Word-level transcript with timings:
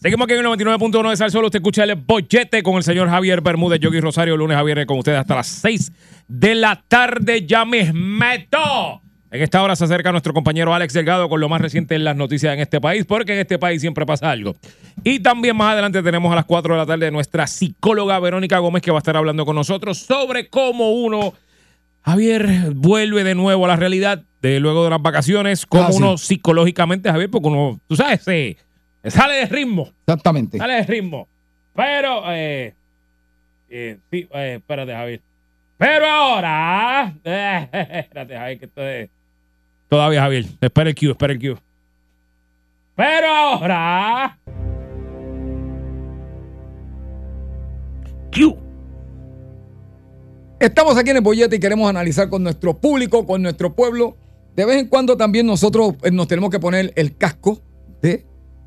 Seguimos 0.00 0.24
aquí 0.24 0.34
en 0.34 0.40
el 0.40 0.46
99.1 0.46 1.10
de 1.10 1.16
Salsolo. 1.16 1.46
Usted 1.46 1.58
escucha 1.58 1.84
el 1.84 1.94
bollete 1.94 2.62
con 2.62 2.76
el 2.76 2.82
señor 2.82 3.08
Javier 3.08 3.40
Bermúdez, 3.40 3.78
Yogi 3.78 4.00
Rosario, 4.00 4.36
lunes 4.36 4.56
Javier 4.56 4.84
con 4.86 4.98
ustedes 4.98 5.18
hasta 5.18 5.36
las 5.36 5.46
6 5.46 5.92
de 6.28 6.54
la 6.54 6.82
tarde. 6.88 7.46
Ya 7.46 7.64
me 7.64 7.92
meto. 7.92 9.02
En 9.30 9.40
esta 9.40 9.62
hora 9.62 9.76
se 9.76 9.84
acerca 9.84 10.12
nuestro 10.12 10.34
compañero 10.34 10.74
Alex 10.74 10.92
Delgado 10.92 11.26
con 11.28 11.40
lo 11.40 11.48
más 11.48 11.60
reciente 11.60 11.94
en 11.94 12.04
las 12.04 12.16
noticias 12.16 12.52
en 12.52 12.60
este 12.60 12.80
país, 12.80 13.06
porque 13.06 13.32
en 13.32 13.38
este 13.38 13.58
país 13.58 13.80
siempre 13.80 14.04
pasa 14.04 14.30
algo. 14.30 14.54
Y 15.04 15.20
también 15.20 15.56
más 15.56 15.72
adelante 15.72 16.02
tenemos 16.02 16.30
a 16.32 16.36
las 16.36 16.44
4 16.44 16.74
de 16.74 16.78
la 16.78 16.86
tarde 16.86 17.10
nuestra 17.10 17.46
psicóloga 17.46 18.18
Verónica 18.18 18.58
Gómez 18.58 18.82
que 18.82 18.90
va 18.90 18.98
a 18.98 19.00
estar 19.00 19.16
hablando 19.16 19.46
con 19.46 19.56
nosotros 19.56 19.98
sobre 19.98 20.48
cómo 20.48 20.92
uno, 20.92 21.32
Javier, 22.04 22.72
vuelve 22.74 23.22
de 23.24 23.34
nuevo 23.34 23.64
a 23.64 23.68
la 23.68 23.76
realidad 23.76 24.22
de 24.40 24.58
luego 24.58 24.84
de 24.84 24.90
las 24.90 25.00
vacaciones, 25.02 25.66
cómo 25.66 25.84
Ah, 25.84 25.92
sí. 25.92 25.98
uno 25.98 26.18
psicológicamente, 26.18 27.10
Javier, 27.10 27.30
porque 27.30 27.48
uno, 27.48 27.78
tú 27.86 27.94
sabes, 27.96 28.22
se- 28.22 28.56
sale 29.04 29.34
de 29.34 29.46
ritmo. 29.46 29.88
Exactamente. 30.06 30.58
Dale 30.58 30.74
de 30.74 30.82
ritmo. 30.82 31.28
Pero, 31.74 32.22
eh, 32.32 32.74
eh, 33.70 33.98
sí, 34.10 34.28
eh, 34.34 34.54
espérate, 34.58 34.92
Javier. 34.92 35.20
Pero 35.78 36.06
ahora, 36.06 37.14
espérate, 37.24 38.36
Javier, 38.36 38.58
que 38.58 38.64
esto 38.66 38.82
es. 38.86 39.10
Todavía, 39.88 40.22
Javier. 40.22 40.46
Espera 40.60 40.90
el 40.90 40.96
cue, 40.96 41.10
espera 41.10 41.32
el 41.32 41.38
cue. 41.38 41.56
Pero 42.96 43.26
ahora. 43.28 44.38
Cue. 48.34 48.56
Estamos 50.62 50.96
aquí 50.96 51.10
en 51.10 51.16
el 51.16 51.24
bollete 51.24 51.56
y 51.56 51.58
queremos 51.58 51.90
analizar 51.90 52.28
con 52.28 52.44
nuestro 52.44 52.78
público, 52.80 53.26
con 53.26 53.42
nuestro 53.42 53.74
pueblo. 53.74 54.16
De 54.54 54.64
vez 54.64 54.78
en 54.78 54.86
cuando 54.86 55.16
también 55.16 55.44
nosotros 55.44 55.96
eh, 56.04 56.12
nos 56.12 56.28
tenemos 56.28 56.50
que 56.50 56.60
poner 56.60 56.92
el 56.94 57.16
casco 57.16 57.60
de 58.00 58.24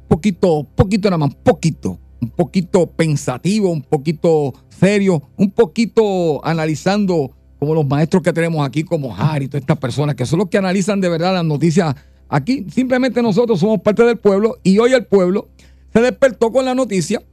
poquito, 0.10 0.68
poquito 0.76 1.10
nada 1.10 1.20
más, 1.20 1.34
poquito, 1.36 1.98
un 2.22 2.32
poquito 2.32 2.86
pensativo, 2.88 3.72
un 3.72 3.82
poquito 3.82 4.54
serio, 4.68 5.24
un 5.38 5.52
poquito 5.52 6.46
analizando 6.46 7.32
como 7.60 7.74
los 7.74 7.88
maestros 7.88 8.22
que 8.22 8.34
tenemos 8.34 8.68
aquí, 8.68 8.84
como 8.84 9.16
Harry, 9.16 9.48
todas 9.48 9.62
estas 9.62 9.78
personas 9.78 10.16
que 10.16 10.26
son 10.26 10.40
los 10.40 10.50
que 10.50 10.58
analizan 10.58 11.00
de 11.00 11.08
verdad 11.08 11.34
las 11.34 11.46
noticias 11.46 11.96
aquí. 12.28 12.66
Simplemente 12.74 13.22
nosotros 13.22 13.58
somos 13.58 13.80
parte 13.80 14.04
del 14.04 14.18
pueblo 14.18 14.58
y 14.64 14.80
hoy 14.80 14.92
el 14.92 15.06
pueblo 15.06 15.48
se 15.94 16.02
despertó 16.02 16.52
con 16.52 16.66
la 16.66 16.76
noticia 16.76 17.24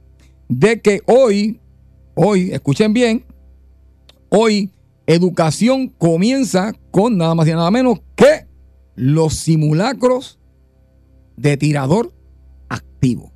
de 0.47 0.79
que 0.79 1.01
hoy, 1.05 1.59
hoy, 2.15 2.51
escuchen 2.53 2.93
bien, 2.93 3.25
Hoy, 4.35 4.71
educación 5.05 5.89
comienza 5.89 6.73
con 6.89 7.19
nada 7.19 7.35
más 7.35 7.47
y 7.47 7.51
nada 7.51 7.69
menos 7.69 7.99
que 8.15 8.47
los 8.95 9.35
simulacros 9.35 10.39
de 11.37 11.55
tirador 11.55 12.11
activo. 12.67 13.31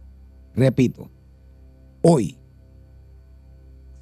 Repito, 0.55 1.11
hoy 2.01 2.39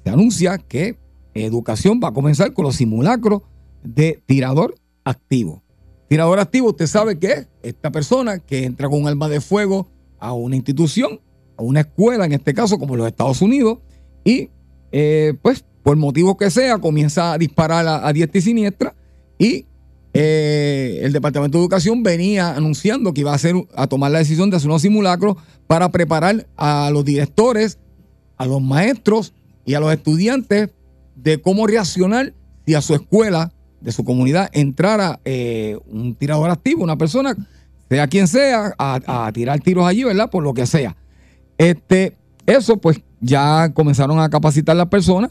se 0.04 0.10
anuncia 0.10 0.56
que 0.56 0.98
educación 1.34 2.00
va 2.02 2.08
a 2.08 2.14
comenzar 2.14 2.54
con 2.54 2.64
los 2.64 2.76
simulacros 2.76 3.42
de 3.84 4.22
tirador 4.24 4.76
activo. 5.04 5.62
Tirador 6.08 6.38
activo, 6.38 6.70
usted 6.70 6.86
sabe 6.86 7.18
que 7.18 7.26
es 7.26 7.48
esta 7.62 7.92
persona 7.92 8.38
que 8.38 8.64
entra 8.64 8.88
con 8.88 9.02
un 9.02 9.08
arma 9.08 9.28
de 9.28 9.42
fuego 9.42 9.86
a 10.18 10.32
una 10.32 10.56
institución, 10.56 11.20
a 11.58 11.62
una 11.62 11.80
escuela, 11.80 12.24
en 12.24 12.32
este 12.32 12.54
caso 12.54 12.78
como 12.78 12.96
los 12.96 13.06
Estados 13.06 13.42
Unidos, 13.42 13.80
y 14.24 14.48
eh, 14.92 15.34
pues 15.42 15.66
por 15.86 15.96
motivos 15.96 16.36
que 16.36 16.50
sea, 16.50 16.78
comienza 16.78 17.32
a 17.32 17.38
disparar 17.38 17.86
a, 17.86 18.08
a 18.08 18.12
diestra 18.12 18.40
y 18.40 18.42
siniestra 18.42 18.96
y 19.38 19.66
eh, 20.14 20.98
el 21.04 21.12
Departamento 21.12 21.58
de 21.58 21.62
Educación 21.62 22.02
venía 22.02 22.56
anunciando 22.56 23.14
que 23.14 23.20
iba 23.20 23.30
a, 23.30 23.36
hacer, 23.36 23.54
a 23.72 23.86
tomar 23.86 24.10
la 24.10 24.18
decisión 24.18 24.50
de 24.50 24.56
hacer 24.56 24.68
unos 24.68 24.82
simulacros 24.82 25.36
para 25.68 25.92
preparar 25.92 26.48
a 26.56 26.90
los 26.90 27.04
directores, 27.04 27.78
a 28.36 28.46
los 28.46 28.60
maestros 28.60 29.32
y 29.64 29.74
a 29.74 29.80
los 29.80 29.92
estudiantes 29.92 30.70
de 31.14 31.40
cómo 31.40 31.68
reaccionar 31.68 32.34
si 32.66 32.74
a 32.74 32.80
su 32.80 32.92
escuela, 32.92 33.52
de 33.80 33.92
su 33.92 34.02
comunidad, 34.02 34.50
entrara 34.54 35.20
eh, 35.24 35.78
un 35.86 36.16
tirador 36.16 36.50
activo, 36.50 36.82
una 36.82 36.98
persona, 36.98 37.36
sea 37.88 38.08
quien 38.08 38.26
sea, 38.26 38.74
a, 38.76 39.26
a 39.28 39.32
tirar 39.32 39.60
tiros 39.60 39.86
allí, 39.86 40.02
¿verdad? 40.02 40.30
Por 40.30 40.42
lo 40.42 40.52
que 40.52 40.66
sea. 40.66 40.96
Este, 41.58 42.16
eso 42.44 42.76
pues 42.76 43.00
ya 43.20 43.72
comenzaron 43.72 44.18
a 44.18 44.28
capacitar 44.28 44.74
las 44.74 44.88
personas. 44.88 45.30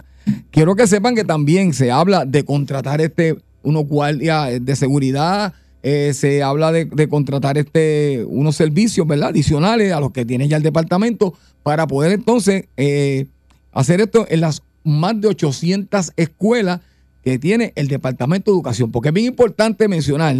Quiero 0.51 0.75
que 0.75 0.87
sepan 0.87 1.15
que 1.15 1.23
también 1.23 1.73
se 1.73 1.91
habla 1.91 2.25
de 2.25 2.43
contratar 2.43 3.01
este 3.01 3.37
unos 3.63 3.87
guardias 3.87 4.63
de 4.63 4.75
seguridad, 4.75 5.53
eh, 5.81 6.13
se 6.13 6.41
habla 6.41 6.71
de, 6.71 7.07
contratar 7.09 7.57
este 7.57 8.25
unos 8.27 8.55
servicios, 8.55 9.05
¿verdad? 9.07 9.29
Adicionales 9.29 9.91
a 9.91 9.99
los 9.99 10.11
que 10.11 10.25
tiene 10.25 10.47
ya 10.47 10.57
el 10.57 10.63
departamento 10.63 11.33
para 11.63 11.87
poder 11.87 12.11
entonces 12.11 12.65
eh, 12.77 13.27
hacer 13.71 14.01
esto 14.01 14.25
en 14.29 14.41
las 14.41 14.63
más 14.83 15.19
de 15.19 15.27
800 15.27 16.13
escuelas 16.15 16.81
que 17.23 17.39
tiene 17.39 17.73
el 17.75 17.87
Departamento 17.87 18.51
de 18.51 18.55
Educación. 18.55 18.91
Porque 18.91 19.09
es 19.09 19.13
bien 19.13 19.27
importante 19.27 19.87
mencionar 19.87 20.35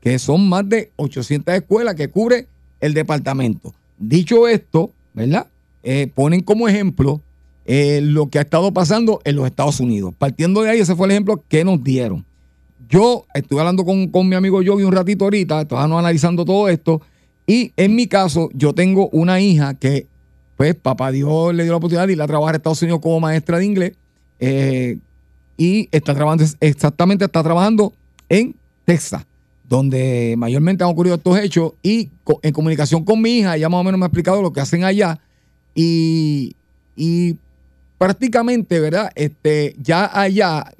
que 0.00 0.18
son 0.18 0.48
más 0.48 0.68
de 0.68 0.90
800 0.96 1.54
escuelas 1.54 1.94
que 1.94 2.08
cubre 2.08 2.46
el 2.80 2.94
departamento. 2.94 3.74
Dicho 3.98 4.48
esto, 4.48 4.90
¿verdad? 5.12 5.46
Eh, 5.82 6.10
ponen 6.14 6.40
como 6.40 6.66
ejemplo 6.66 7.20
eh, 7.66 8.00
lo 8.02 8.28
que 8.28 8.38
ha 8.38 8.42
estado 8.42 8.72
pasando 8.72 9.20
en 9.24 9.36
los 9.36 9.46
Estados 9.46 9.80
Unidos. 9.80 10.14
Partiendo 10.18 10.62
de 10.62 10.70
ahí, 10.70 10.80
ese 10.80 10.96
fue 10.96 11.06
el 11.06 11.12
ejemplo 11.12 11.42
que 11.48 11.64
nos 11.64 11.82
dieron. 11.82 12.24
Yo 12.88 13.24
estuve 13.34 13.60
hablando 13.60 13.84
con, 13.84 14.08
con 14.08 14.28
mi 14.28 14.34
amigo 14.34 14.62
Yogi 14.62 14.82
un 14.82 14.92
ratito 14.92 15.24
ahorita, 15.24 15.60
estábamos 15.60 15.98
analizando 15.98 16.44
todo 16.44 16.68
esto, 16.68 17.00
y 17.46 17.72
en 17.76 17.94
mi 17.94 18.06
caso, 18.06 18.48
yo 18.52 18.72
tengo 18.74 19.08
una 19.12 19.40
hija 19.40 19.74
que, 19.74 20.06
pues, 20.56 20.74
papá 20.74 21.12
Dios 21.12 21.54
le 21.54 21.62
dio 21.62 21.72
la 21.72 21.76
oportunidad 21.76 22.06
de 22.06 22.14
ir 22.14 22.22
a 22.22 22.26
trabajar 22.26 22.54
a 22.54 22.58
Estados 22.58 22.82
Unidos 22.82 23.00
como 23.00 23.20
maestra 23.20 23.58
de 23.58 23.64
inglés, 23.64 23.92
eh, 24.40 24.98
y 25.56 25.88
está 25.92 26.14
trabajando, 26.14 26.44
exactamente 26.60 27.24
está 27.24 27.42
trabajando 27.42 27.92
en 28.28 28.56
Texas, 28.84 29.24
donde 29.68 30.34
mayormente 30.36 30.82
han 30.82 30.90
ocurrido 30.90 31.14
estos 31.14 31.38
hechos, 31.38 31.74
y 31.82 32.08
en 32.42 32.52
comunicación 32.52 33.04
con 33.04 33.22
mi 33.22 33.38
hija, 33.38 33.56
ella 33.56 33.68
más 33.68 33.80
o 33.80 33.84
menos 33.84 33.98
me 33.98 34.06
ha 34.06 34.08
explicado 34.08 34.42
lo 34.42 34.52
que 34.52 34.60
hacen 34.60 34.82
allá, 34.82 35.20
y 35.76 36.56
prácticamente, 38.00 38.80
¿verdad? 38.80 39.12
Este, 39.14 39.76
ya 39.78 40.10
allá, 40.18 40.72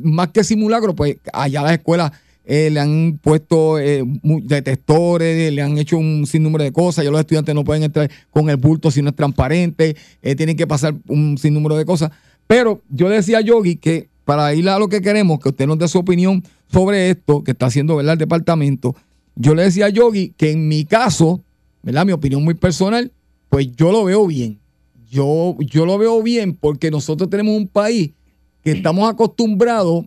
más 0.00 0.28
que 0.28 0.44
simulacro, 0.44 0.94
pues 0.94 1.16
allá 1.32 1.62
las 1.62 1.72
escuelas 1.72 2.12
eh, 2.44 2.70
le 2.70 2.78
han 2.78 3.18
puesto 3.20 3.80
eh, 3.80 4.04
detectores, 4.44 5.52
le 5.52 5.60
han 5.60 5.76
hecho 5.76 5.98
un 5.98 6.24
sinnúmero 6.24 6.62
de 6.62 6.70
cosas, 6.70 7.04
ya 7.04 7.10
los 7.10 7.18
estudiantes 7.18 7.52
no 7.52 7.64
pueden 7.64 7.82
entrar 7.82 8.08
con 8.30 8.48
el 8.48 8.58
bulto 8.58 8.92
si 8.92 9.02
no 9.02 9.10
es 9.10 9.16
transparente, 9.16 9.96
eh, 10.22 10.36
tienen 10.36 10.56
que 10.56 10.68
pasar 10.68 10.94
un 11.08 11.36
sinnúmero 11.36 11.76
de 11.76 11.84
cosas. 11.84 12.12
Pero 12.46 12.80
yo 12.88 13.08
decía 13.08 13.38
a 13.38 13.40
Yogi 13.40 13.74
que 13.74 14.08
para 14.24 14.54
ir 14.54 14.68
a 14.68 14.78
lo 14.78 14.88
que 14.88 15.00
queremos, 15.00 15.40
que 15.40 15.48
usted 15.48 15.66
nos 15.66 15.80
dé 15.80 15.88
su 15.88 15.98
opinión 15.98 16.44
sobre 16.70 17.10
esto 17.10 17.42
que 17.42 17.50
está 17.50 17.66
haciendo 17.66 17.96
¿verdad? 17.96 18.12
el 18.12 18.18
departamento, 18.20 18.94
yo 19.34 19.56
le 19.56 19.64
decía 19.64 19.86
a 19.86 19.88
Yogi 19.88 20.32
que 20.36 20.52
en 20.52 20.68
mi 20.68 20.84
caso, 20.84 21.42
¿verdad? 21.82 22.06
Mi 22.06 22.12
opinión 22.12 22.44
muy 22.44 22.54
personal, 22.54 23.10
pues 23.48 23.74
yo 23.74 23.90
lo 23.90 24.04
veo 24.04 24.28
bien. 24.28 24.60
Yo, 25.10 25.56
yo 25.60 25.86
lo 25.86 25.96
veo 25.98 26.22
bien 26.22 26.54
porque 26.54 26.90
nosotros 26.90 27.30
tenemos 27.30 27.56
un 27.56 27.66
país 27.68 28.10
que 28.62 28.72
estamos 28.72 29.08
acostumbrados 29.10 30.04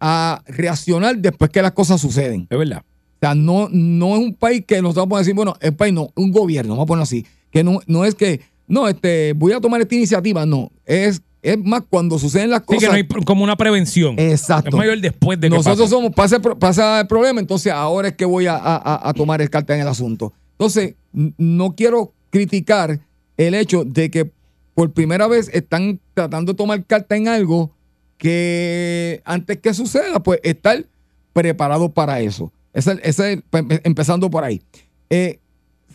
a 0.00 0.42
reaccionar 0.46 1.16
después 1.18 1.50
que 1.50 1.62
las 1.62 1.72
cosas 1.72 2.00
suceden. 2.00 2.46
Es 2.50 2.58
verdad. 2.58 2.82
O 2.82 3.18
sea, 3.20 3.34
no, 3.34 3.68
no 3.72 4.14
es 4.16 4.20
un 4.22 4.34
país 4.34 4.62
que 4.66 4.80
nosotros 4.82 5.04
vamos 5.06 5.16
a 5.16 5.20
decir, 5.20 5.34
bueno, 5.34 5.54
el 5.60 5.74
país 5.74 5.94
no, 5.94 6.10
un 6.14 6.30
gobierno, 6.30 6.72
vamos 6.74 6.84
a 6.84 6.86
ponerlo 6.86 7.02
así, 7.04 7.24
que 7.50 7.64
no, 7.64 7.80
no 7.86 8.04
es 8.04 8.14
que, 8.14 8.40
no, 8.68 8.86
este, 8.88 9.32
voy 9.32 9.52
a 9.52 9.60
tomar 9.60 9.80
esta 9.80 9.94
iniciativa, 9.94 10.44
no, 10.44 10.70
es, 10.84 11.22
es 11.40 11.58
más 11.64 11.82
cuando 11.88 12.18
suceden 12.18 12.50
las 12.50 12.60
Sí, 12.60 12.66
cosas. 12.66 12.80
que 12.82 12.88
no 12.88 12.92
hay 12.94 13.24
como 13.24 13.42
una 13.42 13.56
prevención. 13.56 14.18
Exacto. 14.18 14.68
Es 14.68 14.74
mayor 14.74 15.00
después 15.00 15.40
de 15.40 15.48
que 15.48 15.56
Nosotros 15.56 15.88
somos, 15.88 16.12
pasa, 16.14 16.38
pasa 16.40 17.00
el 17.00 17.06
problema, 17.06 17.40
entonces 17.40 17.72
ahora 17.72 18.08
es 18.08 18.14
que 18.16 18.26
voy 18.26 18.46
a, 18.46 18.56
a- 18.56 19.08
a 19.08 19.14
tomar 19.14 19.40
el 19.40 19.48
carta 19.48 19.74
en 19.74 19.80
el 19.80 19.88
asunto. 19.88 20.32
Entonces, 20.52 20.94
no 21.12 21.74
quiero 21.74 22.12
criticar 22.30 23.00
el 23.38 23.54
hecho 23.54 23.84
de 23.84 24.10
que 24.10 24.30
por 24.76 24.92
primera 24.92 25.26
vez 25.26 25.48
están 25.54 25.98
tratando 26.12 26.52
de 26.52 26.56
tomar 26.58 26.84
carta 26.84 27.16
en 27.16 27.28
algo 27.28 27.72
que 28.18 29.22
antes 29.24 29.56
que 29.58 29.72
suceda, 29.72 30.22
pues 30.22 30.38
estar 30.42 30.84
preparados 31.32 31.90
para 31.92 32.20
eso. 32.20 32.52
Pues, 32.72 33.64
empezando 33.84 34.28
por 34.30 34.44
ahí. 34.44 34.60
Eh, 35.08 35.38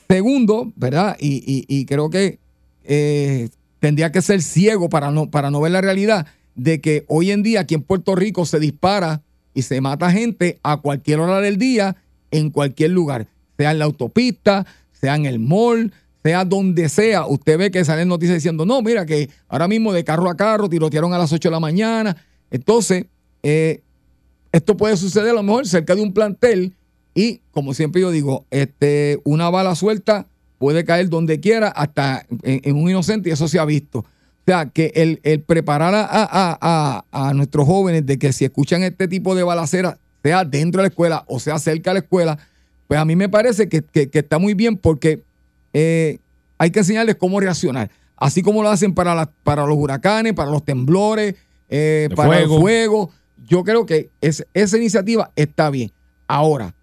segundo, 0.10 0.74
¿verdad? 0.76 1.16
Y, 1.20 1.44
y- 1.46 1.66
y 1.68 1.86
creo 1.86 2.10
que 2.10 2.40
eh, 2.84 3.50
tendría 3.80 4.12
que 4.12 4.22
ser 4.24 4.42
ciego 4.42 4.90
para 4.90 5.12
no, 5.12 5.30
para 5.30 5.52
no 5.52 5.62
ver 5.62 5.74
la 5.74 5.82
realidad 5.82 6.26
de 6.56 6.82
que 6.82 7.06
hoy 7.08 7.30
en 7.30 7.44
día 7.44 7.62
aquí 7.62 7.76
en 7.76 7.84
Puerto 7.84 8.16
Rico 8.16 8.46
se 8.48 8.60
dispara 8.60 9.22
y 9.54 9.62
se 9.62 9.80
mata 9.80 10.12
gente 10.12 10.60
a 10.64 10.78
cualquier 10.78 11.20
hora 11.20 11.40
del 11.40 11.58
día, 11.58 11.98
en 12.32 12.50
cualquier 12.50 12.92
lugar, 12.92 13.28
sea 13.58 13.72
en 13.72 13.80
la 13.80 13.86
autopista, 13.86 14.66
sea 14.92 15.16
en 15.16 15.26
el 15.28 15.38
mall, 15.40 15.94
sea 16.24 16.46
donde 16.46 16.88
sea. 16.90 17.26
Usted 17.26 17.58
ve 17.58 17.72
que 17.72 17.84
salen 17.86 18.08
noticias 18.08 18.36
diciendo, 18.38 18.66
no, 18.66 18.82
mira 18.82 19.06
que 19.06 19.30
ahora 19.48 19.68
mismo 19.68 19.92
de 19.94 20.04
carro 20.04 20.30
a 20.30 20.36
carro 20.38 20.70
tirotearon 20.70 21.14
a 21.14 21.18
las 21.18 21.32
8 21.34 21.50
de 21.50 21.52
la 21.54 21.60
mañana. 21.60 22.16
Entonces, 22.52 23.06
eh, 23.44 23.82
esto 24.52 24.78
puede 24.78 24.98
suceder 24.98 25.30
a 25.32 25.34
lo 25.34 25.44
mejor 25.44 25.68
cerca 25.68 25.96
de 25.96 26.02
un 26.02 26.14
plantel 26.14 26.74
y, 27.16 27.42
como 27.52 27.74
siempre 27.74 28.02
yo 28.02 28.12
digo, 28.12 28.46
este, 28.52 29.20
una 29.24 29.50
bala 29.50 29.76
suelta 29.76 30.28
puede 30.58 30.84
caer 30.86 31.10
donde 31.10 31.40
quiera, 31.40 31.70
hasta 31.70 32.26
en, 32.44 32.76
un 32.76 32.90
inocente, 32.90 33.30
y 33.30 33.32
eso 33.32 33.48
se 33.48 33.58
ha 33.60 33.66
visto. 33.66 34.00
O 34.00 34.06
sea, 34.46 34.68
que 34.68 34.92
el, 34.96 35.42
preparar 35.42 35.94
a, 35.96 36.04
a- 36.06 36.58
a- 36.62 37.06
a 37.30 37.34
nuestros 37.34 37.66
jóvenes 37.66 38.06
de 38.06 38.20
que 38.20 38.32
si 38.34 38.46
escuchan 38.46 38.84
este 38.84 39.08
tipo 39.08 39.34
de 39.36 39.44
balacera, 39.44 39.98
sea 40.24 40.46
dentro 40.46 40.82
de 40.82 40.88
la 40.88 40.90
escuela 40.90 41.24
o 41.28 41.40
sea 41.40 41.58
cerca 41.58 41.90
de 41.90 41.96
la 41.96 42.00
escuela, 42.02 42.38
pues 42.88 43.00
a 43.00 43.06
mí 43.06 43.16
me 43.16 43.28
parece 43.30 43.68
que- 43.70 43.82
que 43.82 44.10
está 44.20 44.38
muy 44.38 44.54
bien 44.54 44.78
porque 44.78 45.24
eh, 45.74 46.20
hay 46.58 46.72
que 46.72 46.80
enseñarles 46.80 47.16
cómo 47.16 47.40
reaccionar. 47.40 47.90
Así 48.18 48.42
como 48.44 48.62
lo 48.62 48.70
hacen 48.70 48.94
para, 48.94 49.16
la- 49.16 49.32
para 49.44 49.66
los 49.66 49.78
huracanes, 49.78 50.34
para 50.34 50.52
los 50.52 50.64
temblores, 50.64 51.36
eh, 51.70 52.08
para 52.16 52.30
fuego. 52.30 52.56
el 52.56 52.62
fuego. 52.62 53.12
Yo 53.48 53.64
creo 53.64 53.86
que 53.86 54.10
es- 54.22 54.46
esa 54.54 54.78
iniciativa 54.78 55.32
está 55.36 55.70
bien. 55.70 55.92
Ahora, 56.28 56.74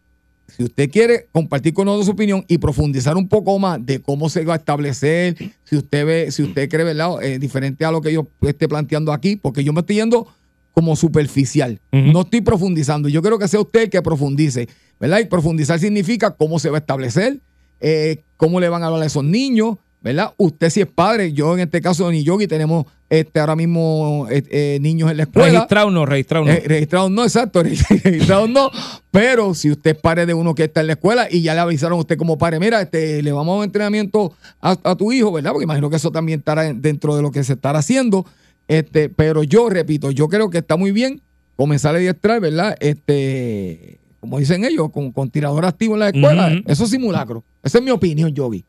si 0.56 0.64
usted 0.64 0.90
quiere 0.90 1.28
compartir 1.30 1.72
con 1.74 1.84
nosotros 1.84 2.06
su 2.06 2.12
opinión 2.12 2.44
y 2.48 2.58
profundizar 2.58 3.16
un 3.16 3.28
poco 3.28 3.56
más 3.58 3.84
de 3.86 4.00
cómo 4.00 4.28
se 4.28 4.44
va 4.44 4.54
a 4.54 4.56
establecer, 4.56 5.36
si 5.64 5.76
usted 5.76 6.04
ve, 6.04 6.32
si 6.32 6.42
usted 6.42 6.68
cree, 6.68 6.84
¿verdad? 6.84 7.22
Eh, 7.22 7.38
diferente 7.38 7.84
a 7.84 7.92
lo 7.92 8.00
que 8.00 8.12
yo 8.12 8.26
esté 8.42 8.66
planteando 8.66 9.12
aquí, 9.12 9.36
porque 9.36 9.62
yo 9.62 9.72
me 9.72 9.80
estoy 9.80 9.96
yendo 9.96 10.26
como 10.74 10.96
superficial. 10.96 11.80
No 12.12 12.22
estoy 12.22 12.40
profundizando. 12.40 13.08
Yo 13.08 13.20
quiero 13.22 13.38
que 13.38 13.46
sea 13.48 13.60
usted 13.60 13.82
el 13.82 13.90
que 13.90 14.02
profundice, 14.02 14.68
¿verdad? 14.98 15.20
Y 15.20 15.26
profundizar 15.26 15.78
significa 15.78 16.30
cómo 16.32 16.58
se 16.58 16.70
va 16.70 16.78
a 16.78 16.80
establecer, 16.80 17.38
eh, 17.80 18.22
cómo 18.36 18.60
le 18.60 18.68
van 18.68 18.82
a 18.82 18.86
hablar 18.86 19.02
a 19.02 19.06
esos 19.06 19.24
niños, 19.24 19.76
¿verdad? 20.00 20.32
Usted 20.36 20.70
si 20.70 20.80
es 20.80 20.86
padre, 20.86 21.32
yo 21.32 21.54
en 21.54 21.60
este 21.60 21.80
caso 21.80 22.08
de 22.08 22.22
Yogi 22.22 22.46
tenemos 22.46 22.86
este, 23.10 23.40
ahora 23.40 23.56
mismo 23.56 24.26
eh, 24.30 24.42
eh, 24.50 24.78
niños 24.82 25.10
en 25.10 25.16
la 25.16 25.22
escuela. 25.24 25.48
Registrado 25.50 25.90
no, 25.90 26.04
registrado 26.06 26.44
no. 26.44 26.50
Eh, 26.52 26.62
registrados 26.66 27.10
no, 27.10 27.24
exacto, 27.24 27.62
registrados 28.04 28.50
no. 28.50 28.70
Pero 29.10 29.54
si 29.54 29.70
usted 29.70 29.92
es 29.96 29.98
padre 30.00 30.26
de 30.26 30.34
uno 30.34 30.54
que 30.54 30.64
está 30.64 30.82
en 30.82 30.88
la 30.88 30.92
escuela 30.92 31.26
y 31.30 31.40
ya 31.42 31.54
le 31.54 31.60
avisaron 31.60 31.96
a 31.96 32.00
usted 32.00 32.16
como 32.18 32.36
padre, 32.38 32.60
mira, 32.60 32.80
este, 32.82 33.22
le 33.22 33.32
vamos 33.32 33.54
a 33.54 33.58
dar 33.58 33.64
entrenamiento 33.66 34.34
a, 34.60 34.76
a 34.82 34.94
tu 34.94 35.10
hijo, 35.10 35.32
¿verdad? 35.32 35.52
Porque 35.52 35.64
imagino 35.64 35.88
que 35.90 35.96
eso 35.96 36.10
también 36.12 36.40
estará 36.40 36.66
en- 36.66 36.80
dentro 36.82 37.16
de 37.16 37.22
lo 37.22 37.30
que 37.30 37.42
se 37.44 37.54
estará 37.54 37.78
haciendo. 37.78 38.26
Este, 38.68 39.08
pero 39.08 39.42
yo 39.42 39.70
repito, 39.70 40.10
yo 40.10 40.28
creo 40.28 40.50
que 40.50 40.58
está 40.58 40.76
muy 40.76 40.92
bien 40.92 41.22
comenzar 41.56 41.94
a 41.94 41.98
adiestrar, 41.98 42.40
¿verdad? 42.40 42.76
Este, 42.78 43.98
como 44.20 44.38
dicen 44.38 44.64
ellos, 44.64 44.90
con, 44.90 45.12
con 45.12 45.30
tirador 45.30 45.64
activo 45.64 45.94
en 45.94 46.00
la 46.00 46.08
escuela. 46.08 46.60
Eso 46.66 46.84
es 46.84 46.90
simulacro. 46.90 47.44
Esa 47.62 47.78
es 47.78 47.84
mi 47.84 47.90
opinión, 47.90 48.34
Yogi. 48.34 48.64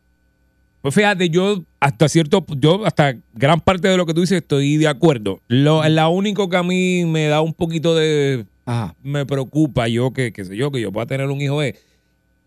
Pues 0.81 0.95
fíjate, 0.95 1.29
yo 1.29 1.61
hasta 1.79 2.07
cierto, 2.07 2.45
yo 2.57 2.85
hasta 2.85 3.15
gran 3.33 3.59
parte 3.59 3.87
de 3.89 3.97
lo 3.97 4.05
que 4.05 4.13
tú 4.13 4.21
dices 4.21 4.37
estoy 4.41 4.77
de 4.77 4.87
acuerdo. 4.87 5.41
Lo, 5.47 5.83
la 5.89 6.07
único 6.07 6.47
que 6.49 6.55
a 6.55 6.63
mí 6.63 7.03
me 7.05 7.25
da 7.25 7.41
un 7.41 7.53
poquito 7.53 7.95
de, 7.95 8.45
Ajá. 8.65 8.95
me 9.03 9.25
preocupa 9.25 9.87
yo 9.89 10.11
que, 10.11 10.31
qué 10.31 10.45
sé 10.45 10.55
yo, 10.55 10.71
que 10.71 10.79
yo 10.79 10.91
pueda 10.91 11.05
tener 11.05 11.27
un 11.27 11.41
hijo 11.41 11.61
es, 11.61 11.75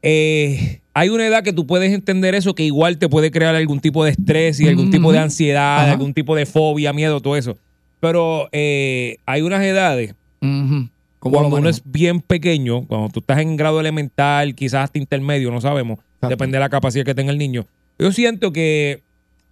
eh, 0.01 0.81
hay 0.95 1.11
una 1.11 1.27
edad 1.27 1.43
que 1.45 1.53
tú 1.53 1.67
puedes 1.67 1.93
entender 1.93 2.35
eso 2.35 2.55
que 2.55 2.65
igual 2.65 2.97
te 2.99 3.09
puede 3.09 3.31
crear 3.31 3.55
algún 3.55 3.81
tipo 3.81 4.03
de 4.03 4.13
estrés 4.13 4.61
y 4.61 4.69
algún 4.69 4.91
tipo 4.91 5.13
de 5.13 5.19
ansiedad, 5.19 5.83
Ajá. 5.83 5.93
algún 5.93 6.15
tipo 6.15 6.35
de 6.35 6.47
fobia, 6.47 6.95
miedo, 6.95 7.21
todo 7.21 7.37
eso. 7.37 7.59
Pero 8.01 8.49
eh, 8.53 9.19
hay 9.27 9.43
unas 9.43 9.63
edades 9.63 10.15
Ujú. 10.41 10.49
¿Cómo 10.49 10.89
lo 10.89 10.89
cuando 11.31 11.57
uno 11.57 11.69
es 11.69 11.83
bien 11.85 12.21
pequeño, 12.21 12.87
cuando 12.87 13.09
tú 13.09 13.21
estás 13.21 13.39
en 13.39 13.57
grado 13.57 13.79
elemental, 13.79 14.55
quizás 14.55 14.85
hasta 14.85 14.99
intermedio, 14.99 15.51
no 15.51 15.61
sabemos, 15.61 16.01
depende 16.21 16.57
de 16.57 16.61
la 16.61 16.69
capacidad 16.69 17.05
que 17.05 17.15
tenga 17.15 17.31
el 17.31 17.39
niño. 17.39 17.67
Yo 17.99 18.11
siento 18.11 18.53
que 18.53 19.03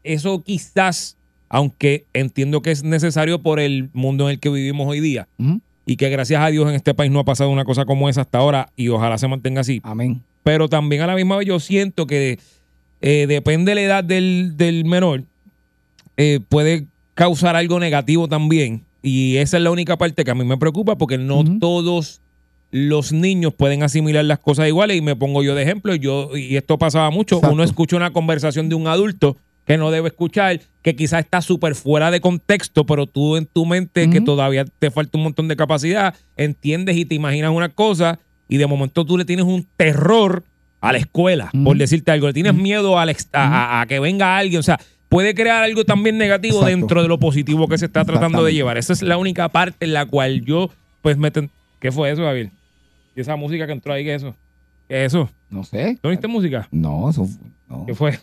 eso 0.02 0.42
quizás, 0.42 1.16
aunque 1.48 2.06
entiendo 2.12 2.62
que 2.62 2.72
es 2.72 2.82
necesario 2.82 3.40
por 3.40 3.60
el 3.60 3.90
mundo 3.92 4.24
en 4.24 4.32
el 4.32 4.40
que 4.40 4.48
vivimos 4.48 4.88
hoy 4.88 5.00
día, 5.00 5.28
y 5.86 5.96
que 5.96 6.08
gracias 6.08 6.42
a 6.42 6.48
Dios 6.48 6.68
en 6.68 6.74
este 6.74 6.92
país 6.92 7.10
no 7.12 7.20
ha 7.20 7.24
pasado 7.24 7.50
una 7.50 7.64
cosa 7.64 7.84
como 7.84 8.08
esa 8.08 8.22
hasta 8.22 8.38
ahora, 8.38 8.70
y 8.74 8.88
ojalá 8.88 9.16
se 9.18 9.28
mantenga 9.28 9.60
así. 9.60 9.80
Amén. 9.84 10.22
Pero 10.42 10.68
también 10.68 11.02
a 11.02 11.06
la 11.06 11.14
misma 11.14 11.36
vez 11.36 11.46
yo 11.46 11.60
siento 11.60 12.06
que 12.06 12.38
eh, 13.00 13.26
depende 13.28 13.70
de 13.70 13.74
la 13.76 13.82
edad 13.82 14.04
del, 14.04 14.56
del 14.56 14.84
menor, 14.84 15.22
eh, 16.16 16.40
puede 16.48 16.86
causar 17.14 17.54
algo 17.54 17.78
negativo 17.78 18.26
también. 18.26 18.82
Y 19.02 19.36
esa 19.38 19.56
es 19.56 19.62
la 19.62 19.70
única 19.70 19.96
parte 19.96 20.24
que 20.24 20.30
a 20.30 20.34
mí 20.34 20.44
me 20.44 20.56
preocupa 20.58 20.96
porque 20.96 21.18
no 21.18 21.42
todos 21.58 22.20
los 22.70 23.12
niños 23.12 23.52
pueden 23.54 23.82
asimilar 23.82 24.24
las 24.24 24.38
cosas 24.38 24.68
iguales. 24.68 24.96
Y 24.96 25.00
me 25.00 25.16
pongo 25.16 25.42
yo 25.42 25.54
de 25.54 25.62
ejemplo, 25.62 25.94
yo 25.94 26.36
y 26.36 26.56
esto 26.56 26.78
pasaba 26.78 27.10
mucho, 27.10 27.36
Exacto. 27.36 27.54
uno 27.54 27.64
escucha 27.64 27.96
una 27.96 28.12
conversación 28.12 28.68
de 28.68 28.74
un 28.74 28.86
adulto 28.86 29.36
que 29.66 29.76
no 29.78 29.90
debe 29.90 30.08
escuchar, 30.08 30.60
que 30.82 30.96
quizás 30.96 31.20
está 31.20 31.40
súper 31.42 31.74
fuera 31.74 32.10
de 32.10 32.20
contexto, 32.20 32.84
pero 32.86 33.06
tú 33.06 33.36
en 33.36 33.46
tu 33.46 33.66
mente, 33.66 34.10
que 34.10 34.20
todavía 34.20 34.64
te 34.64 34.90
falta 34.90 35.16
un 35.16 35.24
montón 35.24 35.46
de 35.48 35.54
capacidad, 35.56 36.14
entiendes 36.36 36.96
y 36.96 37.04
te 37.04 37.14
imaginas 37.14 37.52
una 37.52 37.68
cosa 37.68 38.18
y 38.48 38.56
de 38.56 38.66
momento 38.66 39.04
tú 39.04 39.16
le 39.16 39.24
tienes 39.24 39.44
un 39.46 39.66
terror 39.76 40.42
a 40.80 40.92
la 40.92 40.98
escuela, 40.98 41.50
por 41.64 41.76
decirte 41.76 42.10
algo, 42.10 42.26
le 42.26 42.32
tienes 42.32 42.54
miedo 42.54 42.98
a, 42.98 43.04
a- 43.32 43.80
a 43.82 43.86
que 43.86 44.00
venga 44.00 44.36
alguien, 44.36 44.58
o 44.58 44.62
sea, 44.62 44.80
puede 45.10 45.34
crear 45.34 45.62
algo 45.62 45.84
también 45.84 46.16
negativo 46.16 46.60
Exacto. 46.60 46.76
dentro 46.78 47.02
de 47.02 47.08
lo 47.08 47.18
positivo 47.18 47.68
que 47.68 47.76
se 47.76 47.84
está 47.84 48.06
tratando 48.06 48.42
de 48.42 48.54
llevar. 48.54 48.78
Esa 48.78 48.94
es 48.94 49.02
la 49.02 49.18
única 49.18 49.50
parte 49.50 49.84
en 49.84 49.92
la 49.92 50.06
cual 50.06 50.42
yo, 50.46 50.70
pues, 51.02 51.18
me... 51.18 51.30
ten- 51.30 51.50
¿Qué 51.80 51.92
fue 51.92 52.10
eso, 52.10 52.22
Javier? 52.22 52.48
¿Y 53.14 53.20
esa 53.20 53.36
música 53.36 53.66
que 53.66 53.72
entró 53.72 53.92
ahí, 53.92 54.04
qué 54.04 54.14
es 54.14 54.22
eso? 54.22 54.34
¿Qué 54.88 55.04
es 55.04 55.12
eso? 55.12 55.28
No 55.50 55.64
sé. 55.64 55.98
¿No 56.02 56.10
viste 56.10 56.28
música? 56.28 56.66
No, 56.70 57.10
eso 57.10 57.28
no. 57.68 57.84
¿Qué 57.86 57.94
fue? 57.94 58.18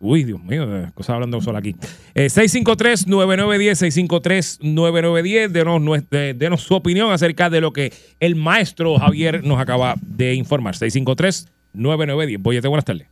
Uy, 0.00 0.24
Dios 0.24 0.42
mío, 0.42 0.66
cosas 0.94 1.14
hablando 1.14 1.40
solo 1.40 1.56
aquí. 1.56 1.76
Eh, 2.14 2.26
653-9910, 2.26 4.58
653-9910, 4.60 5.48
denos, 5.48 6.10
de- 6.10 6.34
denos 6.34 6.62
su 6.62 6.74
opinión 6.74 7.10
acerca 7.12 7.48
de 7.48 7.60
lo 7.60 7.72
que 7.72 7.92
el 8.20 8.34
maestro 8.36 8.98
Javier 8.98 9.44
nos 9.44 9.58
acaba 9.60 9.94
de 10.02 10.34
informar. 10.34 10.74
653-9910. 10.74 12.38
Boyete, 12.38 12.68
buenas 12.68 12.84
tardes. 12.84 13.06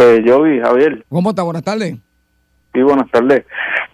Eh, 0.00 0.22
yo 0.24 0.42
vi, 0.42 0.60
Javier, 0.60 1.04
¿Cómo 1.08 1.30
está? 1.30 1.42
Buenas 1.42 1.62
tardes. 1.64 1.96
sí, 2.72 2.80
buenas 2.82 3.10
tardes. 3.10 3.44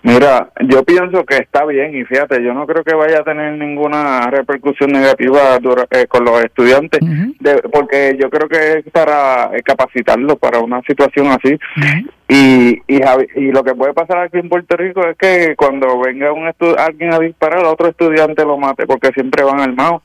Mira, 0.02 0.50
yo 0.68 0.84
pienso 0.84 1.24
que 1.24 1.36
está 1.38 1.64
bien 1.64 1.96
y 1.96 2.04
fíjate, 2.04 2.40
yo 2.44 2.54
no 2.54 2.64
creo 2.66 2.84
que 2.84 2.94
vaya 2.94 3.20
a 3.20 3.24
tener 3.24 3.54
ninguna 3.58 4.30
repercusión 4.30 4.92
negativa 4.92 5.58
eh, 5.90 6.06
con 6.06 6.24
los 6.24 6.44
estudiantes, 6.44 7.00
de- 7.40 7.62
porque 7.72 8.16
yo 8.20 8.30
creo 8.30 8.48
que 8.48 8.78
es 8.78 8.84
para 8.92 9.50
eh, 9.56 9.62
capacitarlos 9.64 10.36
para 10.38 10.60
una 10.60 10.80
situación 10.82 11.26
así. 11.28 11.54
Ujú. 11.54 12.10
Y, 12.28 12.82
y, 12.86 13.00
y 13.36 13.50
lo 13.52 13.64
que 13.64 13.74
puede 13.74 13.94
pasar 13.94 14.18
aquí 14.18 14.38
en 14.38 14.48
Puerto 14.48 14.76
Rico 14.76 15.00
es 15.08 15.16
que 15.16 15.54
cuando 15.56 15.98
venga 15.98 16.32
un 16.32 16.46
estu- 16.46 16.76
alguien 16.78 17.12
a 17.14 17.18
disparar, 17.18 17.64
otro 17.64 17.88
estudiante 17.88 18.44
lo 18.44 18.58
mate, 18.58 18.86
porque 18.86 19.10
siempre 19.12 19.42
van 19.42 19.58
armados. 19.60 20.02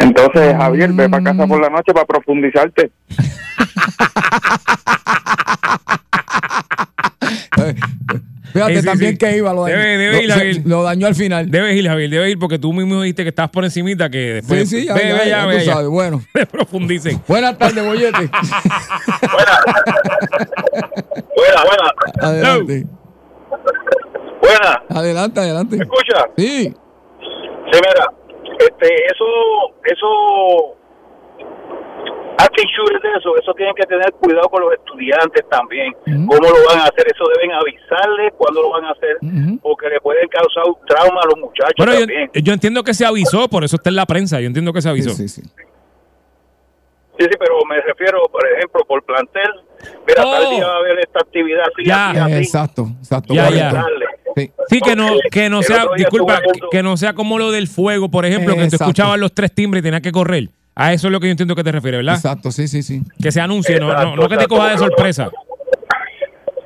Entonces, 0.00 0.54
Javier, 0.56 0.92
ve 0.92 1.08
para 1.08 1.24
casa 1.24 1.46
por 1.46 1.60
la 1.60 1.68
noche 1.70 1.92
para 1.92 2.06
profundizarte. 2.06 2.90
Fíjate 8.52 8.74
Sí, 8.76 8.80
sí, 8.80 8.86
también 8.86 9.12
sí. 9.12 9.18
que 9.18 9.36
iba, 9.36 9.52
lo 9.52 9.62
dañó, 9.64 9.76
Debe- 9.76 9.98
debe 9.98 10.22
ir 10.22 10.34
ver. 10.34 10.56
lo 10.66 10.82
dañó 10.82 11.06
al 11.06 11.14
final. 11.14 11.50
Debes 11.50 11.76
ir, 11.76 11.86
Javier, 11.86 12.08
debes 12.10 12.30
ir 12.32 12.38
porque 12.38 12.58
tú 12.58 12.72
mismo 12.72 13.02
dijiste 13.02 13.22
que 13.22 13.28
estás 13.28 13.50
por 13.50 13.62
encimita 13.64 14.08
que 14.08 14.18
Sí, 14.28 14.32
después... 14.54 14.70
sí, 14.70 14.86
ya, 14.86 14.94
ve, 14.94 15.00
ya, 15.08 15.14
ve, 15.14 15.18
ya, 15.18 15.26
ya, 15.26 15.44
tú 15.58 15.64
ya. 15.64 15.72
sabes. 15.74 15.88
Bueno, 15.88 16.22
Profundicen. 16.50 17.20
buenas 17.28 17.58
tardes, 17.58 17.84
Boyete. 17.84 18.18
Buena, 21.36 21.62
buena, 21.64 21.92
adelante. 22.22 22.86
buena. 24.40 24.82
Adelante, 24.88 25.40
adelante. 25.40 25.76
¿Me 25.76 25.84
escucha? 25.84 26.24
Sí. 26.36 26.74
Sí, 27.70 27.74
mira, 27.74 28.06
este, 28.58 28.94
eso, 29.06 29.24
eso, 29.84 30.74
shooters 32.58 33.02
de 33.02 33.08
eso, 33.18 33.36
eso 33.40 33.52
tienen 33.54 33.74
que 33.74 33.84
tener 33.86 34.12
cuidado 34.14 34.48
con 34.48 34.62
los 34.62 34.72
estudiantes 34.74 35.48
también. 35.48 35.92
Ujú. 36.06 36.26
¿Cómo 36.26 36.48
lo 36.48 36.66
van 36.68 36.80
a 36.80 36.84
hacer? 36.84 37.06
Eso 37.06 37.24
deben 37.36 37.52
avisarles 37.52 38.32
cuándo 38.36 38.62
lo 38.62 38.70
van 38.70 38.84
a 38.84 38.90
hacer, 38.90 39.16
porque 39.62 39.88
le 39.88 40.00
pueden 40.00 40.28
causar 40.28 40.64
un 40.66 40.74
trauma 40.86 41.20
a 41.22 41.26
los 41.26 41.38
muchachos 41.38 41.74
Bueno, 41.76 41.92
yo, 41.94 42.00
también. 42.00 42.30
yo 42.34 42.52
entiendo 42.52 42.82
que 42.82 42.94
se 42.94 43.06
avisó, 43.06 43.48
por 43.48 43.64
eso 43.64 43.76
está 43.76 43.90
en 43.90 43.96
la 43.96 44.06
prensa. 44.06 44.40
Yo 44.40 44.46
entiendo 44.46 44.72
que 44.72 44.82
se 44.82 44.88
avisó. 44.88 45.10
Sí, 45.10 45.28
sí, 45.28 45.42
sí. 45.42 45.50
Sí, 47.18 47.24
sí, 47.24 47.36
pero 47.38 47.58
me 47.68 47.80
refiero, 47.80 48.22
por 48.30 48.46
ejemplo, 48.46 48.80
por 48.86 49.02
plantel. 49.04 49.50
Mira, 50.06 50.22
Oh. 50.24 50.30
tal 50.32 50.50
día 50.50 50.66
va 50.66 50.74
a 50.74 50.78
haber 50.78 50.98
esta 51.00 51.18
actividad 51.20 51.62
así, 51.62 51.84
Ya. 51.84 52.10
así. 52.10 52.34
Exacto, 52.34 52.86
exacto. 53.00 53.34
Ya, 53.34 53.50
ya. 53.50 53.70
Sí. 54.38 54.50
Sí, 54.68 54.80
que 54.80 54.94
no, 54.96 55.08
que 55.30 55.48
no 55.50 55.62
sea, 55.62 55.84
disculpa, 55.96 56.40
que, 56.70 56.82
no 56.82 56.96
sea 56.96 57.12
como 57.14 57.38
lo 57.38 57.50
del 57.50 57.68
fuego, 57.68 58.10
por 58.10 58.24
ejemplo, 58.26 58.54
que 58.54 58.68
tú 58.68 58.76
escuchabas 58.76 59.18
los 59.18 59.32
tres 59.34 59.52
timbres 59.54 59.80
y 59.80 59.84
tenías 59.84 60.02
que 60.02 60.12
correr. 60.12 60.48
A 60.74 60.92
eso 60.92 61.08
es 61.08 61.12
lo 61.12 61.18
que 61.20 61.26
yo 61.26 61.32
entiendo 61.32 61.56
que 61.56 61.64
te 61.64 61.72
refieres, 61.72 61.98
¿verdad? 61.98 62.14
Exacto, 62.14 62.52
sí, 62.52 62.68
sí, 62.68 62.82
sí. 62.82 63.00
Que 63.20 63.32
se 63.32 63.40
anuncie, 63.40 63.80
no, 63.80 64.14
no, 64.16 64.28
que 64.28 64.36
te 64.36 64.46
coja 64.46 64.70
de 64.70 64.78
sorpresa. 64.78 65.30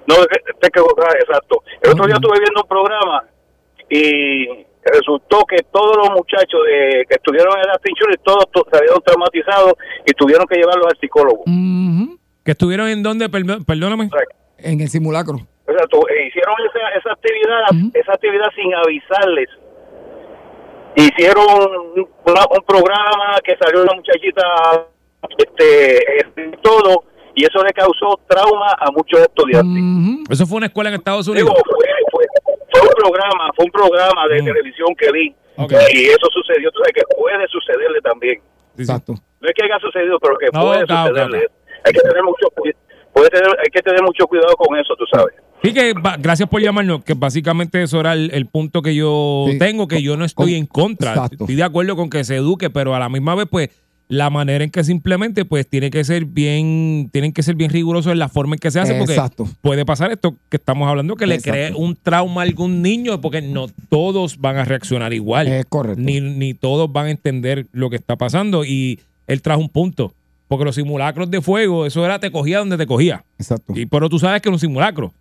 No, 0.07 0.15
te- 0.27 0.67
equivocas, 0.67 1.15
exacto. 1.21 1.63
El 1.83 1.91
otro 1.93 2.07
día 2.07 2.17
estuve 2.17 2.39
viendo 2.39 2.63
un 2.63 2.69
programa 2.69 3.25
y 3.89 4.47
resultó 4.85 5.45
que 5.49 5.57
todos 5.73 5.97
los 5.97 6.11
muchachos 6.11 6.61
de, 6.67 7.05
que 7.09 7.15
estuvieron 7.15 7.55
en 7.57 7.67
la 7.69 7.81
Insurance, 7.85 8.21
todos 8.25 8.51
to- 8.53 8.67
salieron 8.71 9.01
traumatizados 9.05 9.75
y 10.07 10.13
tuvieron 10.13 10.47
que 10.47 10.57
llevarlos 10.57 10.87
al 10.93 10.99
psicólogo. 11.01 11.43
Ujú. 11.47 12.19
Que 12.45 12.51
estuvieron 12.53 12.89
en 12.89 13.03
donde, 13.03 13.29
Perdó- 13.29 13.65
perdóname. 13.65 14.11
En 14.59 14.81
el 14.81 14.89
simulacro. 14.89 15.39
Exacto, 15.67 16.01
e 16.09 16.27
hicieron 16.27 16.55
esa, 16.69 16.89
esa 16.99 17.13
actividad, 17.13 17.65
esa 17.95 18.13
actividad 18.13 18.49
sin 18.55 18.75
avisarles. 18.75 19.49
Hicieron 20.95 21.45
un, 21.97 22.09
una- 22.27 22.47
un 22.51 22.65
programa 22.67 23.39
que 23.45 23.57
salió 23.57 23.83
una 23.83 23.95
muchachita, 23.95 24.43
este, 25.39 26.19
este, 26.19 26.59
todo, 26.63 27.05
y 27.35 27.45
eso 27.45 27.63
le 27.65 27.73
causó 27.73 28.21
trauma 28.29 28.73
a 28.79 28.91
muchos 28.91 29.21
estudiantes. 29.21 29.83
Eso 30.31 30.47
fue 30.47 30.59
una 30.59 30.67
escuela 30.67 30.91
en 30.91 30.97
Estados 30.97 31.27
Unidos. 31.29 31.49
Digo, 31.49 31.63
fue, 31.65 31.87
fue, 32.11 32.27
fue 32.73 32.83
un 32.89 32.95
programa, 32.95 33.51
fue 33.57 33.65
un 33.65 33.71
programa 33.73 34.29
de 34.29 34.43
televisión 34.43 34.95
que 34.99 35.11
vi, 35.13 35.35
y 35.95 36.05
eso 36.09 36.27
sucedió, 36.31 36.71
tú 36.73 36.81
sabes 36.81 36.93
que 36.95 37.17
puede 37.17 37.47
sucederle 37.49 38.01
también. 38.03 38.43
Exacto. 38.77 39.15
No 39.41 39.49
es 39.49 39.55
que 39.55 39.65
haya 39.65 39.79
sucedido, 39.81 40.19
pero 40.21 40.37
que 40.37 40.47
No, 40.53 40.61
puede 40.61 40.85
claro, 40.87 41.09
sucederle. 41.09 41.39
claro. 41.39 41.53
Hay 41.85 41.93
que 41.93 42.01
tener 42.01 42.23
mucho, 42.23 42.49
cu- 42.55 42.71
puede 43.15 43.29
tener, 43.31 43.49
hay 43.59 43.71
que 43.73 43.81
tener 43.83 44.03
mucho 44.03 44.27
cuidado 44.27 44.55
con 44.57 44.77
eso, 44.79 44.95
tú 44.97 45.05
sabes. 45.13 45.35
Sí, 45.63 45.73
que 45.73 45.95
gracias 46.21 46.49
por 46.49 46.61
llamarnos, 46.61 47.05
que 47.05 47.15
básicamente 47.15 47.83
eso 47.83 48.01
era 48.01 48.15
el, 48.15 48.31
el 48.35 48.47
punto 48.47 48.83
que 48.83 48.95
yo 48.95 49.47
Sí. 49.51 49.59
tengo, 49.59 49.87
que 49.87 50.03
yo 50.03 50.17
no 50.17 50.25
estoy 50.25 50.53
Con- 50.53 50.55
en 50.59 50.67
contra. 50.67 51.11
Exacto. 51.13 51.45
Estoy 51.45 51.55
de 51.55 51.63
acuerdo 51.63 51.95
con 51.97 52.11
que 52.11 52.25
se 52.25 52.37
eduque, 52.37 52.69
pero 52.71 52.95
a 52.95 52.99
la 52.99 53.09
misma 53.09 53.35
vez, 53.35 53.47
pues, 53.51 53.71
la 54.09 54.29
manera 54.29 54.63
en 54.65 54.71
que 54.71 54.83
se 54.85 54.93
implemente, 54.93 55.45
pues, 55.47 55.67
tiene 55.67 55.89
que 55.91 56.05
ser 56.05 56.27
bien, 56.27 57.09
tienen 57.13 57.33
que 57.33 57.43
ser 57.43 57.55
bien 57.55 57.71
rigurosos 57.71 58.13
en 58.13 58.19
la 58.19 58.29
forma 58.29 58.57
en 58.57 58.59
que 58.59 58.71
se 58.71 58.79
hace, 58.81 58.95
porque 58.99 59.15
Exacto. 59.15 59.49
puede 59.63 59.87
pasar 59.87 60.11
esto 60.13 60.35
que 60.51 60.57
estamos 60.59 60.87
hablando, 60.89 61.17
que 61.17 61.27
le 61.27 61.37
Exacto. 61.37 61.53
cree 61.53 61.73
un 61.75 61.97
trauma 61.97 62.43
a 62.43 62.45
algún 62.45 62.83
niño, 62.83 63.21
porque 63.23 63.41
no 63.41 63.69
todos 63.89 64.39
van 64.39 64.57
a 64.59 64.65
reaccionar 64.65 65.15
igual. 65.15 65.47
Es 65.49 65.65
correcto. 65.67 66.03
Ni, 66.03 66.21
ni 66.21 66.53
todos 66.53 66.93
van 66.93 67.07
a 67.07 67.11
entender 67.11 67.69
lo 67.73 67.89
que 67.89 67.97
está 67.97 68.17
pasando. 68.17 68.65
Y 68.67 69.01
él 69.29 69.41
trajo 69.41 69.61
un 69.61 69.69
punto. 69.71 70.13
Porque 70.49 70.67
los 70.67 70.75
simulacros 70.75 71.31
de 71.31 71.41
fuego, 71.41 71.87
eso 71.87 72.05
era 72.05 72.19
te 72.19 72.31
cogía 72.31 72.59
donde 72.59 72.77
te 72.77 72.85
cogía. 72.87 73.25
Exacto. 73.39 73.73
Y, 73.75 73.87
pero 73.87 74.11
tú 74.11 74.19
sabes 74.19 74.43
que 74.43 74.51
era 74.51 74.55
un 74.55 74.61
simulacro. 74.61 75.15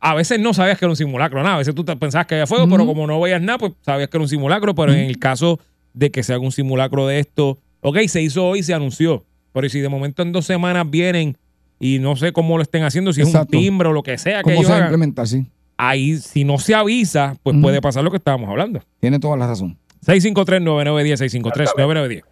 A 0.00 0.14
veces 0.14 0.40
no 0.40 0.54
sabías 0.54 0.78
que 0.78 0.84
era 0.86 0.90
un 0.90 0.96
simulacro, 0.96 1.42
nada. 1.42 1.56
A 1.56 1.58
veces 1.58 1.74
tú 1.74 1.84
te 1.84 1.94
pensabas 1.96 2.26
que 2.26 2.34
había 2.34 2.46
fuego, 2.46 2.66
pero 2.68 2.86
como 2.86 3.06
no 3.06 3.20
veías 3.20 3.42
nada, 3.42 3.58
pues 3.58 3.72
sabías 3.82 4.08
que 4.08 4.16
era 4.16 4.22
un 4.22 4.28
simulacro. 4.28 4.74
Pero 4.74 4.92
en 4.92 5.00
el 5.00 5.18
caso 5.18 5.60
de 5.92 6.10
que 6.10 6.22
se 6.22 6.32
haga 6.32 6.42
un 6.42 6.52
simulacro 6.52 7.06
de 7.06 7.18
esto, 7.20 7.58
ok, 7.80 7.98
se 8.08 8.22
hizo 8.22 8.46
hoy, 8.46 8.62
se 8.62 8.72
anunció. 8.72 9.24
Pero 9.52 9.68
si 9.68 9.80
de 9.80 9.88
momento 9.90 10.22
en 10.22 10.32
dos 10.32 10.46
semanas 10.46 10.88
vienen 10.88 11.36
y 11.78 11.98
no 11.98 12.16
sé 12.16 12.32
cómo 12.32 12.56
lo 12.56 12.62
estén 12.62 12.82
haciendo, 12.84 13.12
si 13.12 13.20
es 13.20 13.34
un 13.34 13.46
timbre 13.46 13.88
o 13.88 13.92
lo 13.92 14.02
que 14.02 14.16
sea 14.16 14.38
que 14.38 14.44
¿Cómo 14.44 14.54
ellos 14.54 14.66
se 14.66 14.70
va 14.72 14.74
a 14.74 14.78
hagan, 14.78 14.88
implementar? 14.90 15.26
Sí. 15.26 15.44
ahí 15.76 16.16
si 16.18 16.44
no 16.44 16.58
se 16.58 16.74
avisa, 16.74 17.36
pues 17.42 17.56
puede 17.60 17.80
pasar 17.82 18.02
lo 18.04 18.10
que 18.10 18.16
estábamos 18.18 18.48
hablando. 18.48 18.80
Tiene 19.00 19.18
toda 19.18 19.36
la 19.36 19.46
razón. 19.48 19.76
653-9910, 20.06 21.42
653-9910. 21.76 22.22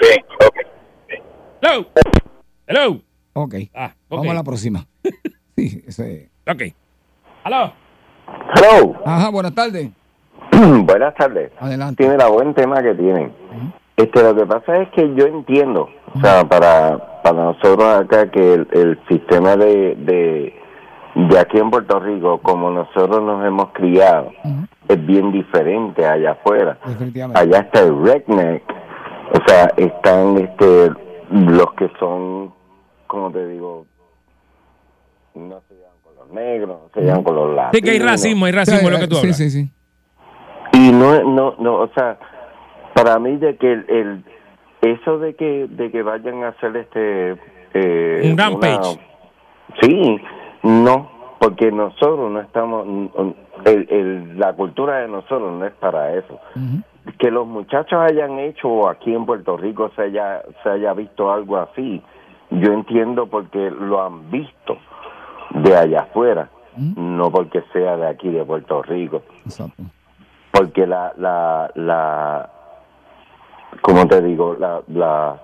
Sí, 0.00 0.20
ok. 0.46 0.56
Hello. 1.60 1.88
Hello. 2.66 3.02
Ok. 3.34 3.54
Ah, 3.74 3.94
ok. 4.08 4.18
Vamos 4.18 4.28
a 4.30 4.34
la 4.34 4.44
próxima. 4.44 4.86
Sí, 5.56 5.82
ese- 5.88 6.30
Ok. 6.46 6.62
Hello. 7.48 7.72
Hello. 8.56 8.94
Ajá, 9.06 9.30
buenas 9.30 9.54
tardes. 9.54 9.90
Buenas 10.52 11.14
tardes. 11.14 11.50
Adelante. 11.58 12.04
Tiene 12.04 12.18
la 12.18 12.28
buen 12.28 12.52
tema 12.52 12.82
que 12.82 12.94
tienen. 12.94 13.32
Este, 13.96 14.22
lo 14.22 14.36
que 14.36 14.44
pasa 14.44 14.76
es 14.82 14.90
que 14.90 15.14
yo 15.14 15.24
entiendo, 15.24 15.88
o 16.14 16.20
sea, 16.20 16.44
para, 16.44 17.22
para 17.22 17.44
nosotros 17.44 17.84
acá 17.84 18.30
que 18.30 18.52
el, 18.52 18.68
el 18.72 19.00
sistema 19.08 19.56
de, 19.56 19.94
de, 19.96 20.60
de 21.14 21.38
aquí 21.38 21.56
en 21.56 21.70
Puerto 21.70 21.98
Rico, 22.00 22.38
como 22.42 22.70
nosotros 22.70 23.22
nos 23.22 23.42
hemos 23.46 23.70
criado, 23.72 24.30
es 24.86 25.06
bien 25.06 25.32
diferente 25.32 26.04
allá 26.04 26.32
afuera. 26.32 26.76
Allá 27.32 27.60
está 27.60 27.80
el 27.80 27.98
redneck, 28.04 28.62
o 29.32 29.48
sea, 29.48 29.72
están 29.78 30.36
este 30.36 30.90
los 31.30 31.72
que 31.78 31.90
son, 31.98 32.52
como 33.06 33.30
te 33.30 33.46
digo, 33.48 33.86
no 35.34 35.60
se 35.66 35.74
llevan 35.74 35.92
con 36.04 36.14
los 36.14 36.17
negros, 36.32 36.78
se 36.94 37.00
llevan 37.02 37.22
con 37.22 37.34
los 37.36 37.48
latinos. 37.54 37.70
Sí, 37.74 37.82
que 37.82 37.90
hay 37.90 37.98
racismo, 37.98 38.46
hay 38.46 38.52
racismo, 38.52 38.88
es 38.88 38.92
lo 38.94 38.98
que 39.00 39.08
tú 39.08 39.14
sí, 39.16 39.20
hablas. 39.22 39.36
sí, 39.36 39.50
sí. 39.50 39.70
Y 40.72 40.92
no, 40.92 41.22
no, 41.24 41.54
no, 41.58 41.74
o 41.76 41.88
sea, 41.94 42.18
para 42.94 43.18
mí 43.18 43.36
de 43.36 43.56
que 43.56 43.72
el, 43.72 43.84
el- 43.88 44.24
eso 44.80 45.18
de 45.18 45.34
que 45.34 45.66
de 45.68 45.90
que 45.90 46.02
vayan 46.02 46.44
a 46.44 46.48
hacer 46.48 46.76
este 46.76 47.36
eh, 47.74 48.30
Un 48.30 48.38
rampage. 48.38 48.98
sí, 49.82 50.20
no, 50.62 51.10
porque 51.40 51.72
nosotros 51.72 52.30
no 52.30 52.40
estamos, 52.40 52.86
el, 53.64 53.86
el- 53.90 54.38
la 54.38 54.52
cultura 54.54 54.98
de 54.98 55.08
nosotros 55.08 55.52
no 55.58 55.66
es 55.66 55.72
para 55.74 56.14
eso. 56.14 56.38
Que 57.18 57.30
los 57.30 57.46
muchachos 57.46 57.98
hayan 58.00 58.38
hecho 58.38 58.88
aquí 58.88 59.12
en 59.14 59.24
Puerto 59.26 59.56
Rico 59.56 59.90
se 59.96 60.02
haya 60.02 60.42
se 60.62 60.68
haya 60.68 60.92
visto 60.92 61.32
algo 61.32 61.56
así, 61.56 62.02
yo 62.50 62.72
entiendo 62.72 63.26
porque 63.26 63.70
lo 63.70 64.02
han 64.04 64.30
visto 64.30 64.76
de 65.50 65.76
allá 65.76 66.00
afuera, 66.00 66.48
no 66.76 67.30
porque 67.30 67.62
sea 67.72 67.96
de 67.96 68.06
aquí 68.06 68.28
de 68.30 68.44
Puerto 68.44 68.82
Rico 68.82 69.22
Exacto. 69.44 69.82
porque 70.52 70.86
la 70.86 71.12
la 71.18 71.70
la 71.74 72.50
como 73.82 74.06
te 74.06 74.20
digo 74.22 74.56
la 74.58 74.80
la 74.88 75.40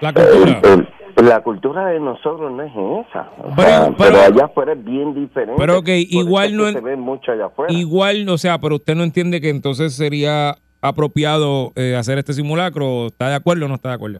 La 0.00 0.12
cultura. 0.12 0.60
el- 0.64 0.88
la 1.26 1.40
cultura 1.42 1.86
de 1.86 2.00
nosotros 2.00 2.50
no 2.52 2.62
es 2.62 2.72
esa 3.08 3.28
Pero- 3.54 3.68
sea, 3.68 3.84
pero- 3.86 3.96
pero, 3.96 4.20
allá 4.20 4.44
afuera 4.46 4.72
es 4.72 4.84
bien 4.84 5.14
diferente 5.14 5.54
Pero, 5.56 5.74
eso 5.74 5.82
igual 5.86 6.46
es 6.46 6.50
que 6.50 6.56
no 6.56 6.66
es- 6.68 6.74
se 6.74 6.80
ve 6.80 6.96
mucho 6.96 7.32
allá 7.32 7.46
afuera 7.46 7.72
Igual, 7.72 8.28
o 8.28 8.36
sea, 8.38 8.58
pero 8.58 8.76
usted 8.76 8.94
no 8.96 9.04
entiende 9.04 9.40
que 9.40 9.50
entonces 9.50 9.94
sería 9.94 10.56
apropiado 10.82 11.72
eh, 11.76 11.96
hacer 11.96 12.18
este 12.18 12.34
simulacro. 12.34 13.06
¿Está 13.06 13.28
de 13.30 13.36
acuerdo 13.36 13.64
o 13.64 13.68
no 13.68 13.76
está 13.76 13.88
de 13.90 13.94
acuerdo? 13.94 14.18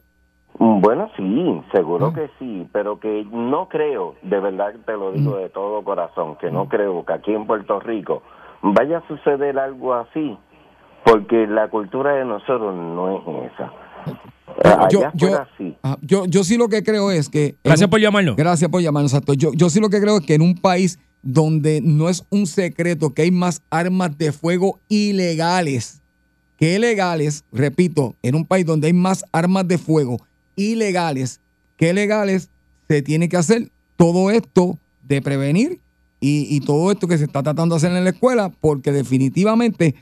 Mm, 0.59 0.81
bueno 0.81 1.11
sí 1.17 1.63
seguro 1.73 2.07
Ah. 2.07 2.15
que 2.15 2.31
sí 2.39 2.67
pero 2.73 3.01
que 3.01 3.27
no 3.33 3.69
creo 3.69 4.15
de 4.23 4.39
verdad 4.41 4.73
te 4.87 4.93
lo 4.93 5.11
Mm. 5.11 5.15
digo 5.15 5.37
de 5.37 5.49
todo 5.51 5.83
corazón 5.83 6.37
que 6.41 6.51
no 6.51 6.69
creo 6.69 7.05
que 7.05 7.13
aquí 7.13 7.33
en 7.33 7.47
Puerto 7.47 7.81
Rico 7.81 8.23
vaya 8.63 8.99
a 8.99 9.09
suceder 9.09 9.59
algo 9.59 9.95
así 9.95 10.37
porque 11.05 11.47
la 11.47 11.69
cultura 11.69 12.13
de 12.15 12.25
nosotros 12.25 12.75
no 12.75 13.17
es 13.19 13.53
esa 13.53 13.73
allá 14.85 15.11
Yo, 15.15 15.29
sí 15.59 15.77
ah, 15.83 15.97
yo, 16.03 16.27
yo 16.27 16.45
sí 16.45 16.57
lo 16.57 16.69
que 16.69 16.83
creo 16.83 17.11
es 17.11 17.29
que. 17.29 17.47
en 17.47 17.57
Gracias 17.65 17.87
un- 17.89 17.91
por 17.91 18.01
llamarnos. 18.01 18.37
Gracias 18.37 18.71
por 18.71 18.81
llamarnos. 18.81 19.13
Exacto. 19.13 19.35
Yo, 19.35 19.51
yo 19.55 19.69
sí 19.71 19.81
lo 19.81 19.89
que 19.89 20.01
creo 20.01 20.19
es 20.19 20.27
que 20.27 20.35
en 20.35 20.43
un 20.43 20.55
país 20.55 20.99
donde 21.23 21.81
no 21.83 22.09
es 22.09 22.25
un 22.31 22.47
secreto 22.47 23.13
que 23.15 23.23
hay 23.23 23.31
más 23.31 23.63
armas 23.71 24.17
de 24.19 24.31
fuego 24.33 24.79
ilegales 24.89 26.03
que 26.59 26.79
legales, 26.79 27.45
repito, 27.53 28.15
en 28.23 28.37
un 28.37 28.47
país 28.47 28.65
donde 28.65 28.87
hay 28.87 28.93
más 28.93 29.25
armas 29.33 29.67
de 29.67 29.77
fuego 29.79 30.19
ilegales 30.57 31.41
que 31.77 31.93
legales, 31.93 32.51
se 32.89 33.03
tiene 33.03 33.29
que 33.29 33.37
hacer 33.37 33.71
todo 33.97 34.31
esto 34.31 34.79
de 35.03 35.23
prevenir 35.23 35.81
y, 36.21 36.47
y 36.55 36.61
todo 36.61 36.93
esto 36.93 37.09
que 37.09 37.19
se 37.19 37.25
está 37.25 37.43
tratando 37.43 37.75
de 37.75 37.79
hacer 37.79 37.97
en 37.97 38.05
la 38.05 38.11
escuela, 38.11 38.51
porque 38.61 38.93
definitivamente 38.93 39.95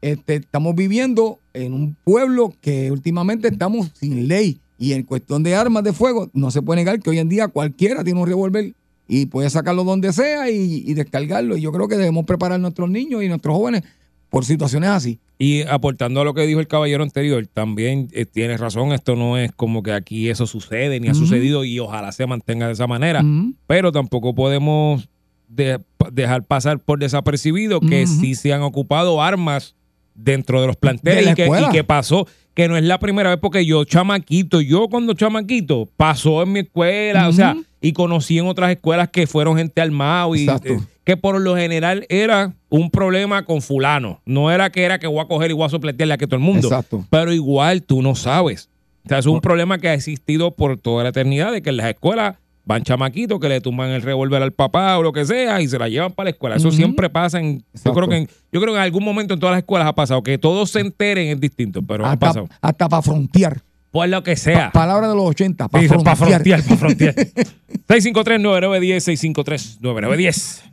este, 0.00 0.36
estamos 0.36 0.74
viviendo 0.74 1.40
en 1.52 1.72
un 1.72 1.96
pueblo 2.04 2.54
que 2.60 2.90
últimamente 2.90 3.48
estamos 3.48 3.92
sin 3.94 4.28
ley. 4.28 4.60
Y 4.78 4.92
en 4.92 5.02
cuestión 5.02 5.42
de 5.42 5.56
armas 5.56 5.82
de 5.82 5.92
fuego, 5.92 6.30
no 6.32 6.50
se 6.50 6.62
puede 6.62 6.80
negar 6.80 7.00
que 7.00 7.10
hoy 7.10 7.18
en 7.18 7.28
día 7.28 7.48
cualquiera 7.48 8.04
tiene 8.04 8.20
un 8.20 8.28
revólver 8.28 8.74
y 9.08 9.26
puede 9.26 9.50
sacarlo 9.50 9.82
donde 9.82 10.12
sea 10.12 10.50
y, 10.50 10.84
y 10.86 10.94
descargarlo. 10.94 11.56
Y 11.56 11.62
yo 11.62 11.72
creo 11.72 11.88
que 11.88 11.96
debemos 11.96 12.26
preparar 12.26 12.56
a 12.56 12.58
nuestros 12.58 12.88
niños 12.88 13.24
y 13.24 13.28
nuestros 13.28 13.56
jóvenes 13.56 13.82
por 14.30 14.44
situaciones 14.44 14.90
así. 14.90 15.20
Y 15.38 15.62
aportando 15.62 16.20
a 16.20 16.24
lo 16.24 16.34
que 16.34 16.46
dijo 16.46 16.58
el 16.60 16.66
caballero 16.66 17.02
anterior, 17.04 17.46
también 17.46 18.08
eh, 18.12 18.26
tienes 18.26 18.58
razón, 18.60 18.92
esto 18.92 19.14
no 19.14 19.38
es 19.38 19.52
como 19.52 19.82
que 19.82 19.92
aquí 19.92 20.28
eso 20.28 20.46
sucede 20.46 20.98
ni 21.00 21.08
ha 21.08 21.14
sucedido 21.14 21.64
y 21.64 21.78
ojalá 21.78 22.10
se 22.12 22.26
mantenga 22.26 22.66
de 22.66 22.72
esa 22.72 22.86
manera, 22.88 23.24
pero 23.66 23.92
tampoco 23.92 24.34
podemos 24.34 25.08
de- 25.48 25.78
dejar 26.12 26.42
pasar 26.44 26.78
por 26.80 26.98
desapercibido 26.98 27.80
que 27.80 28.04
Ujú. 28.04 28.20
sí 28.20 28.34
se 28.34 28.52
han 28.52 28.62
ocupado 28.62 29.22
armas 29.22 29.76
dentro 30.14 30.60
de 30.60 30.66
los 30.66 30.76
planteles 30.76 31.24
la 31.26 31.30
y 31.30 31.34
que, 31.36 31.42
escuela. 31.44 31.68
y 31.68 31.72
que 31.72 31.84
pasó, 31.84 32.26
que 32.54 32.66
no 32.66 32.76
es 32.76 32.82
la 32.82 32.98
primera 32.98 33.30
vez 33.30 33.38
porque 33.40 33.64
yo 33.64 33.84
chamaquito, 33.84 34.60
yo 34.60 34.88
cuando 34.88 35.14
chamaquito 35.14 35.88
pasó 35.96 36.42
en 36.42 36.52
mi 36.52 36.58
escuela, 36.60 37.28
o 37.28 37.32
sea, 37.32 37.56
y 37.80 37.92
conocí 37.92 38.36
en 38.38 38.46
otras 38.46 38.72
escuelas 38.72 39.08
que 39.10 39.28
fueron 39.28 39.56
gente 39.56 39.80
armada 39.80 40.26
y 40.36 40.42
Exacto. 40.42 40.72
eh, 40.74 40.80
que 41.08 41.16
por 41.16 41.40
lo 41.40 41.56
general 41.56 42.04
era 42.10 42.52
un 42.68 42.90
problema 42.90 43.42
con 43.46 43.62
fulano, 43.62 44.20
no 44.26 44.50
era 44.50 44.68
que 44.68 44.82
era 44.82 44.98
que 44.98 45.06
voy 45.06 45.20
a 45.20 45.24
coger 45.24 45.50
y 45.50 45.54
voy 45.54 45.64
a 45.64 45.70
sopletearle 45.70 46.12
a 46.12 46.18
que 46.18 46.26
todo 46.26 46.36
el 46.36 46.42
mundo, 46.42 46.68
Exacto. 46.68 47.02
pero 47.08 47.32
igual 47.32 47.82
tú 47.82 48.02
no 48.02 48.14
sabes. 48.14 48.68
O 49.06 49.08
sea, 49.08 49.16
es 49.16 49.24
un 49.24 49.40
problema 49.40 49.78
que 49.78 49.88
ha 49.88 49.94
existido 49.94 50.50
por 50.50 50.76
toda 50.76 51.04
la 51.04 51.08
eternidad 51.08 51.50
de 51.50 51.62
que 51.62 51.70
en 51.70 51.78
las 51.78 51.86
escuelas 51.86 52.36
van 52.66 52.82
chamaquitos 52.82 53.40
que 53.40 53.48
le 53.48 53.62
tumban 53.62 53.88
el 53.88 54.02
revólver 54.02 54.42
al 54.42 54.52
papá 54.52 54.98
o 54.98 55.02
lo 55.02 55.14
que 55.14 55.24
sea 55.24 55.62
y 55.62 55.68
se 55.68 55.78
la 55.78 55.88
llevan 55.88 56.12
para 56.12 56.24
la 56.26 56.30
escuela. 56.32 56.56
Eso 56.56 56.70
siempre 56.70 57.08
pasa 57.08 57.40
en, 57.40 57.64
yo 57.82 57.94
creo 57.94 58.06
que 58.06 58.16
en, 58.18 58.28
yo 58.52 58.60
creo 58.60 58.74
que 58.74 58.78
en 58.78 58.84
algún 58.84 59.02
momento 59.02 59.32
en 59.32 59.40
todas 59.40 59.54
las 59.54 59.60
escuelas 59.60 59.88
ha 59.88 59.94
pasado. 59.94 60.22
Que 60.22 60.36
todos 60.36 60.68
se 60.68 60.80
enteren 60.80 61.28
es 61.28 61.40
distinto, 61.40 61.80
pero 61.80 62.04
ha 62.04 62.12
hasta, 62.12 62.26
pasado. 62.26 62.48
hasta 62.60 62.86
para 62.86 63.00
frontear. 63.00 63.62
Por 63.90 64.06
lo 64.10 64.22
que 64.22 64.36
sea. 64.36 64.70
Palabra 64.72 65.08
de 65.08 65.14
los 65.14 65.24
80, 65.24 65.68
para 65.68 65.80
Sí, 65.82 65.88
frontear. 65.88 66.18
para 66.18 66.28
frontear, 66.28 66.62
para 66.62 66.76
frontear. 66.76 67.14
653-9910, 67.88 69.80
653-9910. 69.80 70.67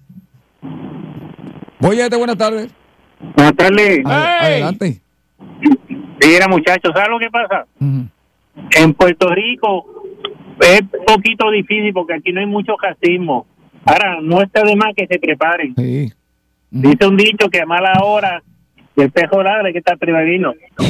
Boyete, 1.80 2.16
buenas 2.16 2.38
tardes. 2.38 2.72
Buenas 3.36 3.56
tardes. 3.56 4.00
Ad- 4.06 4.46
¡Ey! 4.48 4.54
Adelante. 4.54 5.02
Mira, 6.26 6.48
muchachos, 6.48 6.92
¿sabes 6.94 7.10
lo 7.10 7.20
que 7.20 7.30
pasa? 7.30 7.66
En 7.80 8.94
Puerto 8.94 9.34
Rico 9.34 9.86
es 10.62 10.82
poquito 11.06 11.52
difícil 11.52 11.94
porque 11.94 12.16
aquí 12.16 12.32
no 12.32 12.40
hay 12.40 12.46
mucho 12.48 12.74
racismo. 12.82 13.46
Ahora, 13.86 14.20
no 14.22 14.42
está 14.42 14.64
de 14.64 14.76
más 14.76 14.94
que 14.96 15.06
se 15.08 15.20
preparen. 15.20 15.76
Sí. 15.78 16.12
Ujú. 16.72 16.90
Dice 16.90 17.08
un 17.08 17.18
dicho 17.18 17.50
que 17.50 17.62
a 17.62 17.66
mala 17.66 17.94
hora 18.04 18.42
el 18.96 19.12
pejo 19.12 19.44
ladra 19.44 19.68
hay 19.68 19.74
que 19.74 19.80
estar 19.80 19.98
prevenido. 19.98 20.54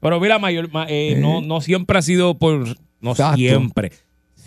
Pero 0.00 0.20
mira, 0.20 0.38
mayor, 0.38 0.70
ma- 0.72 0.86
eh, 0.88 1.16
no, 1.20 1.40
no 1.40 1.60
siempre 1.60 1.98
ha 1.98 2.02
sido 2.02 2.36
por. 2.38 2.64
No 3.00 3.10
Exacto. 3.12 3.36
siempre. 3.36 3.92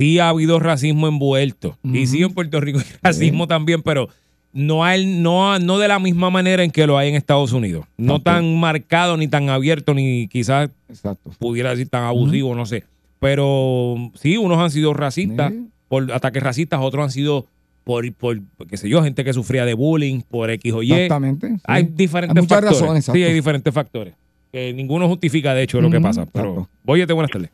Sí 0.01 0.17
ha 0.17 0.29
habido 0.29 0.57
racismo 0.59 1.07
envuelto. 1.07 1.77
Y 1.83 2.07
sí, 2.07 2.23
en 2.23 2.33
Puerto 2.33 2.59
Rico 2.59 2.79
hay 2.79 2.85
racismo 3.03 3.45
también, 3.45 3.83
pero 3.83 4.09
no, 4.51 4.83
hay, 4.83 5.05
no, 5.05 5.59
no 5.59 5.77
de 5.77 5.87
la 5.87 5.99
misma 5.99 6.31
manera 6.31 6.63
en 6.63 6.71
que 6.71 6.87
lo 6.87 6.97
hay 6.97 7.09
en 7.09 7.15
Estados 7.15 7.53
Unidos. 7.53 7.85
No 7.97 8.15
Exacto. 8.15 8.31
tan 8.31 8.59
marcado, 8.59 9.15
ni 9.15 9.27
tan 9.27 9.49
abierto, 9.49 9.93
ni 9.93 10.27
quizás 10.27 10.71
Exacto. 10.89 11.29
pudiera 11.37 11.69
decir 11.69 11.87
tan 11.87 12.03
abusivo, 12.05 12.55
no 12.55 12.65
sé. 12.65 12.83
Pero 13.19 13.95
sí, 14.15 14.37
unos 14.37 14.57
han 14.57 14.71
sido 14.71 14.95
racistas 14.95 15.53
por 15.87 16.11
ataques 16.11 16.41
racistas, 16.41 16.79
otros 16.81 17.03
han 17.03 17.11
sido 17.11 17.45
por, 17.83 18.11
por, 18.13 18.39
qué 18.67 18.77
sé 18.77 18.89
yo, 18.89 19.03
gente 19.03 19.23
que 19.23 19.33
sufría 19.33 19.65
de 19.65 19.75
bullying, 19.75 20.21
por 20.21 20.49
X 20.49 20.73
o 20.73 20.81
Y. 20.81 20.93
Exactamente. 20.93 21.47
sí. 21.47 21.61
Hay 21.65 21.83
diferentes 21.83 22.35
Hay 22.35 22.41
muchas 22.41 22.57
factores. 22.59 22.81
razones, 22.81 23.05
sí, 23.05 23.23
hay 23.23 23.33
diferentes 23.33 23.71
factores. 23.71 24.15
Que 24.51 24.73
ninguno 24.73 25.07
justifica, 25.07 25.53
de 25.53 25.61
hecho, 25.61 25.79
lo 25.79 25.91
que 25.91 26.01
pasa. 26.01 26.25
Pero. 26.25 26.67
Boyete, 26.83 27.13
buenas 27.13 27.29
tardes. 27.29 27.51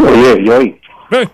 Oye, 0.00 0.44
Joy, 0.44 0.80
Eh, 1.12 1.28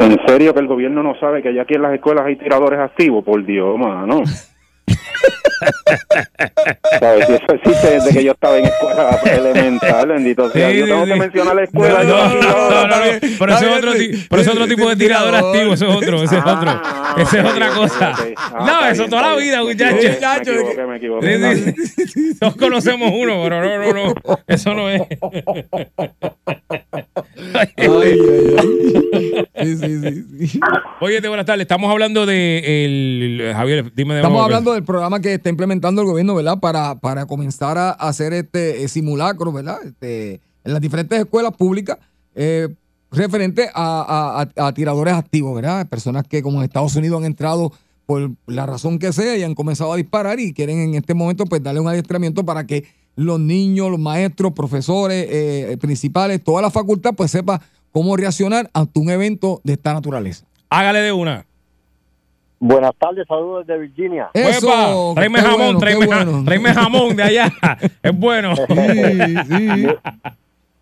¿en 0.00 0.18
serio 0.26 0.54
que 0.54 0.60
el 0.60 0.66
gobierno 0.66 1.02
no 1.02 1.14
sabe 1.18 1.42
que 1.42 1.54
ya 1.54 1.62
aquí 1.62 1.74
en 1.74 1.82
las 1.82 1.94
escuelas 1.94 2.26
hay 2.26 2.36
tiradores 2.36 2.78
activos? 2.78 3.24
Por 3.24 3.44
Dios, 3.44 3.78
mano. 3.78 4.22
¿Sabes? 7.00 7.26
Si 7.26 7.32
eso 7.34 7.44
existe 7.54 7.90
desde 7.90 8.10
que 8.12 8.24
yo 8.24 8.32
estaba 8.32 8.58
en 8.58 8.64
escuela 8.66 9.20
elemental, 9.24 10.08
bendito 10.08 10.50
sea. 10.50 10.70
Sí, 10.70 10.78
yo 10.78 10.86
tengo 10.86 11.04
sí. 11.04 11.12
que 11.12 11.16
mencionar 11.18 11.56
la 11.56 11.64
escuela. 11.64 12.04
No, 12.04 12.28
no, 12.28 12.40
no, 12.40 12.86
no, 12.88 12.94
pero 13.38 13.54
ese 13.54 13.66
es 13.70 13.76
otro, 13.78 13.92
pero 14.30 14.42
ese 14.42 14.50
es 14.50 14.56
otro 14.56 14.66
tipo 14.68 14.88
de 14.88 14.96
tirador 14.96 15.34
activo, 15.34 15.72
ese 15.74 15.88
es 15.88 15.94
otro, 15.96 16.22
ese 16.22 16.36
es 16.38 16.42
Ah, 16.46 16.52
otro. 16.58 16.70
ah, 16.70 17.14
Ese 17.18 17.38
es 17.40 17.44
otra 17.44 17.68
cosa. 17.70 18.10
ok. 18.10 18.20
Ah, 18.36 18.64
No, 18.66 18.86
eso 18.88 19.02
bien, 19.02 19.10
toda 19.10 19.22
la 19.22 19.36
vida, 19.36 19.62
muchachos. 19.62 20.02
Me 20.02 20.18
Chacho, 20.18 20.52
equivoqué, 20.52 20.86
me 20.86 20.96
equivoqué. 20.96 21.74
Sí, 21.76 22.06
sí. 22.08 22.38
Todos 22.38 22.56
conocemos 22.56 23.10
uno, 23.14 23.42
pero 23.42 23.62
no, 23.62 23.92
no, 23.92 24.14
no. 24.14 24.38
Eso 24.46 24.74
no 24.74 24.88
es. 24.90 25.02
Ay, 27.54 27.68
ay, 27.76 28.18
ay. 28.58 29.46
Sí, 29.62 29.76
sí, 29.76 30.00
sí, 30.00 30.46
sí. 30.48 30.60
Oye, 31.00 31.20
buenas 31.26 31.46
tardes. 31.46 31.62
Estamos 31.62 31.90
hablando 31.90 32.26
de 32.26 32.84
el 32.84 33.52
Javier, 33.54 33.92
dime 33.94 34.14
de 34.14 34.20
Estamos 34.20 34.42
hablando 34.44 34.72
del 34.74 34.84
programa 34.84 35.05
que 35.20 35.34
está 35.34 35.48
implementando 35.50 36.02
el 36.02 36.08
gobierno, 36.08 36.34
¿verdad? 36.34 36.58
Para, 36.58 36.94
para 36.96 37.26
comenzar 37.26 37.78
a 37.78 37.90
hacer 37.90 38.32
este 38.32 38.82
eh, 38.84 38.88
simulacro, 38.88 39.52
¿verdad? 39.52 39.78
Este, 39.84 40.40
en 40.64 40.72
las 40.72 40.80
diferentes 40.80 41.18
escuelas 41.18 41.52
públicas, 41.56 41.98
eh, 42.34 42.68
referente 43.10 43.70
a- 43.74 44.46
a 44.56 44.72
tiradores 44.72 45.14
activos, 45.14 45.54
¿verdad? 45.54 45.86
Personas 45.88 46.24
que 46.28 46.42
como 46.42 46.58
en 46.58 46.64
Estados 46.64 46.94
Unidos 46.96 47.18
han 47.18 47.24
entrado 47.26 47.72
por 48.04 48.30
la 48.46 48.66
razón 48.66 48.98
que 48.98 49.12
sea 49.12 49.36
y 49.36 49.42
han 49.42 49.54
comenzado 49.54 49.92
a 49.92 49.96
disparar 49.96 50.38
y 50.38 50.52
quieren 50.52 50.78
en 50.80 50.94
este 50.94 51.14
momento 51.14 51.44
pues 51.46 51.62
darle 51.62 51.80
un 51.80 51.88
adiestramiento 51.88 52.44
para 52.44 52.66
que 52.66 52.84
los 53.16 53.40
niños, 53.40 53.90
los 53.90 53.98
maestros, 53.98 54.52
profesores, 54.52 55.26
eh, 55.30 55.76
principales, 55.80 56.42
toda 56.44 56.60
la 56.62 56.70
facultad 56.70 57.14
pues 57.14 57.30
sepa 57.30 57.60
cómo 57.92 58.16
reaccionar 58.16 58.70
ante 58.74 59.00
un 59.00 59.08
evento 59.08 59.60
de 59.64 59.72
esta 59.72 59.94
naturaleza. 59.94 60.44
Hágale 60.68 60.98
de 61.00 61.12
una. 61.12 61.45
Buenas 62.58 62.92
tardes, 62.96 63.26
saludos 63.28 63.66
desde 63.66 63.80
Virginia. 63.82 64.30
Eso, 64.32 64.66
Uepa, 64.66 65.14
tráeme 65.20 65.38
qué 65.40 65.44
jamón, 65.44 65.58
bueno, 65.58 65.78
qué 65.78 65.84
tráeme, 65.84 66.06
ja- 66.06 66.24
bueno. 66.24 66.44
tráeme 66.44 66.74
jamón 66.74 67.16
de 67.16 67.22
allá. 67.22 67.52
Es 68.02 68.18
bueno. 68.18 68.56
Sí, 68.56 69.36
sí. 69.46 69.86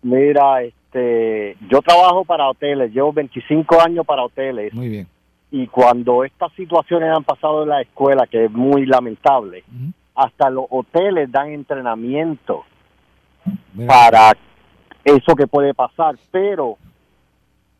Mira, 0.01 0.61
este, 0.63 1.57
yo 1.69 1.81
trabajo 1.81 2.23
para 2.23 2.47
hoteles, 2.49 2.93
llevo 2.93 3.11
25 3.11 3.81
años 3.81 4.05
para 4.05 4.23
hoteles 4.23 4.73
Muy 4.73 4.87
bien. 4.87 5.07
y 5.51 5.67
cuando 5.67 6.23
estas 6.23 6.51
situaciones 6.53 7.09
han 7.15 7.23
pasado 7.23 7.63
en 7.63 7.69
la 7.69 7.81
escuela, 7.81 8.25
que 8.27 8.45
es 8.45 8.51
muy 8.51 8.85
lamentable, 8.85 9.63
hasta 10.15 10.49
los 10.49 10.65
hoteles 10.69 11.29
dan 11.31 11.49
entrenamiento 11.51 12.63
Mira. 13.73 13.87
para 13.93 14.31
eso 15.03 15.35
que 15.35 15.47
puede 15.47 15.73
pasar, 15.73 16.15
pero 16.31 16.77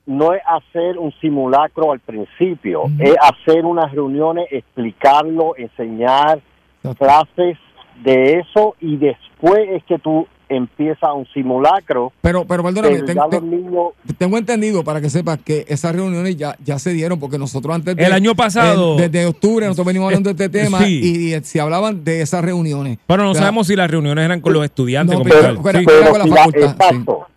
no 0.05 0.33
es 0.33 0.41
hacer 0.45 0.97
un 0.97 1.11
simulacro 1.19 1.91
al 1.91 1.99
principio, 1.99 2.83
es 2.99 3.15
hacer 3.19 3.65
unas 3.65 3.91
reuniones, 3.91 4.47
explicarlo, 4.51 5.55
enseñar 5.57 6.39
clases 6.97 7.57
de 8.03 8.39
eso 8.39 8.75
y 8.79 8.97
después 8.97 9.67
es 9.69 9.83
que 9.85 9.97
tú 9.97 10.27
empiezas 10.49 11.09
un 11.13 11.25
simulacro. 11.33 12.11
Pero, 12.21 12.45
pero 12.45 12.63
perdóname, 12.63 13.01
niños 13.41 13.89
tengo 14.17 14.37
entendido 14.37 14.83
para 14.83 15.01
que 15.01 15.09
sepas 15.09 15.39
que 15.39 15.65
esas 15.67 15.95
reuniones 15.95 16.35
ya, 16.37 16.55
ya 16.63 16.77
se 16.79 16.91
dieron 16.93 17.19
porque 17.19 17.37
nosotros 17.37 17.73
antes 17.75 17.95
de, 17.95 18.03
El 18.03 18.11
año 18.13 18.35
pasado- 18.35 18.93
en- 18.93 19.11
desde 19.11 19.25
octubre 19.25 19.65
nosotros 19.65 19.87
venimos 19.87 20.05
hablando 20.07 20.33
de 20.33 20.45
este 20.45 20.49
tema 20.63 20.79
Sí. 20.79 21.01
y, 21.03 21.35
y 21.35 21.43
se 21.43 21.59
hablaban 21.59 22.03
de 22.03 22.21
esas 22.21 22.43
reuniones. 22.43 22.97
Pero 23.07 23.23
no 23.23 23.31
O 23.31 23.33
sea, 23.33 23.43
sabemos 23.43 23.67
si 23.67 23.75
las 23.75 23.89
reuniones 23.89 24.23
eran 24.25 24.41
con 24.41 24.53
los 24.53 24.63
estudiantes 24.63 25.17
No, 25.17 25.23
como 25.23 25.29
pero- 25.33 25.41
tal. 25.41 25.59
pero- 25.63 25.79
Sí. 25.79 25.85
pero- 25.85 25.99
pero 25.99 26.11
con 26.11 26.19
la 26.19 26.23
si 26.25 26.29
la- 26.29 26.35
facultad, 26.37 26.69
exacto, 26.71 27.27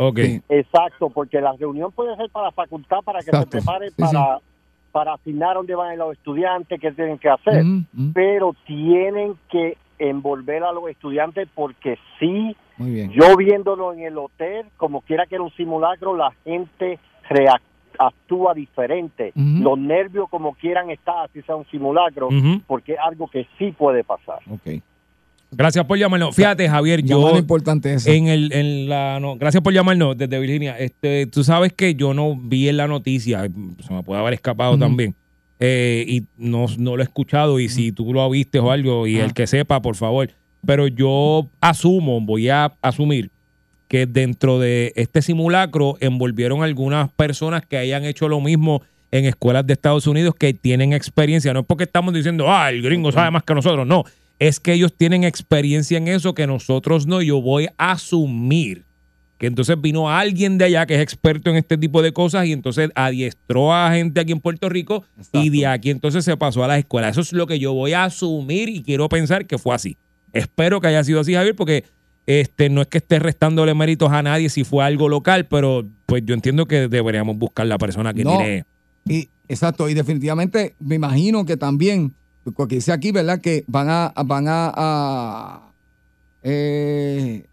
exacto, 0.49 1.11
porque 1.11 1.41
la 1.41 1.53
reunión 1.59 1.91
puede 1.93 2.17
ser 2.17 2.31
para 2.31 2.47
la 2.47 2.53
facultad 2.53 2.99
para 3.05 3.21
que 3.21 3.31
Exacto. 3.31 3.59
se 3.59 3.65
prepare 3.65 3.89
Sí, 3.91 3.95
para 3.99 4.39
para 4.91 5.13
asignar 5.15 5.55
dónde 5.55 5.75
van 5.75 5.97
los 5.99 6.13
estudiantes, 6.15 6.81
qué 6.81 6.91
tienen 6.93 7.19
que 7.19 7.29
hacer, 7.29 7.63
Ujú, 7.63 7.85
ujú. 7.95 8.13
pero 8.15 8.55
tienen 8.67 9.35
que 9.51 9.77
envolver 9.99 10.63
a 10.63 10.73
los 10.73 10.89
estudiantes 10.89 11.49
porque 11.55 11.99
sí 12.19 12.57
Muy 12.77 12.93
bien. 12.93 13.11
Yo 13.13 13.37
viéndolo 13.37 13.93
en 13.93 14.01
el 14.01 14.17
hotel, 14.19 14.67
como 14.77 15.01
quiera 15.01 15.27
que 15.27 15.35
era 15.35 15.45
un 15.45 15.53
simulacro, 15.53 16.17
la 16.17 16.33
gente 16.45 16.99
actúa 17.99 18.55
diferente. 18.55 19.33
Los 19.35 19.79
nervios, 19.79 20.29
como 20.31 20.55
quieran 20.55 20.91
estar, 20.91 21.25
así 21.25 21.43
sea 21.43 21.57
un 21.57 21.67
simulacro, 21.67 22.29
porque 22.67 22.93
es 22.93 22.99
algo 22.99 23.29
que 23.29 23.47
sí 23.59 23.73
puede 23.73 24.05
pasar. 24.05 24.39
Ok. 24.51 24.83
Gracias 25.51 25.85
por 25.87 25.97
llamarnos. 25.97 26.37
Fíjate, 26.37 26.69
Javier, 26.69 27.03
yo 27.03 27.37
importante 27.39 27.95
eso. 27.95 28.11
en 28.11 28.29
el 28.29 28.53
en 28.53 28.89
la 28.89 29.19
no, 29.19 29.37
gracias 29.37 29.63
por 29.63 29.73
llamarnos 29.73 30.17
desde 30.17 30.39
Virginia. 30.39 30.79
Este, 30.79 31.27
tú 31.27 31.43
sabes 31.43 31.73
que 31.73 31.95
yo 31.95 32.13
no 32.13 32.37
vi 32.37 32.69
en 32.69 32.77
la 32.77 32.87
noticia, 32.87 33.49
se 33.81 33.95
me 33.95 34.03
puede 34.03 34.21
haber 34.21 34.35
escapado 34.35 34.79
también. 34.79 35.15
Eh, 35.61 36.05
y 36.07 36.25
no, 36.37 36.67
no 36.79 36.97
lo 36.97 37.03
he 37.03 37.05
escuchado 37.05 37.59
y 37.61 37.69
si 37.69 37.93
tú 37.93 38.13
lo 38.13 38.29
viste 38.31 38.59
o 38.59 38.71
algo 38.71 39.07
y 39.07 39.19
Ah. 39.21 39.25
el 39.25 39.35
que 39.35 39.47
sepa, 39.47 39.83
por 39.83 39.97
favor. 39.97 40.31
Pero 40.67 40.87
yo 40.89 41.49
asumo, 41.61 42.21
voy 42.21 42.49
a 42.49 42.73
asumir 42.83 43.31
que 43.89 44.07
dentro 44.07 44.59
de 44.59 44.93
este 44.97 45.23
simulacro 45.23 45.97
envolvieron 46.01 46.63
algunas 46.63 47.11
personas 47.13 47.65
que 47.67 47.77
hayan 47.79 48.05
hecho 48.05 48.29
lo 48.29 48.41
mismo 48.41 48.83
en 49.11 49.25
escuelas 49.25 49.67
de 49.67 49.73
Estados 49.73 50.07
Unidos 50.07 50.35
que 50.39 50.53
tienen 50.53 50.93
experiencia. 50.93 51.55
No 51.55 51.61
es 51.61 51.67
porque 51.67 51.85
estamos 51.85 52.13
diciendo, 52.13 52.47
ah, 52.51 52.69
el 52.71 52.83
gringo 52.83 53.11
sabe 53.13 53.31
más 53.31 53.43
que 53.45 53.55
nosotros. 53.55 53.87
No, 53.87 54.05
es 54.39 54.61
que 54.61 54.75
ellos 54.75 54.93
tienen 54.95 55.25
experiencia 55.25 55.97
en 55.97 56.09
eso 56.09 56.35
que 56.35 56.47
nosotros 56.47 57.07
no. 57.07 57.23
Yo 57.23 57.41
voy 57.41 57.69
a 57.79 57.93
asumir 57.93 58.85
que 59.39 59.47
entonces 59.47 59.81
vino 59.81 60.11
alguien 60.11 60.59
de 60.59 60.65
allá 60.67 60.85
que 60.87 60.97
es 60.97 61.01
experto 61.01 61.49
en 61.51 61.57
este 61.57 61.79
tipo 61.79 62.03
de 62.03 62.13
cosas 62.13 62.47
y 62.47 62.53
entonces 62.53 62.91
adiestró 62.95 63.73
a 63.73 63.93
gente 63.93 64.21
aquí 64.21 64.33
en 64.33 64.41
Puerto 64.41 64.69
Rico 64.69 65.05
y 65.33 65.49
de 65.51 65.67
aquí 65.67 65.91
entonces 65.91 66.25
se 66.25 66.37
pasó 66.37 66.65
a 66.65 66.69
las 66.69 66.79
escuelas. 66.81 67.13
Eso 67.13 67.21
es 67.21 67.33
lo 67.33 67.47
que 67.47 67.59
yo 67.61 67.73
voy 67.73 67.93
a 67.93 68.05
asumir 68.05 68.69
y 68.69 68.83
quiero 68.83 69.09
pensar 69.09 69.47
que 69.47 69.57
fue 69.59 69.75
así. 69.75 69.97
Espero 70.33 70.81
que 70.81 70.89
haya 70.89 71.05
sido 71.05 71.21
así, 71.21 71.35
Javier, 71.35 71.55
porque 71.55 71.85
este 72.27 72.69
no 72.69 72.83
es 72.83 72.89
que 72.89 72.99
esté 72.99 73.19
restándole 73.21 73.75
méritos 73.75 74.11
a 74.13 74.23
nadie 74.23 74.51
si 74.51 74.65
fue 74.65 74.85
algo 74.85 75.09
local, 75.09 75.47
pero 75.47 75.87
pues 76.07 76.23
yo 76.27 76.35
entiendo 76.35 76.67
que 76.67 76.89
deberíamos 76.89 77.37
buscar 77.39 77.67
la 77.67 77.79
persona 77.79 78.13
que 78.13 78.25
No. 78.25 78.37
tiene. 78.37 78.65
Y, 79.07 79.31
exacto, 79.49 79.89
y 79.89 79.95
definitivamente 79.95 80.75
me 80.81 80.97
imagino 80.97 81.47
que 81.47 81.57
también, 81.57 82.13
porque 82.57 82.75
dice 82.75 82.93
aquí, 82.93 83.13
¿verdad? 83.13 83.41
Que 83.41 83.65
van 83.69 83.89
a, 83.89 84.13
van 84.27 84.47
a, 84.49 84.73
a 84.77 85.73
eh, 86.43 87.47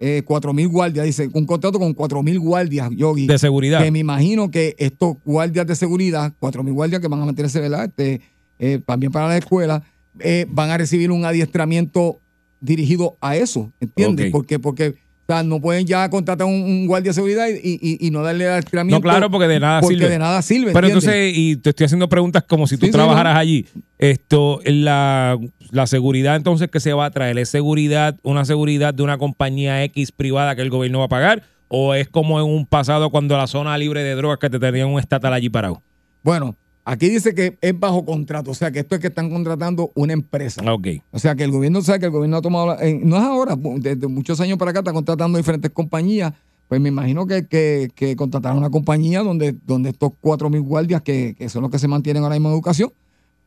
eh, 0.00 0.22
4 0.24 0.52
mil 0.52 0.68
guardias, 0.68 1.06
dice, 1.06 1.28
un 1.32 1.44
contrato 1.44 1.78
con 1.78 1.92
4 1.92 2.22
mil 2.22 2.38
guardias, 2.38 2.90
Yogi. 2.94 3.26
De 3.26 3.38
seguridad. 3.38 3.82
Que 3.82 3.90
me 3.90 3.98
imagino 3.98 4.50
que 4.50 4.76
estos 4.78 5.16
guardias 5.24 5.66
de 5.66 5.74
seguridad, 5.74 6.32
4 6.38 6.62
mil 6.62 6.74
guardias 6.74 7.00
que 7.00 7.08
van 7.08 7.20
a 7.22 7.26
meterse, 7.26 7.60
¿verdad? 7.60 7.86
Este, 7.86 8.20
eh, 8.58 8.80
también 8.84 9.10
para 9.10 9.28
la 9.28 9.36
escuela, 9.36 9.82
eh, 10.20 10.46
van 10.48 10.70
a 10.70 10.78
recibir 10.78 11.10
un 11.10 11.24
adiestramiento 11.24 12.20
dirigido 12.60 13.16
a 13.20 13.36
eso, 13.36 13.72
¿entiendes? 13.80 14.30
Porque, 14.30 14.58
porque 14.58 14.94
O 15.30 15.34
sea, 15.34 15.42
no 15.42 15.60
pueden 15.60 15.86
ya 15.86 16.08
contratar 16.08 16.46
un, 16.46 16.54
un 16.54 16.86
guardia 16.86 17.10
de 17.10 17.14
seguridad 17.14 17.48
y, 17.48 17.78
y- 17.82 18.06
y 18.06 18.10
no 18.10 18.22
darle 18.22 18.48
adiestramiento. 18.48 18.96
No, 18.96 19.02
claro, 19.02 19.30
porque 19.30 19.46
de 19.46 19.60
nada 19.60 19.82
porque 19.82 19.96
sirve. 19.98 20.08
de 20.08 20.18
nada 20.18 20.40
sirve. 20.40 20.72
Pero 20.72 20.86
¿entiendes? 20.86 21.04
entonces, 21.04 21.32
y 21.36 21.56
te 21.56 21.68
estoy 21.68 21.84
haciendo 21.84 22.08
preguntas 22.08 22.44
como 22.48 22.66
si 22.66 22.78
tú 22.78 22.86
Sí, 22.86 22.92
sí, 22.92 22.92
trabajaras 22.92 23.34
no. 23.34 23.40
allí. 23.40 23.66
Esto, 23.98 24.60
la, 24.64 25.36
la 25.70 25.86
seguridad 25.86 26.34
entonces 26.34 26.70
que 26.70 26.80
se 26.80 26.94
va 26.94 27.04
a 27.04 27.10
traer, 27.10 27.36
¿es 27.36 27.50
seguridad, 27.50 28.16
una 28.22 28.46
seguridad 28.46 28.94
de 28.94 29.02
una 29.02 29.18
compañía 29.18 29.84
X 29.84 30.12
privada 30.12 30.56
que 30.56 30.62
el 30.62 30.70
gobierno 30.70 31.00
va 31.00 31.04
a 31.04 31.08
pagar? 31.08 31.42
¿O 31.68 31.92
es 31.92 32.08
como 32.08 32.40
en 32.40 32.46
un 32.46 32.64
pasado 32.64 33.10
cuando 33.10 33.36
la 33.36 33.46
zona 33.48 33.76
libre 33.76 34.02
de 34.02 34.14
drogas 34.14 34.38
que 34.38 34.48
te 34.48 34.58
tenían 34.58 34.88
un 34.88 34.98
estatal 34.98 35.34
allí 35.34 35.50
parado? 35.50 35.82
Bueno, 36.22 36.56
aquí 36.90 37.08
dice 37.08 37.34
que 37.34 37.56
es 37.60 37.78
bajo 37.78 38.04
contrato, 38.04 38.50
o 38.50 38.54
sea, 38.54 38.70
que 38.70 38.80
esto 38.80 38.94
es 38.94 39.00
que 39.00 39.08
están 39.08 39.30
contratando 39.30 39.90
una 39.94 40.12
empresa. 40.12 40.62
Ok. 40.72 40.88
O 41.12 41.18
sea, 41.18 41.34
que 41.34 41.44
el 41.44 41.50
gobierno 41.50 41.82
sabe 41.82 42.00
que 42.00 42.06
el 42.06 42.12
gobierno 42.12 42.36
ha 42.38 42.42
tomado, 42.42 42.66
la- 42.68 42.86
eh, 42.86 42.98
no 43.02 43.16
es 43.16 43.22
ahora, 43.22 43.56
desde 43.76 44.06
muchos 44.08 44.40
años 44.40 44.58
para 44.58 44.70
acá 44.70 44.80
está 44.80 44.92
contratando 44.92 45.36
diferentes 45.38 45.70
compañías. 45.70 46.32
Pues 46.68 46.80
me 46.80 46.90
imagino 46.90 47.26
que, 47.26 47.46
que, 47.46 47.90
que 47.94 48.14
contrataron 48.16 48.58
una 48.58 48.68
compañía 48.70 49.22
donde, 49.22 49.54
donde 49.66 49.90
estos 49.90 50.12
cuatro 50.20 50.50
mil 50.50 50.60
guardias, 50.62 51.00
que, 51.02 51.34
que 51.38 51.48
son 51.48 51.62
los 51.62 51.70
que 51.70 51.78
se 51.78 51.88
mantienen 51.88 52.22
ahora 52.22 52.34
mismo 52.34 52.48
en 52.48 52.54
educación, 52.54 52.92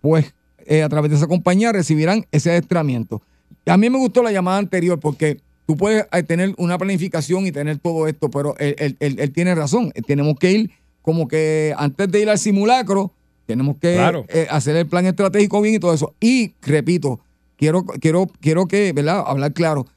pues 0.02 0.34
eh, 0.66 0.82
a 0.84 0.90
través 0.90 1.12
de 1.12 1.18
esa 1.18 1.28
compañía 1.28 1.72
recibirán 1.72 2.26
ese 2.32 2.50
adiestramiento. 2.52 3.22
A 3.68 3.78
mí 3.78 3.90
me 3.92 3.98
gustó 4.00 4.24
la 4.24 4.32
llamada 4.32 4.58
anterior 4.58 5.00
porque 5.00 5.40
tú 5.68 5.78
puedes 5.78 6.06
eh, 6.12 6.24
tener 6.24 6.56
una 6.58 6.78
planificación 6.80 7.46
y 7.46 7.52
tener 7.52 7.78
todo 7.78 8.08
esto, 8.08 8.30
pero 8.32 8.56
él, 8.58 8.76
él- 8.80 8.98
él- 9.00 9.20
él 9.20 9.32
tiene 9.32 9.54
razón. 9.54 9.92
Tenemos 10.08 10.36
que 10.40 10.52
ir 10.52 10.72
como 11.04 11.28
que 11.28 11.74
antes 11.78 12.12
de 12.12 12.22
ir 12.22 12.30
al 12.30 12.40
simulacro, 12.40 13.12
tenemos 13.46 13.78
que 13.78 13.94
Claro. 13.96 14.26
eh, 14.30 14.48
hacer 14.50 14.76
el 14.76 14.88
plan 14.88 15.06
estratégico 15.06 15.62
bien 15.62 15.76
y 15.76 15.80
todo 15.80 15.94
eso. 15.94 16.16
Y 16.20 16.54
repito, 16.62 17.20
quiero, 17.58 17.84
quiero, 17.86 18.28
quiero 18.40 18.68
que, 18.68 18.94
¿verdad? 18.94 19.24
Hablar 19.26 19.54
claro. 19.54 19.88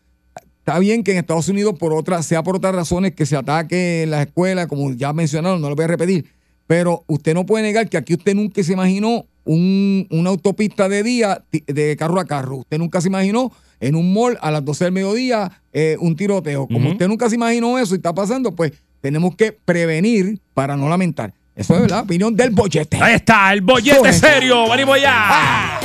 Está 0.59 0.78
bien 0.78 1.04
que 1.04 1.12
en 1.12 1.18
Estados 1.18 1.48
Unidos, 1.48 1.74
por 1.78 1.92
otras, 1.92 2.24
sea 2.24 2.42
por 2.42 2.57
otras 2.57 2.74
razones, 2.74 3.12
que 3.14 3.26
se 3.26 3.37
ataque 3.37 4.02
en 4.04 4.11
las 4.11 4.26
escuelas, 4.26 4.66
como 4.66 4.92
ya 4.94 5.12
mencionaron, 5.12 5.61
no 5.61 5.68
lo 5.68 5.76
voy 5.76 5.85
a 5.85 5.88
repetir. 5.88 6.26
Pero 6.66 7.04
usted 7.07 7.35
no 7.35 7.44
puede 7.44 7.62
negar 7.64 7.88
que 7.90 7.98
aquí 7.98 8.14
usted 8.14 8.35
nunca 8.35 8.62
se 8.62 8.72
imaginó 8.72 9.26
un- 9.44 10.07
una 10.11 10.30
autopista 10.30 10.88
de 10.88 11.02
día 11.02 11.44
de 11.66 11.96
carro 11.98 12.18
a 12.18 12.24
carro. 12.24 12.57
Usted 12.59 12.78
nunca 12.78 13.02
se 13.02 13.09
imaginó 13.09 13.52
en 13.78 13.94
un 13.94 14.14
mall 14.14 14.38
a 14.40 14.50
las 14.50 14.64
12 14.64 14.85
del 14.85 14.94
mediodía 14.94 15.61
eh, 15.74 15.98
un 16.00 16.16
tiroteo. 16.16 16.66
Como 16.66 16.92
usted 16.92 17.09
nunca 17.09 17.28
se 17.28 17.35
imaginó 17.35 17.78
eso 17.78 17.94
y 17.94 17.98
está 17.98 18.14
pasando, 18.14 18.54
pues 18.54 18.72
tenemos 19.02 19.37
que 19.37 19.52
prevenir 19.52 20.40
para 20.54 20.78
no 20.78 20.88
lamentar. 20.88 21.35
Eso 21.56 21.84
es 21.84 21.90
la 21.90 22.00
opinión 22.00 22.34
del 22.34 22.50
bollete. 22.50 22.98
Ahí 23.00 23.14
está, 23.14 23.52
el 23.52 23.60
bollete 23.60 24.12
serio. 24.12 24.68
Venimos 24.68 25.00
ya. 25.00 25.80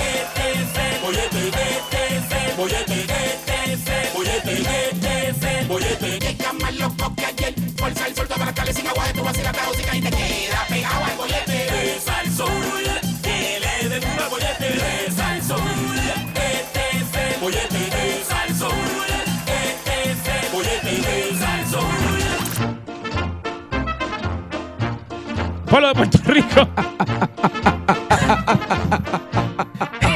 Pueblo 25.69 25.87
de 25.89 25.93
Puerto 25.93 26.19
Rico. 26.25 26.67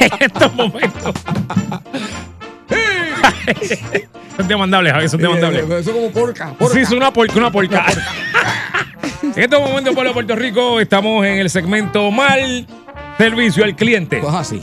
en 0.00 0.10
estos 0.20 0.54
momentos. 0.54 1.14
son 4.36 4.48
demandables, 4.48 4.92
Javier, 4.92 5.10
son 5.10 5.20
demandables. 5.20 5.70
Eso 5.70 5.92
como 5.92 6.10
porca. 6.10 6.52
porca. 6.54 6.74
Sí, 6.74 6.80
es 6.80 6.90
una 6.90 7.12
porca, 7.12 7.34
una 7.36 7.50
porca. 7.50 7.86
en 9.22 9.42
estos 9.42 9.60
momentos, 9.60 9.94
pueblo 9.94 10.10
de 10.10 10.14
Puerto 10.14 10.36
Rico, 10.36 10.80
estamos 10.80 11.24
en 11.26 11.38
el 11.38 11.50
segmento 11.50 12.10
mal 12.10 12.66
servicio 13.18 13.64
al 13.64 13.76
cliente. 13.76 14.18
Pues 14.18 14.34
así. 14.34 14.62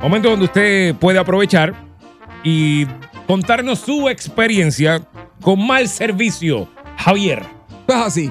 Momento 0.00 0.30
donde 0.30 0.44
usted 0.44 0.94
puede 0.96 1.18
aprovechar 1.18 1.74
y 2.44 2.86
contarnos 3.26 3.80
su 3.80 4.08
experiencia 4.08 5.02
con 5.40 5.66
mal 5.66 5.88
servicio. 5.88 6.68
Javier. 6.96 7.42
Pues 7.86 7.98
así. 7.98 8.30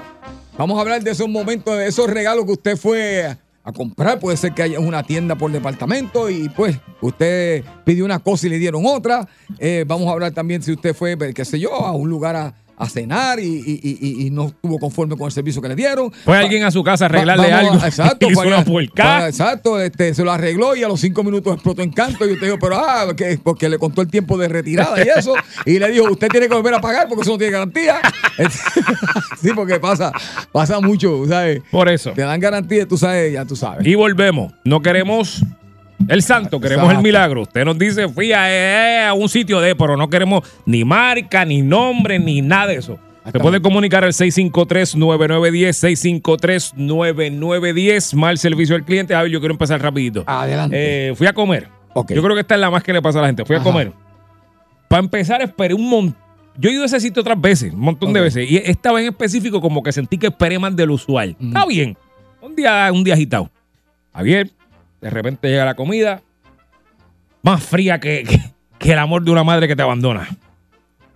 Vamos 0.58 0.80
a 0.80 0.82
hablar 0.82 1.04
de 1.04 1.12
esos 1.12 1.30
momentos, 1.30 1.78
de 1.78 1.88
esos 1.88 2.10
regalos 2.10 2.46
que 2.46 2.52
usted 2.54 2.78
fue 2.78 3.38
a, 3.64 3.72
comprar. 3.72 4.20
Puede 4.20 4.38
ser 4.38 4.54
que 4.54 4.64
haya 4.64 4.80
una 4.80 5.04
tienda 5.04 5.36
por 5.36 5.52
departamento 5.52 6.32
y 6.32 6.50
pues 6.50 6.80
usted 7.00 7.64
pidió 7.86 8.06
una 8.06 8.18
cosa 8.18 8.48
y 8.48 8.50
le 8.50 8.58
dieron 8.58 8.84
otra. 8.86 9.28
Eh, 9.60 9.86
vamos 9.86 10.08
a 10.08 10.14
hablar 10.14 10.32
también 10.32 10.64
si 10.64 10.72
usted 10.72 10.96
fue, 10.96 11.16
qué 11.36 11.46
sé 11.46 11.60
yo, 11.60 11.74
a 11.74 11.92
un 11.92 12.10
lugar 12.10 12.36
a, 12.36 12.56
a 12.80 12.88
cenar 12.88 13.40
y, 13.40 13.44
y- 13.46 13.98
y- 14.00 14.28
y 14.28 14.30
no 14.30 14.48
estuvo 14.48 14.78
conforme 14.78 15.18
con 15.18 15.26
el 15.26 15.32
servicio 15.32 15.62
que 15.62 15.68
le 15.68 15.76
dieron. 15.76 16.12
Fue 16.24 16.38
alguien 16.38 16.64
a 16.64 16.70
su 16.72 16.84
casa 16.84 17.06
a 17.06 17.08
arreglarle 17.08 17.50
Va- 17.52 17.60
algo. 17.60 17.74
a- 17.82 17.88
exacto. 17.88 18.28
hizo 18.32 18.42
una 18.42 18.64
Exacto, 19.28 19.80
este, 19.82 20.14
se 20.14 20.24
lo 20.24 20.32
arregló 20.32 20.76
y 20.76 20.84
a 20.84 20.88
los 20.88 21.00
cinco 21.02 21.24
minutos 21.24 21.54
explotó 21.56 21.82
en 21.82 21.92
canto 21.92 22.26
y 22.28 22.34
usted 22.34 22.46
dijo, 22.48 22.60
pero 22.60 22.78
ah, 22.78 23.08
que- 23.16 23.40
porque 23.44 23.68
le 23.68 23.80
contó 23.80 24.02
el 24.02 24.08
tiempo 24.10 24.38
de 24.38 24.48
retirada 24.48 25.04
y 25.04 25.08
eso. 25.10 25.34
Y 25.66 25.80
le 25.80 25.90
dijo, 25.92 26.06
usted 26.12 26.28
tiene 26.30 26.48
que 26.48 26.54
volver 26.54 26.76
a 26.76 26.82
pagar 26.82 27.08
porque 27.08 27.24
eso 27.24 27.32
no 27.32 27.38
tiene 27.38 27.52
garantía. 27.54 27.96
sí, 29.42 29.50
porque 29.56 29.80
pasa, 29.80 30.12
pasa 30.52 30.80
mucho, 30.80 31.26
¿sabes? 31.28 31.62
Por 31.72 31.90
eso. 31.90 32.12
Te 32.12 32.22
dan 32.22 32.40
garantía, 32.40 32.88
tú 32.88 32.98
sabes, 32.98 33.34
ya 33.34 33.46
tú 33.46 33.56
sabes. 33.56 33.86
Y 33.88 33.96
volvemos. 33.96 34.54
No 34.64 34.82
queremos 34.82 35.42
el 36.08 36.22
santo, 36.22 36.60
queremos 36.60 36.84
Exacto. 36.86 37.00
el 37.00 37.04
milagro. 37.04 37.42
Usted 37.42 37.66
nos 37.66 37.78
dice, 37.78 38.08
fui 38.10 38.32
a, 38.32 38.52
eh, 38.52 39.06
a 39.08 39.14
un 39.14 39.28
sitio 39.30 39.60
de, 39.60 39.76
pero 39.76 39.98
no 39.98 40.10
queremos 40.10 40.44
ni 40.66 40.84
marca, 40.84 41.44
ni 41.46 41.62
nombre, 41.62 42.20
ni 42.20 42.42
nada 42.42 42.68
de 42.68 42.76
eso. 42.76 42.94
Se 42.96 43.30
Exactamente. 43.30 43.40
puede 43.42 43.62
comunicar 43.62 44.04
al 44.06 44.14
653-9910, 44.14 45.74
653-9910, 46.78 48.14
mal 48.16 48.38
servicio 48.38 48.76
al 48.76 48.84
cliente. 48.86 49.14
A 49.16 49.22
ver, 49.24 49.32
yo 49.32 49.40
quiero 49.40 49.54
empezar 49.54 49.82
rapidito. 49.82 50.24
Adelante. 50.26 51.10
Eh, 51.10 51.16
fui 51.16 51.28
a 51.28 51.34
comer. 51.34 51.68
Ok. 51.94 52.14
Yo 52.14 52.22
creo 52.24 52.36
que 52.36 52.42
esta 52.42 52.56
es 52.56 52.62
la 52.62 52.70
más 52.70 52.84
que 52.84 52.94
le 52.94 53.02
pasa 53.02 53.20
a 53.20 53.24
la 53.24 53.28
gente. 53.28 53.44
Fui 53.46 53.56
a 53.56 53.60
comer. 53.60 53.92
Para 54.88 55.02
empezar, 55.02 55.42
esperé 55.42 55.74
un 55.74 55.90
montón. 55.90 56.16
Yo 56.60 56.70
he 56.70 56.74
ido 56.74 56.84
a 56.84 56.86
ese 56.86 57.00
sitio 57.00 57.22
otras 57.22 57.40
veces, 57.40 57.74
un 57.74 57.80
montón 57.82 58.14
de 58.14 58.22
veces. 58.22 58.50
Y 58.50 58.58
esta 58.58 58.92
vez 58.92 59.04
en 59.04 59.10
específico, 59.10 59.62
como 59.62 59.84
que 59.84 59.92
sentí 59.92 60.18
que 60.18 60.28
esperé 60.28 60.58
más 60.58 60.76
del 60.76 60.90
usual. 60.90 61.36
Está 61.40 61.66
bien. 61.66 61.96
Un 62.42 62.56
día, 62.56 62.90
un 62.92 63.04
día 63.04 63.14
agitado. 63.14 63.52
Javier, 64.14 64.50
de 65.02 65.10
repente 65.10 65.48
llega 65.50 65.66
la 65.66 65.76
comida 65.76 66.22
más 67.44 67.64
fría 67.64 68.00
que, 68.00 68.24
que, 68.24 68.40
que 68.80 68.92
el 68.94 69.00
amor 69.00 69.24
de 69.24 69.32
una 69.32 69.44
madre 69.44 69.68
que 69.68 69.76
te 69.76 69.82
abandona. 69.82 70.28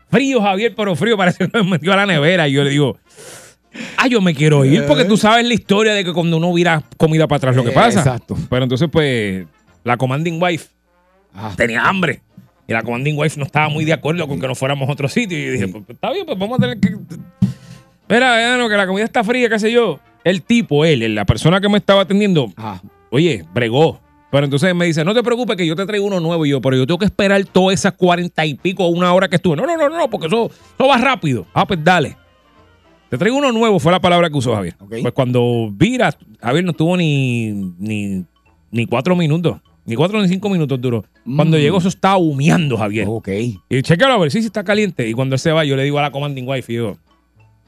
Frío, 0.10 0.42
Javier, 0.42 0.74
pero 0.76 0.96
frío, 0.96 1.18
parece 1.18 1.48
que 1.48 1.58
me 1.58 1.70
metió 1.70 1.94
a 1.94 1.96
la 1.96 2.06
nevera. 2.06 2.48
Y 2.48 2.54
yo 2.54 2.64
le 2.64 2.70
digo, 2.70 2.98
ah, 3.98 4.08
yo 4.08 4.22
me 4.22 4.36
quiero 4.36 4.66
ir, 4.66 4.86
porque 4.86 5.06
tú 5.06 5.16
sabes 5.18 5.46
la 5.48 5.54
historia 5.54 5.94
de 5.94 6.04
que 6.04 6.12
cuando 6.14 6.38
uno 6.38 6.54
vira 6.54 6.84
comida 6.98 7.28
para 7.28 7.38
atrás, 7.38 7.56
lo 7.56 7.64
que 7.64 7.70
Eh, 7.70 7.74
pasa. 7.74 8.00
exacto. 8.00 8.38
Pero 8.50 8.64
entonces, 8.64 8.90
pues, 8.92 9.46
la 9.84 9.98
commanding 9.98 10.42
wife 10.42 10.68
Ah. 11.34 11.54
tenía 11.56 11.84
hambre. 11.86 12.22
Y 12.68 12.74
la 12.74 12.84
commanding 12.84 13.18
wife 13.18 13.38
no 13.40 13.46
estaba 13.46 13.70
muy 13.70 13.86
de 13.86 13.94
acuerdo 13.94 14.28
con 14.28 14.40
que 14.40 14.48
nos 14.48 14.58
fuéramos 14.58 14.88
a 14.90 14.92
otro 14.92 15.08
sitio. 15.08 15.38
Y 15.40 15.46
yo 15.46 15.52
dije, 15.54 15.68
pues, 15.70 15.84
está 15.90 16.12
bien, 16.12 16.26
pues 16.26 16.38
vamos 16.38 16.58
a 16.60 16.62
tener 16.62 16.80
que. 16.80 16.90
Mira, 18.10 18.34
bueno, 18.50 18.68
que 18.70 18.76
la 18.78 18.88
comida 18.88 19.06
está 19.06 19.24
fría, 19.24 19.48
qué 19.50 19.60
sé 19.60 19.72
yo. 19.72 20.00
El 20.26 20.42
tipo, 20.42 20.84
él, 20.86 21.16
la 21.16 21.26
persona 21.26 21.62
que 21.62 21.70
me 21.70 21.78
estaba 21.78 22.02
atendiendo, 22.02 22.52
Ajá. 22.58 22.82
Oye, 23.12 23.46
bregó. 23.54 24.00
Pero 24.32 24.46
entonces 24.46 24.74
me 24.74 24.86
dice, 24.86 25.04
no 25.04 25.14
te 25.14 25.22
preocupes 25.24 25.58
que 25.58 25.68
yo 25.68 25.76
te 25.76 25.86
traigo 25.86 26.06
uno 26.06 26.20
nuevo. 26.22 26.46
Y 26.46 26.50
yo, 26.50 26.62
pero 26.62 26.78
yo 26.78 26.88
tengo 26.88 26.98
que 27.00 27.06
esperar 27.06 27.44
todas 27.46 27.78
esas 27.80 27.94
cuarenta 27.94 28.46
y 28.46 28.54
pico 28.56 28.86
o 28.86 28.88
una 28.90 29.14
hora 29.14 29.28
que 29.28 29.36
estuve. 29.36 29.58
No, 29.58 29.66
no, 29.66 29.76
no, 29.78 29.90
no, 29.90 30.10
porque 30.10 30.28
eso, 30.28 30.46
eso 30.48 30.88
va 30.88 30.98
rápido. 30.98 31.46
Ah, 31.54 31.68
pues 31.68 31.84
dale. 31.84 32.16
Te 33.10 33.18
traigo 33.18 33.38
uno 33.38 33.52
nuevo, 33.52 33.78
fue 33.78 33.92
la 33.92 34.00
palabra 34.00 34.30
que 34.30 34.38
usó 34.38 34.56
Javier. 34.56 34.76
Ok. 34.80 34.96
Pues 35.02 35.14
cuando 35.14 35.70
vira, 35.74 36.16
Javier 36.42 36.64
no 36.64 36.72
tuvo 36.72 36.96
ni, 36.96 37.52
ni, 37.78 38.24
ni 38.72 38.86
cuatro 38.86 39.18
minutos. 39.18 39.58
Ni 39.84 39.96
cuatro 39.96 40.22
ni 40.22 40.30
cinco 40.30 40.48
minutos 40.50 40.80
duró. 40.80 41.04
Cuando 41.36 41.58
Mm. 41.58 41.60
llegó, 41.60 41.80
eso 41.80 41.90
estaba 41.90 42.16
humeando, 42.16 42.78
Javier. 42.78 43.08
Ok. 43.10 43.28
Y 43.68 43.82
chequealo 43.82 44.14
a 44.14 44.18
ver 44.18 44.32
si 44.32 44.38
sí, 44.38 44.44
sí 44.44 44.48
está 44.48 44.64
caliente. 44.64 45.10
Y 45.10 45.14
cuando 45.14 45.36
él 45.36 45.40
se 45.40 45.52
va, 45.52 45.66
yo 45.66 45.76
le 45.76 45.84
digo 45.84 46.00
a 46.00 46.04
la 46.04 46.12
commanding 46.12 46.48
wife, 46.48 46.72
y 46.72 46.78
yo, 46.78 46.96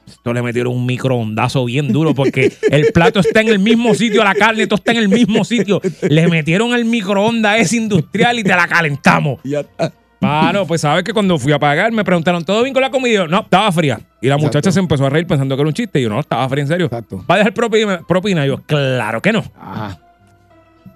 esto 0.06 0.32
le 0.32 0.42
metieron 0.42 0.74
un 0.74 0.86
microondazo 0.86 1.64
bien 1.64 1.92
duro 1.92 2.14
porque 2.14 2.52
el 2.70 2.92
plato 2.92 3.20
está 3.20 3.40
en 3.40 3.48
el 3.48 3.58
mismo 3.58 3.94
sitio, 3.94 4.22
la 4.24 4.34
carne, 4.34 4.66
todo 4.66 4.76
está 4.76 4.92
en 4.92 4.98
el 4.98 5.08
mismo 5.08 5.44
sitio. 5.44 5.80
Le 6.02 6.28
metieron 6.28 6.74
el 6.74 6.84
microondas 6.84 7.60
ese 7.60 7.76
industrial 7.76 8.38
y 8.38 8.42
te 8.42 8.50
la 8.50 8.66
calentamos. 8.68 9.40
Ya 9.44 9.60
está. 9.60 9.92
Mano, 10.20 10.66
pues 10.66 10.80
sabes 10.80 11.04
que 11.04 11.12
cuando 11.12 11.38
fui 11.38 11.52
a 11.52 11.58
pagar 11.58 11.92
me 11.92 12.02
preguntaron, 12.02 12.44
¿todo 12.44 12.62
bien 12.62 12.72
con 12.72 12.80
la 12.80 12.90
comida? 12.90 13.10
Y 13.12 13.14
yo, 13.16 13.28
no, 13.28 13.40
estaba 13.40 13.70
fría. 13.72 14.00
Y 14.22 14.28
la 14.28 14.36
muchacha 14.38 14.58
Exacto. 14.60 14.72
se 14.72 14.80
empezó 14.80 15.06
a 15.06 15.10
reír 15.10 15.26
pensando 15.26 15.54
que 15.54 15.60
era 15.60 15.68
un 15.68 15.74
chiste. 15.74 16.00
Y 16.00 16.04
yo, 16.04 16.08
no, 16.08 16.18
estaba 16.20 16.48
fría 16.48 16.62
en 16.62 16.68
serio. 16.68 16.86
Exacto. 16.86 17.22
¿Va 17.30 17.34
a 17.34 17.38
dejar 17.38 17.52
propina? 17.52 18.00
propina? 18.08 18.44
Y 18.46 18.48
yo, 18.48 18.62
claro 18.62 19.20
que 19.20 19.32
no. 19.32 19.44
Ajá. 19.60 19.98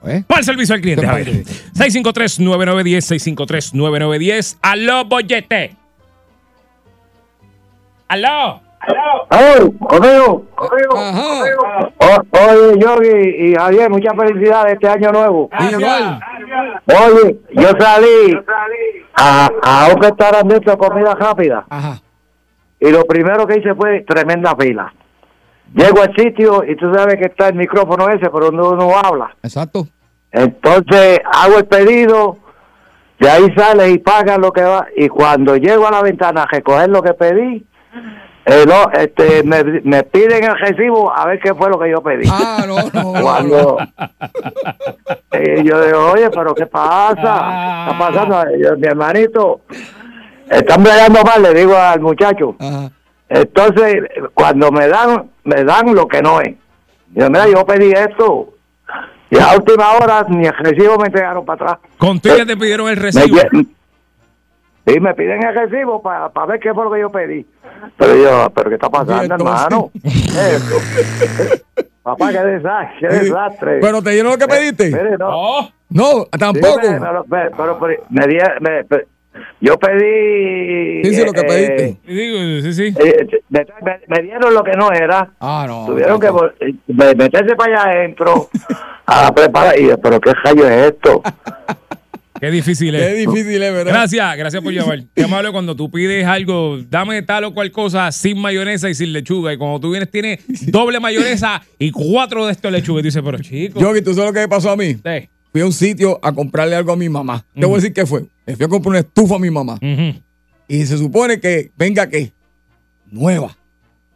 Pues, 0.00 0.24
Para 0.24 0.38
el 0.40 0.44
servicio 0.46 0.74
al 0.74 0.80
cliente, 0.80 1.04
Esto 1.04 1.18
es 1.18 1.24
Javier. 1.26 1.44
parte 1.44 2.00
653-9910, 2.00 3.72
653-9910. 3.72 4.56
¡Aló, 4.62 5.04
bollete! 5.04 5.76
¡Aló! 8.08 8.62
¡Ay, 9.30 9.70
conmigo! 9.78 10.44
Ajá. 10.96 11.44
O- 11.98 12.50
oye, 12.50 12.78
Yogi 12.78 13.46
y 13.50 13.54
Javier, 13.54 13.90
muchas 13.90 14.14
felicidades 14.16 14.74
este 14.74 14.88
año 14.88 15.10
nuevo. 15.12 15.50
Igual. 15.70 16.20
Oye, 16.86 17.38
yo 17.52 17.68
salí 17.78 18.38
a, 19.16 19.48
a 19.62 19.88
un 19.94 20.02
restaurante 20.02 20.60
de 20.60 20.76
comida 20.78 21.14
rápida 21.14 21.66
Ajá. 21.68 22.00
y 22.80 22.90
lo 22.90 23.04
primero 23.04 23.46
que 23.46 23.58
hice 23.58 23.74
fue 23.74 24.00
tremenda 24.08 24.54
fila. 24.58 24.92
Llego 25.74 26.00
al 26.00 26.14
sitio 26.16 26.64
y 26.64 26.76
tú 26.76 26.92
sabes 26.94 27.16
que 27.16 27.26
está 27.26 27.48
el 27.48 27.54
micrófono 27.56 28.08
ese 28.08 28.30
por 28.30 28.42
donde 28.44 28.62
uno 28.62 28.90
habla. 28.96 29.34
Exacto. 29.42 29.86
Entonces 30.32 31.20
hago 31.30 31.58
el 31.58 31.66
pedido, 31.66 32.38
de 33.18 33.28
ahí 33.30 33.54
sale 33.54 33.90
y 33.90 33.98
paga 33.98 34.38
lo 34.38 34.50
que 34.52 34.62
va. 34.62 34.86
Y 34.96 35.08
cuando 35.08 35.56
llego 35.56 35.86
a 35.86 35.90
la 35.90 36.02
ventana 36.02 36.44
a 36.44 36.46
recoger 36.46 36.88
lo 36.88 37.02
que 37.02 37.12
pedí, 37.12 37.66
eh, 38.50 38.64
no, 38.66 38.90
este, 38.92 39.42
me, 39.42 39.62
me 39.62 40.02
piden 40.04 40.44
el 40.44 40.58
recibo 40.58 41.14
a 41.14 41.26
ver 41.26 41.38
qué 41.40 41.54
fue 41.54 41.68
lo 41.68 41.78
que 41.78 41.90
yo 41.90 42.02
pedí. 42.02 42.28
Ah, 42.30 42.64
no, 42.66 42.76
no. 42.92 43.20
Cuando 43.20 43.78
eh, 45.32 45.62
yo 45.64 45.84
digo, 45.84 46.12
oye, 46.12 46.30
pero 46.30 46.54
¿qué 46.54 46.66
pasa? 46.66 47.14
¿Qué 47.14 47.90
está 47.90 47.96
pasando? 47.98 48.56
Y 48.56 48.62
yo, 48.62 48.76
mi 48.76 48.86
hermanito, 48.86 49.60
están 50.50 50.82
bregando 50.82 51.22
mal, 51.22 51.42
le 51.42 51.54
digo 51.54 51.76
al 51.76 52.00
muchacho. 52.00 52.56
Ajá. 52.58 52.90
Entonces, 53.28 53.96
cuando 54.32 54.72
me 54.72 54.88
dan, 54.88 55.30
me 55.44 55.64
dan 55.64 55.94
lo 55.94 56.08
que 56.08 56.22
no 56.22 56.40
es. 56.40 56.54
Yo, 57.14 57.28
mira, 57.28 57.46
yo 57.48 57.64
pedí 57.66 57.92
esto. 57.92 58.54
Y 59.30 59.38
a 59.38 59.54
última 59.54 59.92
hora 59.92 60.24
ni 60.28 60.46
el 60.46 60.54
recibo 60.54 60.96
me 60.96 61.06
entregaron 61.06 61.44
para 61.44 61.72
atrás. 61.72 61.90
Contigo 61.98 62.36
ya 62.36 62.46
te 62.46 62.56
pidieron 62.56 62.88
el 62.88 62.96
recibo. 62.96 63.36
Sí, 64.88 65.00
me 65.00 65.14
piden 65.14 65.44
el 65.44 65.54
recibo 65.54 66.02
para 66.02 66.30
ver 66.46 66.60
qué 66.60 66.72
fue 66.74 66.84
lo 66.84 66.90
que 66.92 67.00
yo 67.00 67.10
pedí. 67.10 67.46
Pero 67.96 68.16
yo, 68.16 68.50
¿pero 68.54 68.68
qué 68.70 68.74
está 68.76 68.88
pasando, 68.90 69.22
Y 69.22 69.26
hermano? 69.38 69.90
Eso. 70.04 70.76
Papá, 72.02 72.30
qué 72.32 72.38
desastre, 72.38 72.96
qué 73.00 73.06
desastre. 73.08 73.78
Pero 73.80 74.02
te 74.02 74.10
dieron 74.10 74.32
lo 74.32 74.38
que 74.38 74.46
pediste. 74.48 74.86
Mire, 74.86 75.18
no. 75.18 75.28
Oh, 75.30 75.68
No, 75.90 76.24
tampoco. 76.38 76.80
Pero, 76.82 77.24
pero- 77.28 77.52
pero- 77.56 77.78
pero 77.78 78.02
me 78.10 78.26
di- 78.26 78.38
me- 78.60 78.84
yo 79.60 79.78
pedí. 79.78 81.04
Sí, 81.04 81.14
sí, 81.14 81.24
lo 81.24 81.32
que 81.32 81.40
eh, 81.40 81.44
pediste. 81.44 81.96
y 82.06 82.14
digo, 82.14 82.62
sí, 82.62 82.72
sí. 82.74 82.94
eh, 82.98 83.26
me, 83.50 83.66
me- 83.82 84.00
me 84.08 84.22
dieron 84.22 84.52
lo 84.54 84.64
que 84.64 84.72
no 84.72 84.90
era. 84.90 85.30
Ah, 85.40 85.64
no. 85.68 85.86
Tuvieron 85.86 86.18
que 86.18 86.26
eh, 86.26 86.74
me- 86.88 87.14
meterse 87.14 87.54
para 87.56 87.82
allá 87.82 87.90
adentro 87.98 88.48
a 89.06 89.32
preparar. 89.32 89.78
Y 89.78 89.88
yo, 89.88 89.98
¿pero 89.98 90.20
qué 90.20 90.32
rayo 90.44 90.66
es 90.68 90.86
esto? 90.92 91.22
Qué 92.40 92.50
difícil 92.50 92.92
Qué 92.94 93.22
es. 93.22 93.26
difícil 93.28 93.62
es, 93.62 93.72
¿verdad? 93.72 93.92
Gracias, 93.92 94.36
gracias 94.36 94.62
por 94.62 94.72
llamar. 94.72 95.04
Qué 95.14 95.22
amable 95.24 95.50
cuando 95.50 95.74
tú 95.76 95.90
pides 95.90 96.24
algo, 96.26 96.78
dame 96.88 97.22
tal 97.22 97.44
o 97.44 97.54
cual 97.54 97.70
cosa 97.72 98.10
sin 98.12 98.38
mayonesa 98.38 98.88
y 98.90 98.94
sin 98.94 99.12
lechuga. 99.12 99.52
Y 99.52 99.56
cuando 99.56 99.80
tú 99.80 99.90
vienes, 99.90 100.10
tiene 100.10 100.40
doble 100.68 101.00
mayonesa 101.00 101.62
y 101.78 101.90
cuatro 101.90 102.46
de 102.46 102.52
estos 102.52 102.70
lechugas. 102.72 103.02
Y 103.02 103.06
dices, 103.08 103.22
pero 103.24 103.38
chico. 103.38 103.80
Yogi, 103.80 104.02
¿tú 104.02 104.14
sabes 104.14 104.28
lo 104.30 104.32
que 104.34 104.40
me 104.40 104.48
pasó 104.48 104.70
a 104.70 104.76
mí? 104.76 104.94
Sí. 104.94 105.28
Fui 105.52 105.62
a 105.62 105.66
un 105.66 105.72
sitio 105.72 106.18
a 106.22 106.32
comprarle 106.32 106.76
algo 106.76 106.92
a 106.92 106.96
mi 106.96 107.08
mamá. 107.08 107.44
Te 107.54 107.64
voy 107.64 107.74
a 107.74 107.76
decir 107.76 107.92
qué 107.92 108.04
fue. 108.06 108.26
Le 108.46 108.54
fui 108.56 108.66
a 108.66 108.68
comprar 108.68 108.90
una 108.90 108.98
estufa 109.00 109.36
a 109.36 109.38
mi 109.38 109.50
mamá. 109.50 109.78
Y 110.68 110.84
se 110.84 110.98
supone 110.98 111.40
que 111.40 111.72
venga 111.76 112.06
qué? 112.08 112.32
Nueva. 113.10 113.56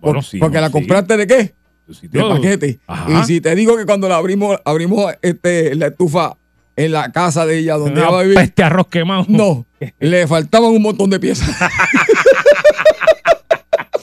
Bueno, 0.01 0.17
Por- 0.19 0.25
sí, 0.25 0.39
porque 0.39 0.61
la 0.61 0.67
sí. 0.67 0.73
compraste 0.73 1.17
de 1.17 1.27
qué? 1.27 1.55
De 2.03 2.21
paquete. 2.21 2.79
Ajá. 2.87 3.21
Y 3.23 3.25
si 3.27 3.41
te 3.41 3.55
digo 3.55 3.77
que 3.77 3.85
cuando 3.87 4.09
la 4.09 4.17
abrimos, 4.17 4.59
abrimos 4.65 5.13
este, 5.23 5.75
la 5.75 5.87
estufa 5.89 6.37
en 6.77 6.93
la 6.93 7.13
casa 7.13 7.45
de 7.47 7.59
ella 7.59 7.77
donde 7.77 8.01
ella 8.01 8.11
va 8.11 8.21
a 8.21 8.23
vivir, 8.23 8.37
peste 8.39 8.63
arroz 8.63 8.87
quemado. 8.89 9.27
no, 9.29 9.67
le 10.01 10.27
faltaban 10.27 10.71
un 10.71 10.83
montón 10.83 11.11
de 11.11 11.21
piezas. 11.21 11.49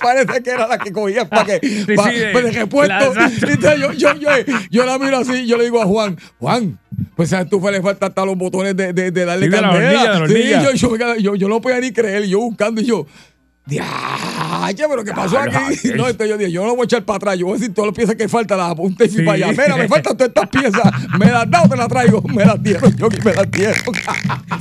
Parece 0.01 0.41
que 0.41 0.49
era 0.51 0.65
la 0.65 0.77
que 0.77 0.91
cogía 0.93 1.27
para 1.27 1.43
que 1.45 1.59
pa- 1.95 2.09
sí, 2.09 2.19
pa- 2.33 2.41
de 2.41 2.51
repuesto. 2.51 2.93
la- 3.13 3.25
exacto. 3.25 3.47
Entonces 3.49 3.79
yo, 3.81 3.91
yo, 3.93 4.13
yo, 4.15 4.29
yo 4.71 4.85
la 4.85 4.97
miro 4.97 5.17
así, 5.17 5.45
yo 5.45 5.57
le 5.57 5.65
digo 5.65 5.81
a 5.81 5.85
Juan, 5.85 6.17
Juan, 6.39 6.79
pues 7.15 7.33
a 7.33 7.41
estufa 7.41 7.69
le 7.69 7.81
faltan 7.81 8.09
hasta 8.09 8.25
los 8.25 8.37
botones 8.37 8.75
de, 8.77 8.93
de, 8.93 9.11
de 9.11 9.25
darle 9.25 9.47
Sí, 9.47 9.51
de 9.51 9.61
la 9.61 9.69
candela. 9.69 9.91
hornilla, 9.91 10.01
de 10.13 10.19
la 10.19 10.27
Sí, 10.27 10.33
hornilla. 10.33 10.71
yo, 10.73 10.95
yo, 10.97 11.15
yo, 11.17 11.35
yo 11.35 11.47
no 11.49 11.59
podía 11.59 11.79
ni 11.81 11.91
creer, 11.91 12.25
yo 12.27 12.39
buscando 12.39 12.79
y 12.81 12.85
yo. 12.85 13.05
Diache, 13.69 14.83
pero 14.89 15.03
¿qué 15.03 15.11
pasó 15.13 15.39
aquí? 15.39 15.55
No, 15.95 16.07
entonces 16.07 16.29
yo 16.29 16.37
dije, 16.37 16.51
yo 16.51 16.65
no 16.65 16.71
voy 16.75 16.81
a 16.81 16.85
echar 16.85 17.03
para 17.03 17.17
atrás, 17.17 17.37
yo 17.37 17.45
voy 17.45 17.55
a 17.55 17.59
decir 17.59 17.73
todas 17.73 17.89
las 17.89 17.95
piezas 17.97 18.15
que 18.15 18.27
faltan, 18.27 18.57
las 18.57 18.71
apunté 18.71 19.05
y 19.05 19.09
fui 19.09 19.17
Sí. 19.19 19.23
para 19.25 19.35
allá. 19.35 19.47
Mira, 19.51 19.77
me 19.77 19.87
faltan 19.87 20.17
todas 20.17 20.29
estas 20.29 20.49
piezas, 20.49 20.93
me 21.19 21.25
las 21.27 21.43
has 21.43 21.51
dado, 21.51 21.69
te 21.69 21.77
las 21.77 21.87
traigo, 21.87 22.21
me 22.23 22.45
las 22.45 22.61
dieron, 22.63 22.95
yo 22.97 23.07
me 23.23 23.33
las 23.33 23.51
dieron. 23.51 23.75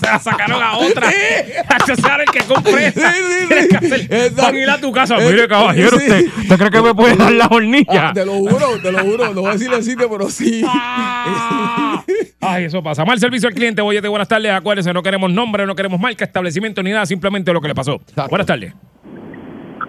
Se 0.01 0.07
la 0.07 0.18
sacaron 0.18 0.62
a 0.62 0.77
otra. 0.79 1.09
A 1.68 1.85
César 1.87 2.21
el 2.21 2.27
que 2.31 2.40
compré. 2.53 2.92
Sí, 2.92 3.01
sí, 3.01 3.88
sí. 3.90 4.09
Van 4.37 4.55
a 4.55 4.59
ir 4.59 4.71
a 4.71 4.79
tu 4.79 4.90
casa. 4.92 5.16
Eh, 5.18 5.31
Mire, 5.31 5.49
caballero, 5.49 5.90
sí. 5.99 6.05
usted, 6.05 6.25
¿usted 6.42 6.57
cree 6.59 6.71
que 6.71 6.83
me 6.83 6.94
puede 6.94 7.16
dar 7.16 7.33
la 7.33 7.47
hornilla? 7.47 8.09
Ah, 8.09 8.12
te 8.14 8.25
lo 8.25 8.35
juro, 8.35 8.79
te 8.83 8.92
lo 8.92 8.99
juro, 9.01 9.35
no 9.35 9.40
voy 9.42 9.51
a 9.51 9.53
decirle 9.55 9.77
el 9.77 9.85
sitio, 9.85 10.09
pero 10.11 10.31
sí. 10.31 10.62
Ah. 10.66 12.05
Ay, 12.40 12.64
eso 12.64 12.83
pasa. 12.83 13.05
Mal 13.05 13.18
servicio 13.18 13.49
al 13.49 13.55
cliente. 13.55 13.83
Oye, 13.83 14.01
buenas 14.09 14.29
tardes. 14.29 14.51
Acuérdense, 14.53 14.92
no 14.92 15.03
queremos 15.03 15.31
nombre, 15.31 15.66
no 15.66 15.75
queremos 15.75 15.99
marca, 16.01 16.25
establecimiento 16.25 16.83
ni 16.83 16.90
nada, 16.92 17.05
simplemente 17.07 17.53
lo 17.53 17.61
que 17.61 17.68
le 17.68 17.75
pasó. 17.75 18.01
Buenas 18.31 18.47
tardes. 18.47 18.73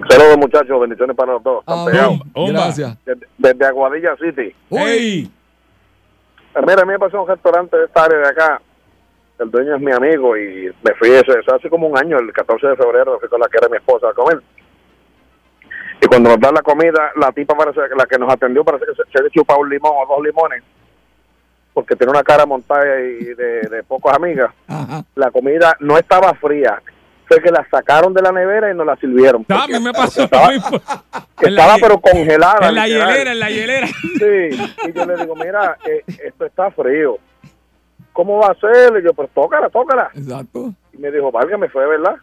Saludos, 0.09 0.37
muchachos. 0.37 0.79
Bendiciones 0.81 1.15
para 1.15 1.33
los 1.33 1.43
dos. 1.43 1.63
Ah. 1.67 1.85
Bomba. 2.33 2.51
Gracias. 2.51 2.97
Desde, 3.05 3.27
desde 3.37 3.65
Aguadilla 3.65 4.15
City. 4.17 4.55
Uy, 4.69 5.31
Eh, 6.55 6.59
Mira, 6.65 6.81
a 6.81 6.85
mí 6.85 6.91
me 6.93 6.99
pasó 6.99 7.21
un 7.21 7.27
restaurante 7.27 7.77
de 7.77 7.85
esta 7.85 8.03
área 8.05 8.17
de 8.17 8.27
acá. 8.27 8.61
El 9.39 9.51
dueño 9.51 9.75
es 9.75 9.81
mi 9.81 9.91
amigo 9.91 10.35
y 10.35 10.69
me 10.83 10.93
fui 10.95 11.11
eso, 11.11 11.31
eso 11.37 11.55
hace 11.55 11.69
como 11.69 11.87
un 11.87 11.97
año, 11.97 12.17
el 12.19 12.33
14 12.33 12.67
de 12.67 12.75
febrero, 12.75 13.17
fui 13.19 13.29
con 13.29 13.39
la 13.39 13.47
que 13.47 13.57
era 13.57 13.69
mi 13.69 13.77
esposa 13.77 14.09
a 14.09 14.13
comer. 14.13 14.41
Y 16.01 16.07
cuando 16.07 16.29
nos 16.31 16.39
dan 16.41 16.53
la 16.55 16.61
comida, 16.61 17.11
la 17.15 17.31
tipa 17.31 17.55
parece 17.55 17.79
que 17.87 17.95
la 17.95 18.05
que 18.05 18.17
nos 18.17 18.33
atendió 18.33 18.65
parece 18.65 18.85
que 18.87 18.95
se, 18.95 19.09
se 19.17 19.23
le 19.23 19.29
chupa 19.29 19.55
un 19.55 19.69
limón 19.69 19.93
o 19.95 20.05
dos 20.13 20.25
limones, 20.25 20.61
porque 21.73 21.95
tiene 21.95 22.11
una 22.11 22.23
cara 22.23 22.45
montada 22.45 22.99
y 22.99 23.23
de, 23.35 23.61
de 23.69 23.83
pocas 23.87 24.15
amigas. 24.17 24.51
ajá. 24.67 25.03
La 25.15 25.31
comida 25.31 25.77
no 25.79 25.97
estaba 25.97 26.33
fría, 26.33 26.81
fue 27.29 27.41
que 27.41 27.49
la 27.51 27.65
sacaron 27.71 28.13
de 28.13 28.21
la 28.21 28.31
nevera 28.33 28.69
y 28.71 28.75
nos 28.75 28.85
la 28.85 28.97
sirvieron. 28.97 29.45
Ah, 29.49 29.63
A 29.63 29.67
mí 29.67 29.79
me 29.83 29.93
pasó 29.93 30.23
Estaba- 30.23 30.51
la 30.51 31.49
estaba 31.49 31.75
pero 31.79 31.99
congelada. 32.01 32.67
En 32.67 32.75
la 32.75 32.85
literal. 32.87 33.09
hielera, 33.13 33.31
en 33.31 33.39
la 33.39 33.49
hielera. 33.49 33.87
Sí, 33.87 34.61
y 34.89 34.93
yo 34.93 35.05
le 35.05 35.15
digo, 35.15 35.35
mira, 35.35 35.77
eh, 35.87 36.03
esto 36.25 36.45
está 36.45 36.69
frío. 36.71 37.17
¿Cómo 38.11 38.39
va 38.39 38.47
a 38.47 38.55
ser? 38.55 38.99
Y 38.99 39.05
yo, 39.05 39.13
pues 39.13 39.29
tócala, 39.33 39.69
tócala. 39.69 40.11
Exacto. 40.13 40.73
Y 40.91 40.97
me 40.97 41.11
dijo, 41.11 41.31
válgame, 41.31 41.69
fue 41.69 41.87
verdad. 41.87 42.15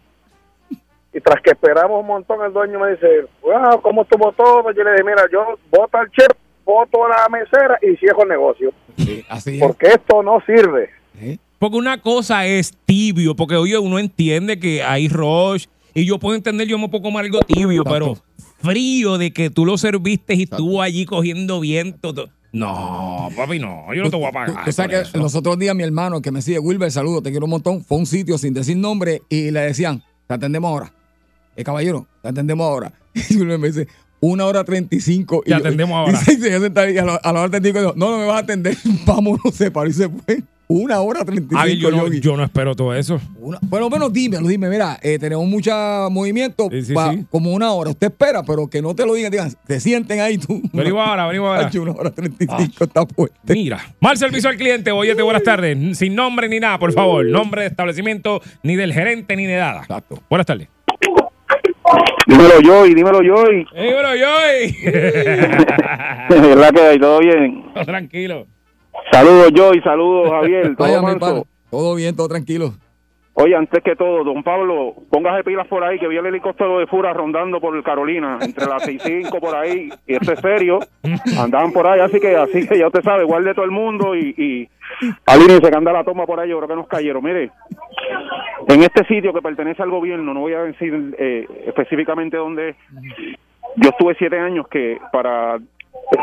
Y 1.14 1.20
tras 1.20 1.40
que 1.40 1.50
esperamos 1.52 2.00
un 2.00 2.06
montón, 2.08 2.44
el 2.44 2.52
dueño 2.52 2.78
me 2.78 2.90
dice, 2.90 3.24
wow, 3.40 3.80
¿cómo 3.80 4.02
estuvo 4.02 4.32
todo? 4.32 4.70
Yo 4.72 4.82
le 4.84 4.90
dije, 4.92 5.04
mira, 5.04 5.22
yo 5.32 5.58
voto 5.70 5.96
al 5.96 6.10
chef, 6.10 6.28
voto 6.64 7.06
a 7.06 7.08
la 7.08 7.28
mesera 7.30 7.78
y 7.80 7.96
cierro 7.96 8.24
el 8.24 8.28
negocio. 8.28 8.70
Sí, 8.98 9.24
así 9.30 9.56
es. 9.56 9.62
Porque 9.66 9.86
esto 9.86 10.22
no 10.22 10.42
sirve. 10.44 10.90
Sí. 11.18 11.40
Porque 11.58 11.76
una 11.76 12.00
cosa 12.02 12.46
es 12.46 12.72
tibio, 12.84 13.34
porque 13.34 13.56
oye, 13.56 13.78
uno 13.78 13.98
entiende 13.98 14.58
que 14.58 14.82
hay 14.82 15.08
rush 15.08 15.66
y 15.94 16.04
yo 16.04 16.18
puedo 16.18 16.36
entender, 16.36 16.68
yo 16.68 16.78
me 16.78 16.88
puedo 16.88 17.02
comer 17.04 17.24
algo 17.24 17.40
tibio, 17.40 17.82
Exacto. 17.82 17.90
pero 17.92 18.18
frío 18.62 19.16
de 19.18 19.32
que 19.32 19.48
tú 19.50 19.64
lo 19.64 19.78
serviste 19.78 20.34
y 20.34 20.42
estuvo 20.42 20.82
allí 20.82 21.06
cogiendo 21.06 21.60
viento. 21.60 22.12
to- 22.12 22.28
No, 22.52 23.28
papi, 23.36 23.58
no, 23.58 23.92
yo 23.94 24.02
no 24.02 24.10
te 24.10 24.16
voy 24.16 24.26
a 24.26 24.32
pagar. 24.32 24.72
sabes 24.72 24.76
por 24.76 24.88
que 24.90 25.00
eso. 25.08 25.18
los 25.18 25.34
otros 25.34 25.58
días 25.58 25.74
mi 25.74 25.82
hermano 25.82 26.20
que 26.20 26.30
me 26.30 26.42
sigue, 26.42 26.58
Wilber, 26.58 26.90
saludo, 26.92 27.22
te 27.22 27.30
quiero 27.30 27.46
un 27.46 27.50
montón, 27.50 27.82
fue 27.84 27.96
a 27.96 28.00
un 28.00 28.06
sitio 28.06 28.36
sin 28.38 28.52
decir 28.54 28.76
nombre 28.76 29.22
y 29.28 29.50
le 29.50 29.60
decían, 29.60 30.02
te 30.26 30.34
atendemos 30.34 30.68
ahora. 30.70 30.92
Eh, 31.56 31.64
caballero, 31.64 32.06
te 32.22 32.28
atendemos 32.28 32.66
ahora. 32.66 32.92
Y 33.30 33.36
Wilber 33.36 33.58
me 33.58 33.68
dice, 33.68 33.88
una 34.20 34.44
hora 34.44 34.62
treinta 34.64 34.94
y 34.96 35.00
cinco. 35.00 35.42
Te 35.46 35.54
atendemos 35.54 35.96
ahora. 35.96 36.12
Y 36.12 36.16
se, 36.16 36.38
se 36.38 36.54
a, 37.00 37.04
la, 37.04 37.14
a 37.16 37.32
la 37.32 37.40
hora 37.42 37.56
y 37.56 37.60
dijo, 37.60 37.80
no, 37.96 38.10
no 38.10 38.18
me 38.18 38.26
vas 38.26 38.36
a 38.36 38.40
atender, 38.40 38.76
vámonos, 39.06 39.54
se 39.54 39.70
paró 39.70 39.88
y 39.88 39.92
se 39.94 40.08
fue. 40.08 40.42
Una 40.68 41.00
hora 41.00 41.24
treinta 41.24 41.54
y 41.54 41.58
Ay, 41.58 41.76
cinco, 41.76 41.90
yo, 41.90 41.96
no, 41.96 42.04
Yogi. 42.06 42.20
yo 42.20 42.36
no 42.36 42.42
espero 42.42 42.74
todo 42.74 42.92
eso. 42.92 43.20
Una- 43.38 43.58
bueno, 43.62 43.88
menos 43.88 44.12
dímelo, 44.12 44.48
dime, 44.48 44.68
mira, 44.68 44.98
eh, 45.00 45.16
tenemos 45.16 45.46
mucho 45.46 45.70
movimiento, 46.10 46.68
Sí, 46.72 46.82
sí, 46.82 46.92
pa- 46.92 47.12
sí. 47.12 47.24
como 47.30 47.52
una 47.52 47.70
hora. 47.72 47.90
Usted 47.90 48.08
espera, 48.08 48.42
pero 48.42 48.66
que 48.68 48.82
no 48.82 48.92
te 48.94 49.06
lo 49.06 49.14
digan, 49.14 49.30
digan, 49.30 49.52
te 49.66 49.78
sienten 49.78 50.18
ahí 50.20 50.38
tú. 50.38 50.60
Venimos 50.72 51.06
ahora, 51.06 51.26
venimos 51.28 51.48
ahora. 51.56 51.70
Una 51.80 51.92
hora 51.92 52.10
treinta 52.10 52.42
y 52.42 52.46
cinco 52.64 52.82
está 52.84 53.06
fuerte. 53.06 53.54
Mira, 53.54 53.78
mal 54.00 54.16
servicio 54.18 54.50
al 54.50 54.56
cliente, 54.56 54.90
oye, 54.90 55.14
buenas 55.22 55.44
tardes. 55.44 55.96
Sin 55.96 56.16
nombre 56.16 56.48
ni 56.48 56.58
nada, 56.58 56.78
por 56.80 56.92
favor. 56.92 57.24
Nombre 57.24 57.60
de 57.62 57.68
establecimiento, 57.68 58.40
ni 58.64 58.74
del 58.74 58.92
gerente, 58.92 59.36
ni 59.36 59.46
de 59.46 59.58
nada. 59.58 59.82
Exacto. 59.82 60.20
Buenas 60.28 60.46
tardes. 60.46 60.68
Dímelo 62.26 62.60
yo 62.60 62.86
y 62.86 62.94
dímelo 62.94 63.22
yo 63.22 63.34
y 63.52 63.64
¡Ey, 63.76 63.92
bueno, 63.92 64.08
Joy! 64.08 64.76
la 66.56 66.72
que 66.72 66.80
hay, 66.80 66.98
todo 66.98 67.20
bien. 67.20 67.64
Tranquilo. 67.86 68.46
Saludos 69.16 69.50
yo 69.54 69.72
y 69.72 69.80
saludos 69.80 70.30
Javier, 70.30 70.74
Vaya, 70.78 71.00
pana. 71.00 71.42
Todo 71.70 71.94
bien, 71.94 72.14
todo 72.14 72.28
tranquilo. 72.28 72.72
Oye, 73.32 73.56
antes 73.56 73.82
que 73.82 73.96
todo, 73.96 74.22
don 74.24 74.42
Pablo, 74.42 74.94
póngase 75.10 75.42
pilas 75.42 75.66
por 75.68 75.82
ahí, 75.82 75.98
que 75.98 76.06
vi 76.06 76.18
el 76.18 76.26
helicóptero 76.26 76.78
de 76.78 76.86
Fura 76.86 77.14
rondando 77.14 77.58
por 77.58 77.82
Carolina, 77.82 78.38
entre 78.42 78.66
las 78.66 78.82
6 78.82 79.02
y 79.06 79.22
5 79.24 79.40
por 79.40 79.54
ahí, 79.54 79.88
y 80.06 80.14
esto 80.14 80.32
es 80.32 80.40
serio, 80.40 80.80
andaban 81.38 81.72
por 81.72 81.86
ahí, 81.86 82.00
así 82.00 82.20
que 82.20 82.36
así 82.36 82.68
que 82.68 82.78
ya 82.78 82.88
usted 82.88 83.02
sabe, 83.02 83.24
guarde 83.24 83.54
todo 83.54 83.64
el 83.64 83.70
mundo 83.70 84.14
y, 84.14 84.34
y 84.36 84.68
alínese 85.24 85.70
que 85.70 85.76
anda 85.76 85.94
la 85.94 86.04
toma 86.04 86.26
por 86.26 86.38
ahí, 86.38 86.50
yo 86.50 86.58
creo 86.58 86.68
que 86.68 86.76
nos 86.76 86.88
cayeron. 86.88 87.24
Mire, 87.24 87.50
en 88.68 88.82
este 88.82 89.02
sitio 89.06 89.32
que 89.32 89.40
pertenece 89.40 89.82
al 89.82 89.90
gobierno, 89.90 90.34
no 90.34 90.40
voy 90.40 90.52
a 90.52 90.62
decir 90.62 91.16
eh, 91.18 91.46
específicamente 91.66 92.36
dónde 92.36 92.70
es, 92.70 92.76
yo 93.76 93.90
estuve 93.90 94.14
siete 94.18 94.38
años 94.38 94.68
que 94.68 94.98
para 95.10 95.58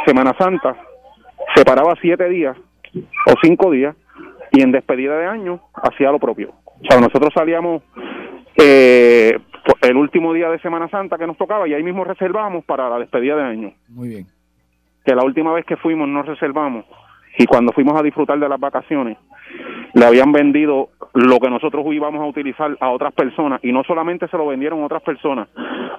Semana 0.06 0.36
Santa 0.38 0.76
se 1.56 1.66
paraba 1.66 1.96
siete 2.00 2.30
días 2.30 2.56
o 2.96 3.34
cinco 3.42 3.72
días 3.72 3.96
y 4.52 4.62
en 4.62 4.72
despedida 4.72 5.18
de 5.18 5.26
año 5.26 5.60
hacía 5.74 6.12
lo 6.12 6.20
propio. 6.20 6.54
O 6.66 6.86
sea, 6.88 7.00
nosotros 7.00 7.32
salíamos 7.34 7.82
eh, 8.58 9.38
el 9.82 9.98
último 9.98 10.34
día 10.34 10.50
de 10.50 10.60
Semana 10.60 10.90
Santa 10.90 11.18
que 11.18 11.28
nos 11.28 11.38
tocaba 11.38 11.68
y 11.68 11.74
ahí 11.74 11.84
mismo 11.84 12.04
reservamos 12.04 12.64
para 12.66 12.90
la 12.90 13.00
despedida 13.00 13.36
de 13.36 13.44
año. 13.44 13.74
Muy 13.90 14.10
bien. 14.10 14.28
Que 15.06 15.16
la 15.16 15.24
última 15.24 15.54
vez 15.54 15.66
que 15.66 15.78
fuimos 15.78 16.08
no 16.08 16.24
reservamos 16.24 16.86
y 17.38 17.46
cuando 17.46 17.72
fuimos 17.74 18.00
a 18.00 18.04
disfrutar 18.04 18.40
de 18.40 18.48
las 18.50 18.60
vacaciones 18.60 19.18
le 19.94 20.06
habían 20.06 20.32
vendido 20.32 20.90
lo 21.14 21.40
que 21.40 21.50
nosotros 21.50 21.86
íbamos 21.92 22.22
a 22.22 22.26
utilizar 22.26 22.76
a 22.80 22.90
otras 22.90 23.14
personas 23.14 23.60
y 23.64 23.72
no 23.72 23.84
solamente 23.84 24.28
se 24.28 24.38
lo 24.38 24.48
vendieron 24.48 24.82
a 24.82 24.86
otras 24.86 25.04
personas. 25.04 25.48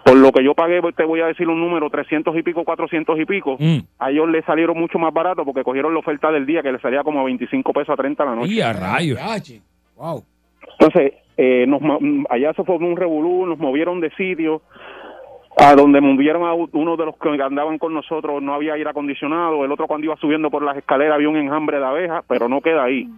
Por 0.05 0.17
lo 0.17 0.33
que 0.33 0.43
yo 0.43 0.55
pagué, 0.55 0.81
te 0.97 1.05
voy 1.05 1.21
a 1.21 1.27
decir 1.27 1.49
un 1.49 1.61
número, 1.61 1.89
300 1.89 2.37
y 2.37 2.43
pico, 2.43 2.65
400 2.65 3.19
y 3.21 3.25
pico, 3.25 3.57
Mm. 3.61 3.79
a 4.01 4.11
ellos 4.11 4.29
les 4.29 4.45
salieron 4.45 4.77
mucho 4.79 4.99
más 4.99 5.15
barato 5.15 5.45
porque 5.45 5.63
cogieron 5.63 5.93
la 5.95 6.01
oferta 6.01 6.33
del 6.33 6.45
día 6.47 6.63
que 6.63 6.73
les 6.73 6.81
salía 6.83 7.05
como 7.05 7.21
a 7.21 7.25
25 7.25 7.73
pesos 7.73 7.91
a 7.91 7.97
30 7.97 8.25
la 8.25 8.35
noche. 8.35 8.53
Y 8.53 8.61
a 8.61 8.73
rayos. 8.73 9.21
Wow. 9.97 10.25
Entonces, 10.81 11.13
eh, 11.37 11.65
nos, 11.69 11.81
mo- 11.81 12.01
allá 12.31 12.53
se 12.55 12.65
formó 12.65 12.89
un 12.89 12.97
revolú, 12.97 13.47
nos 13.47 13.59
movieron 13.59 14.01
de 14.01 14.11
sitio, 14.11 14.63
a 15.57 15.75
donde 15.75 16.01
movieron 16.01 16.45
a 16.45 16.55
uno 16.55 16.97
de 16.97 17.07
los 17.07 17.17
que 17.17 17.29
andaban 17.43 17.79
con 17.79 17.95
nosotros, 17.95 18.43
no 18.43 18.55
había 18.55 18.75
aire 18.75 18.91
acondicionado, 18.91 19.65
el 19.65 19.73
otro 19.73 19.87
cuando 19.87 20.07
iba 20.07 20.17
subiendo 20.17 20.51
por 20.51 20.63
las 20.63 20.77
escaleras 20.77 21.15
había 21.15 21.29
un 21.29 21.37
enjambre 21.37 21.79
de 21.79 21.85
abejas, 21.85 22.25
pero 22.29 22.49
no 22.49 22.61
queda 22.61 22.85
ahí. 22.85 23.09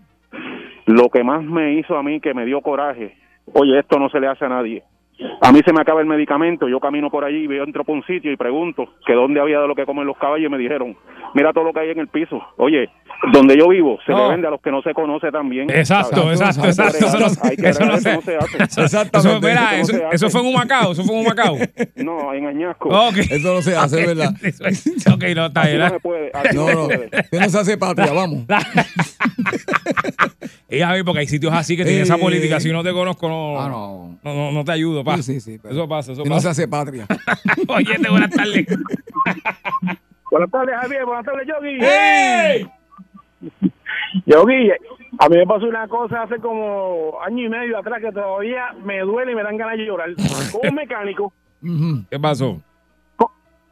Lo 0.84 1.08
que 1.08 1.24
más 1.24 1.42
me 1.42 1.74
hizo 1.74 1.96
a 1.96 2.02
mí, 2.02 2.20
que 2.20 2.34
me 2.34 2.44
dio 2.44 2.60
coraje, 2.60 3.16
oye, 3.52 3.78
esto 3.78 3.98
no 3.98 4.08
se 4.10 4.20
le 4.20 4.28
hace 4.28 4.44
a 4.44 4.50
nadie. 4.50 4.82
A 5.40 5.50
mí 5.52 5.60
se 5.64 5.72
me 5.72 5.80
acaba 5.80 6.00
el 6.00 6.06
medicamento, 6.06 6.68
yo 6.68 6.78
camino 6.78 7.10
por 7.10 7.24
allí, 7.24 7.46
veo 7.46 7.64
entro 7.64 7.84
por 7.84 7.94
un 7.96 8.04
sitio 8.04 8.30
y 8.32 8.36
pregunto 8.36 8.84
que 9.06 9.14
dónde 9.14 9.40
había 9.40 9.60
de 9.60 9.66
lo 9.68 9.74
que 9.74 9.86
comen 9.86 10.06
los 10.06 10.16
caballos 10.18 10.46
y 10.46 10.50
me 10.50 10.58
dijeron, 10.58 10.96
mira 11.34 11.52
todo 11.54 11.64
lo 11.64 11.72
que 11.72 11.80
hay 11.80 11.90
en 11.90 11.98
el 12.00 12.08
piso. 12.08 12.42
Oye, 12.58 12.90
donde 13.32 13.56
yo 13.56 13.68
vivo 13.68 13.98
se 14.04 14.12
No. 14.12 14.24
le 14.24 14.28
vende 14.32 14.46
a 14.46 14.50
los 14.50 14.60
que 14.60 14.70
no 14.70 14.82
se 14.82 14.92
conoce 14.92 15.30
también. 15.32 15.70
Exacto, 15.70 16.30
exacto, 16.30 16.66
exacto. 16.66 16.98
Eso 16.98 17.18
no, 17.18 17.28
se, 17.30 17.54
eso 17.68 17.84
no 17.86 17.98
se 17.98 18.10
hace. 18.10 18.36
Eso, 18.36 19.40
mira, 19.40 19.78
Eso 19.78 19.92
eso, 19.92 19.92
no 19.92 19.98
se 19.98 20.04
hace. 20.04 20.14
eso 20.16 20.30
fue 20.30 20.40
en 20.42 20.46
un 20.48 20.54
Macao, 20.54 20.92
eso 20.92 21.02
fue 21.04 21.14
en 21.14 21.20
un 21.20 21.26
Macao. 21.26 21.56
No, 21.96 22.34
en 22.34 22.46
Añasco. 22.46 22.88
Ok. 22.90 23.16
Eso 23.30 23.54
no 23.54 23.62
se 23.62 23.74
hace. 23.76 24.06
¿verdad? 24.06 24.30
ok, 25.14 25.24
no 25.34 25.46
está 25.46 25.66
bien. 25.66 25.78
no 25.78 25.88
se 25.88 26.00
puede, 26.00 26.30
así 26.34 26.56
No, 26.56 26.66
no, 26.66 26.88
no. 26.88 27.40
no 27.40 27.48
se 27.48 27.58
hace 27.58 27.78
patria, 27.78 28.12
vamos. 28.12 28.40
Y 30.68 30.80
a 30.82 30.90
ver, 30.92 31.04
porque 31.04 31.20
hay 31.20 31.26
sitios 31.28 31.52
así 31.52 31.76
que 31.76 31.84
tienen 31.84 32.00
Eh, 32.00 32.04
esa 32.04 32.18
política. 32.18 32.58
Si 32.58 32.72
no 32.72 32.82
te 32.82 32.92
conozco, 32.92 33.28
no, 33.28 33.60
Ah, 33.60 33.68
no. 33.68 34.18
no, 34.24 34.34
no, 34.34 34.52
no 34.52 34.64
te 34.64 34.72
ayudo, 34.72 35.04
pa. 35.04 35.16
Sí, 35.18 35.22
sí, 35.22 35.40
sí, 35.40 35.58
pero- 35.62 35.72
Eso 35.74 35.88
pasa, 35.88 36.12
eso 36.12 36.22
Que 36.24 36.28
no 36.28 36.34
se 36.40 36.48
pasa. 36.48 36.50
hace 36.50 36.68
patria. 36.68 37.06
Oye, 37.68 37.96
buenas 38.10 38.30
tardes. 38.30 38.66
Buenas 40.30 40.50
tardes, 40.50 40.74
Javier. 40.82 41.04
Buenas 41.04 41.24
tardes, 41.24 41.46
Yogi. 41.46 41.78
¡Ey! 41.84 42.66
Yogi, 44.26 44.70
a 45.18 45.28
mí 45.28 45.36
me 45.36 45.46
pasó 45.46 45.66
una 45.66 45.86
cosa 45.88 46.22
hace 46.22 46.36
como 46.38 47.12
año 47.24 47.44
y 47.44 47.48
medio 47.48 47.78
atrás 47.78 48.00
que 48.00 48.12
todavía 48.12 48.72
me 48.84 49.00
duele 49.00 49.32
y 49.32 49.34
me 49.34 49.42
dan 49.42 49.56
ganas 49.56 49.78
de 49.78 49.84
llorar. 49.86 50.10
Con 50.52 50.68
un 50.68 50.74
mecánico. 50.74 51.32
¿Qué 52.10 52.18
pasó? 52.18 52.60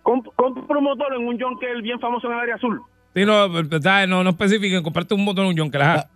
comp- 0.03 0.31
compro 0.37 0.79
un 0.79 0.85
motor 0.85 1.15
en 1.19 1.27
un 1.27 1.41
Jonker 1.41 1.81
bien 1.83 1.99
famoso 1.99 2.27
en 2.29 2.35
el 2.35 2.41
área 2.41 2.55
azul. 2.57 2.81
Sí, 3.15 3.25
no, 3.25 3.49
no, 3.49 4.25
no 4.25 4.31
especifiquen, 4.31 4.83
comprarte 4.83 5.15
un 5.15 5.25
botón, 5.25 5.47
un 5.47 5.57
John, 5.57 5.71
que 5.71 5.79
la 5.79 6.09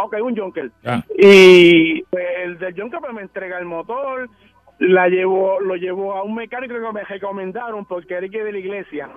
Ok, 0.00 0.14
un 0.22 0.36
Jonker. 0.36 0.70
Ah. 0.84 1.02
Y 1.16 2.02
pues, 2.04 2.24
el 2.44 2.58
del 2.58 2.74
Jonker 2.76 3.00
pues, 3.00 3.12
me 3.12 3.22
entrega 3.22 3.58
el 3.58 3.64
motor, 3.64 4.28
la 4.78 5.08
llevo, 5.08 5.58
lo 5.60 5.74
llevo 5.74 6.14
a 6.14 6.22
un 6.22 6.36
mecánico 6.36 6.74
que 6.74 6.92
me 6.92 7.02
recomendaron 7.04 7.84
porque 7.84 8.14
era 8.14 8.28
que 8.28 8.44
de 8.44 8.52
la 8.52 8.58
iglesia, 8.58 9.08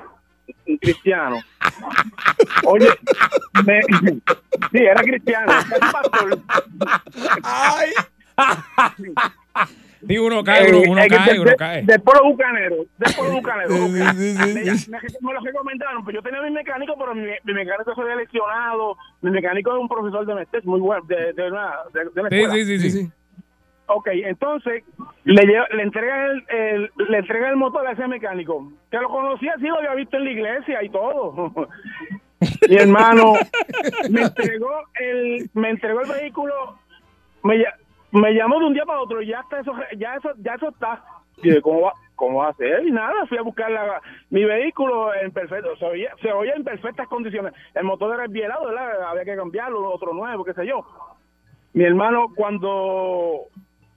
un 0.68 0.78
cristiano. 0.78 1.38
Oye, 2.66 2.90
me- 3.66 3.82
sí, 4.72 4.78
era 4.78 5.02
cristiano, 5.04 5.52
era 5.76 5.92
pastor. 5.92 6.40
Sí, 10.08 10.18
uno 10.18 10.44
cae, 10.44 10.68
uno, 10.70 10.78
Eh, 10.78 10.90
uno 10.90 11.02
eh, 11.04 11.08
cae, 11.08 11.34
de- 11.34 11.40
uno 11.40 11.52
cae. 11.58 11.84
Del 11.84 12.02
pueblo 12.02 12.24
bucanero. 12.32 12.76
Del 12.98 13.14
pueblo 13.16 13.34
bucanero. 13.36 13.70
Sí, 13.70 14.02
ok. 14.02 14.16
sí, 14.16 14.78
sí, 14.78 14.92
Me, 15.22 15.34
lo 15.34 15.40
recomendaron, 15.42 16.04
pues 16.04 16.16
yo 16.16 16.22
tenía 16.22 16.42
mi 16.42 16.52
mecánico, 16.52 16.96
pero 16.98 17.14
mi, 17.16 17.30
mi 17.44 17.54
mecánico 17.54 17.94
se 17.94 18.02
había 18.02 18.16
lesionado. 18.16 18.98
Mi 19.22 19.32
mecánico 19.32 19.72
es 19.76 19.80
un 19.80 19.88
profesor 19.88 20.26
de 20.26 20.36
Mestés, 20.36 20.66
muy 20.66 20.80
bueno, 20.80 21.04
de, 21.08 21.34
de, 21.34 21.48
una, 21.52 21.74
de, 21.94 22.00
de 22.14 22.24
la 22.24 22.30
Sí, 22.30 22.36
escuela. 22.36 22.54
sí, 22.54 22.66
sí, 22.66 22.80
Sí, 22.80 22.90
sí. 22.92 23.02
sí. 23.06 23.12
Ok, 23.94 24.08
entonces 24.14 24.84
le, 25.26 25.44
lleva- 25.46 25.68
le 25.76 25.84
entrega 25.84 26.26
el, 26.28 26.44
el- 26.48 26.92
le 27.10 27.18
entrega 27.18 27.50
el 27.50 27.58
motor 27.58 27.86
a 27.86 27.92
ese 27.92 28.08
mecánico. 28.08 28.72
Que 28.90 28.98
lo 28.98 29.10
conocía, 29.10 29.54
sí, 29.60 29.68
lo 29.68 29.78
había 29.78 29.94
visto 29.96 30.16
en 30.18 30.24
la 30.24 30.32
iglesia 30.32 30.82
y 30.84 30.90
todo. 30.90 31.52
Mi 32.70 32.76
hermano 32.76 33.34
me 34.10 34.22
entregó 34.22 34.72
el, 35.00 35.50
me 35.54 35.70
entregó 35.70 36.02
el 36.02 36.10
vehículo, 36.10 36.54
me, 37.44 37.64
me 38.12 38.34
llamó 38.34 38.60
de 38.60 38.66
un 38.66 38.74
día 38.74 38.86
para 38.86 39.02
otro, 39.02 39.22
y 39.22 39.28
ya 39.28 39.40
está 39.42 39.60
eso, 39.60 39.74
ya 39.98 40.16
eso, 40.16 40.32
ya 40.38 40.54
eso 40.56 40.70
está. 40.70 41.04
Y 41.38 41.50
dije, 41.50 41.62
¿cómo 41.62 41.82
va, 41.82 41.94
cómo 42.16 42.40
va 42.40 42.50
a 42.50 42.54
ser? 42.54 42.86
Y 42.86 42.92
nada, 42.92 43.26
fui 43.28 43.38
a 43.38 43.42
buscar 43.42 43.72
la- 43.72 44.02
mi 44.30 44.44
vehículo 44.46 45.14
en 45.16 45.32
perfecto, 45.32 45.76
se 45.78 45.86
oía, 45.86 46.14
se 46.22 46.32
oía 46.32 46.54
en 46.54 46.64
perfectas 46.64 47.08
condiciones. 47.08 47.54
El 47.74 47.84
motor 47.86 48.14
era 48.16 48.28
bielado, 48.28 48.66
¿verdad? 48.68 49.04
Había 49.04 49.26
que 49.26 49.36
cambiarlo, 49.36 49.90
otro 49.92 50.14
nuevo, 50.14 50.44
qué 50.44 50.54
sé 50.54 50.66
yo. 50.66 50.86
Mi 51.74 51.84
hermano, 51.86 52.28
cuando 52.36 53.44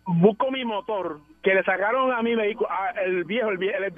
busco 0.06 0.50
mi 0.50 0.64
motor, 0.64 1.18
que 1.42 1.54
le 1.54 1.62
sacaron 1.64 2.12
a 2.12 2.22
mi 2.22 2.34
vehículo, 2.34 2.68
el 3.04 3.24
viejo, 3.24 3.50
el, 3.50 3.62
el 3.62 3.92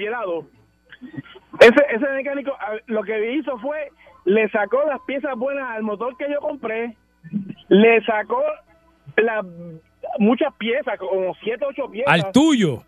ese, 1.60 1.84
ese 1.90 2.08
mecánico 2.10 2.52
lo 2.86 3.02
que 3.02 3.34
hizo 3.34 3.58
fue, 3.58 3.90
le 4.24 4.48
sacó 4.50 4.82
las 4.84 5.00
piezas 5.02 5.36
buenas 5.36 5.70
al 5.70 5.82
motor 5.82 6.16
que 6.16 6.30
yo 6.30 6.40
compré, 6.40 6.96
le 7.68 8.00
sacó 8.04 8.42
las 9.16 9.44
muchas 10.18 10.52
piezas, 10.54 10.98
como 10.98 11.34
siete, 11.42 11.64
ocho 11.68 11.90
piezas. 11.90 12.12
Al 12.12 12.32
tuyo. 12.32 12.82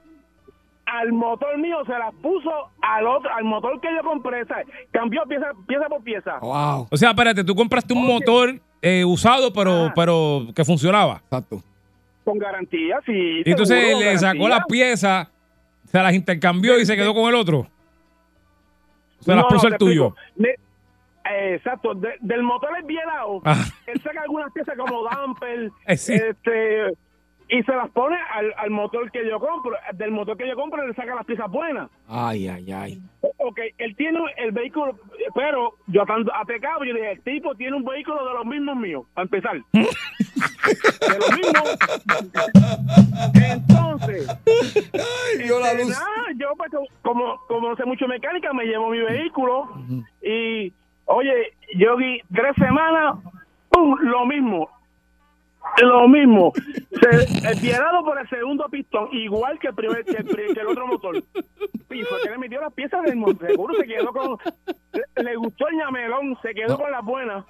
Al 0.87 1.13
motor 1.13 1.59
mío 1.59 1.77
se 1.85 1.93
las 1.93 2.15
puso 2.23 2.51
al 2.81 3.07
otro, 3.07 3.31
al 3.35 3.45
motor 3.45 3.79
que 3.81 3.89
yo 3.95 4.03
compré, 4.03 4.45
¿sabes? 4.47 4.67
Cambió 4.91 5.23
pieza, 5.29 5.47
pieza 5.67 5.87
por 5.87 6.03
pieza. 6.03 6.39
Wow. 6.41 6.89
O 6.91 6.97
sea, 6.97 7.11
espérate, 7.11 7.45
tú 7.45 7.55
compraste 7.55 7.93
un 7.93 8.07
motor 8.07 8.59
eh, 8.81 9.05
usado, 9.05 9.53
pero, 9.53 9.87
Ah. 9.87 9.93
pero 9.95 10.47
que 10.55 10.65
funcionaba. 10.65 11.21
Exacto. 11.25 11.63
Con 12.25 12.39
garantía, 12.39 12.99
sí. 13.05 13.43
Y 13.45 13.51
entonces 13.51 13.79
seguro, 13.87 14.01
le 14.05 14.19
sacó 14.19 14.49
las 14.49 14.65
piezas, 14.67 15.29
se 15.85 15.99
las 15.99 16.15
intercambió 16.15 16.79
y 16.79 16.87
se 16.87 16.97
quedó 16.97 17.13
con 17.13 17.29
el 17.29 17.35
otro. 17.35 17.67
Se 19.21 19.35
las 19.35 19.43
No, 19.45 19.49
puso 19.49 19.67
el 19.69 19.77
tuyo. 19.77 20.15
eh, 20.43 21.55
exacto, 21.57 21.93
de- 21.95 22.17
del 22.21 22.43
motor 22.43 22.71
es 22.81 22.87
bielado. 22.87 23.43
Ah. 23.45 23.63
Él 23.87 24.01
saca 24.03 24.23
algunas 24.23 24.51
piezas 24.53 24.75
como 24.79 25.03
damper, 25.11 25.71
Eh, 25.87 25.97
sí. 25.97 26.15
este, 26.15 26.95
y 27.51 27.63
se 27.63 27.73
las 27.75 27.91
pone 27.91 28.17
al, 28.35 28.53
al 28.57 28.71
motor 28.71 29.11
que 29.11 29.27
yo 29.29 29.39
compro. 29.41 29.73
Del 29.95 30.11
motor 30.11 30.37
que 30.37 30.47
yo 30.49 30.55
compro 30.55 30.87
le 30.87 30.95
saca 30.95 31.15
las 31.15 31.25
piezas 31.25 31.51
buenas. 31.51 31.89
Ay, 32.09 32.49
ay, 32.49 32.73
ay. 32.73 33.03
Ok, 33.39 33.59
él 33.79 33.97
tiene 33.97 34.21
el 34.37 34.53
vehículo, 34.53 34.97
pero 35.35 35.75
yo 35.87 36.05
tanto 36.05 36.33
a 36.35 36.45
pecado, 36.45 36.85
yo 36.85 36.93
dije, 36.95 37.13
el 37.13 37.21
tipo 37.23 37.55
tiene 37.55 37.77
un 37.77 37.85
vehículo 37.85 38.27
de 38.27 38.35
los 38.35 38.45
mismos 38.47 38.77
míos, 38.77 39.05
para 39.15 39.25
empezar. 39.25 39.57
de 39.73 41.19
los 41.19 41.37
mismos. 41.37 41.79
Entonces, 43.35 44.29
Ay, 44.95 45.39
vio 45.45 45.61
la 45.61 45.75
luz. 45.75 45.89
nada, 45.89 46.27
yo 46.37 46.49
pues, 46.57 46.71
como, 47.03 47.39
como 47.49 47.71
no 47.71 47.77
sé 47.77 47.85
mucho 47.85 48.07
mecánica, 48.07 48.53
me 48.53 48.65
llevo 48.65 48.91
mi 48.91 48.99
vehículo 49.01 49.69
y, 50.23 50.73
oye, 51.07 51.55
yo 51.77 51.97
vi 51.97 52.21
tres 52.35 52.55
semanas, 52.57 53.17
¡pum! 53.71 53.97
lo 54.01 54.27
mismo. 54.27 54.69
Lo 55.83 56.09
mismo, 56.09 56.53
se, 57.01 57.49
el 57.49 57.61
pierado 57.61 58.05
por 58.05 58.19
el 58.19 58.29
segundo 58.29 58.67
pistón, 58.71 59.09
igual 59.13 59.59
que 59.61 59.69
el 59.69 59.75
primer 59.75 60.05
que 60.05 60.17
el, 60.17 60.27
que 60.27 60.61
el 60.61 60.67
otro 60.67 60.87
motor. 60.87 61.17
Y 61.17 62.03
fue 62.03 62.19
que 62.23 62.31
le 62.31 62.39
metió 62.39 62.61
las 62.61 62.73
piezas 62.73 63.03
del. 63.03 63.19
Seguro 63.47 63.75
se 63.79 63.87
quedó 63.87 64.13
con. 64.13 64.39
Le, 64.93 65.23
le 65.23 65.37
gustó 65.37 65.69
el 65.69 65.77
ñamelón, 65.77 66.37
se 66.43 66.53
quedó 66.55 66.77
con 66.77 66.91
las 66.91 67.05
buenas. 67.05 67.45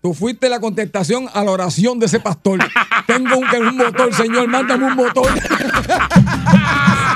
Tú 0.00 0.14
fuiste 0.14 0.48
la 0.48 0.60
contestación 0.60 1.26
a 1.32 1.44
la 1.44 1.50
oración 1.50 1.98
de 1.98 2.06
ese 2.06 2.20
pastor. 2.20 2.58
Tengo 3.06 3.36
un, 3.38 3.66
un 3.66 3.76
motor, 3.76 4.12
señor, 4.12 4.48
mándame 4.48 4.86
un 4.86 4.96
motor. 4.96 5.26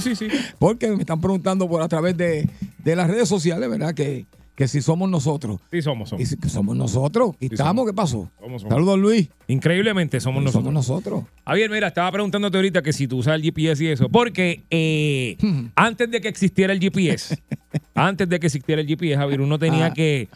Sí, 0.00 0.14
sí, 0.14 0.28
sí. 0.30 0.36
Porque 0.58 0.88
me 0.90 1.00
están 1.00 1.20
preguntando 1.20 1.68
por 1.68 1.82
a 1.82 1.88
través 1.88 2.16
de, 2.16 2.48
de 2.84 2.96
las 2.96 3.08
redes 3.08 3.28
sociales, 3.28 3.68
¿verdad? 3.68 3.94
Que, 3.94 4.26
que 4.54 4.68
si 4.68 4.80
somos 4.80 5.08
nosotros. 5.10 5.60
Sí, 5.70 5.82
somos, 5.82 6.08
somos. 6.08 6.22
Y 6.22 6.26
si 6.26 6.36
que 6.36 6.48
somos 6.48 6.76
nosotros. 6.76 7.32
¿Y 7.40 7.46
estamos? 7.52 7.86
¿Qué 7.86 7.92
pasó? 7.92 8.30
Somos, 8.40 8.62
somos. 8.62 8.74
Saludos, 8.74 8.98
Luis. 8.98 9.28
Increíblemente 9.48 10.18
somos 10.20 10.42
nosotros. 10.42 10.64
Somos 10.64 10.74
nosotros. 10.74 11.24
Javier, 11.44 11.70
mira, 11.70 11.88
estaba 11.88 12.10
preguntándote 12.12 12.56
ahorita 12.56 12.82
que 12.82 12.92
si 12.92 13.06
tú 13.06 13.18
usas 13.18 13.34
el 13.34 13.42
GPS 13.42 13.84
y 13.84 13.88
eso, 13.88 14.08
porque 14.08 14.62
eh, 14.70 15.36
antes 15.74 16.10
de 16.10 16.20
que 16.20 16.28
existiera 16.28 16.72
el 16.72 16.80
GPS, 16.80 17.38
antes 17.94 18.28
de 18.28 18.40
que 18.40 18.46
existiera 18.46 18.80
el 18.80 18.86
GPS, 18.88 19.16
Javier, 19.16 19.40
uno 19.40 19.58
tenía 19.58 19.86
Ah. 19.86 19.92
que 19.92 20.28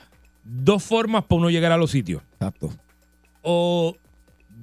dos 0.44 0.82
formas 0.82 1.24
para 1.24 1.38
uno 1.38 1.50
llegar 1.50 1.72
a 1.72 1.76
los 1.76 1.90
sitios. 1.90 2.22
Exacto. 2.34 2.70
O 3.42 3.96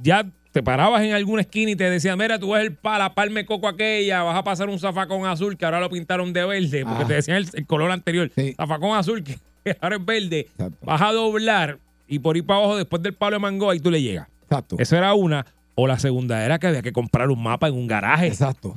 ya 0.03 0.29
te 0.57 0.63
parabas 0.63 1.03
en 1.03 1.13
alguna 1.13 1.41
esquina 1.41 1.69
y 1.69 1.75
te 1.75 1.87
decían, 1.87 2.17
mira, 2.17 2.39
tú 2.39 2.49
ves 2.53 2.63
el 2.63 2.73
pa, 2.73 2.97
la 2.97 3.13
palme 3.13 3.45
coco 3.45 3.67
aquella, 3.67 4.23
vas 4.23 4.35
a 4.35 4.43
pasar 4.43 4.69
un 4.69 4.79
zafacón 4.79 5.27
azul 5.27 5.55
que 5.55 5.65
ahora 5.65 5.79
lo 5.79 5.87
pintaron 5.87 6.33
de 6.33 6.43
verde, 6.45 6.83
porque 6.83 7.03
Ah. 7.03 7.07
te 7.07 7.13
decían 7.13 7.37
el, 7.37 7.47
el 7.53 7.67
color 7.67 7.91
anterior. 7.91 8.31
Zafacón 8.55 8.97
azul 8.97 9.23
que 9.23 9.37
ahora 9.79 9.97
es 9.97 10.05
verde. 10.05 10.39
Exacto. 10.39 10.77
Vas 10.83 10.99
a 10.99 11.11
doblar 11.11 11.77
y 12.07 12.17
por 12.17 12.37
ir 12.37 12.43
para 12.43 12.57
abajo 12.61 12.75
después 12.77 13.03
del 13.03 13.13
palo 13.13 13.35
de 13.35 13.39
mango 13.39 13.69
ahí 13.69 13.79
tú 13.79 13.91
le 13.91 14.01
llegas. 14.01 14.27
Exacto. 14.45 14.77
Esa 14.79 14.97
era 14.97 15.13
una. 15.13 15.45
O 15.75 15.85
la 15.85 15.99
segunda 15.99 16.43
era 16.43 16.57
que 16.57 16.65
había 16.65 16.81
que 16.81 16.91
comprar 16.91 17.29
un 17.29 17.43
mapa 17.43 17.67
en 17.67 17.75
un 17.75 17.85
garaje. 17.85 18.25
Exacto. 18.25 18.75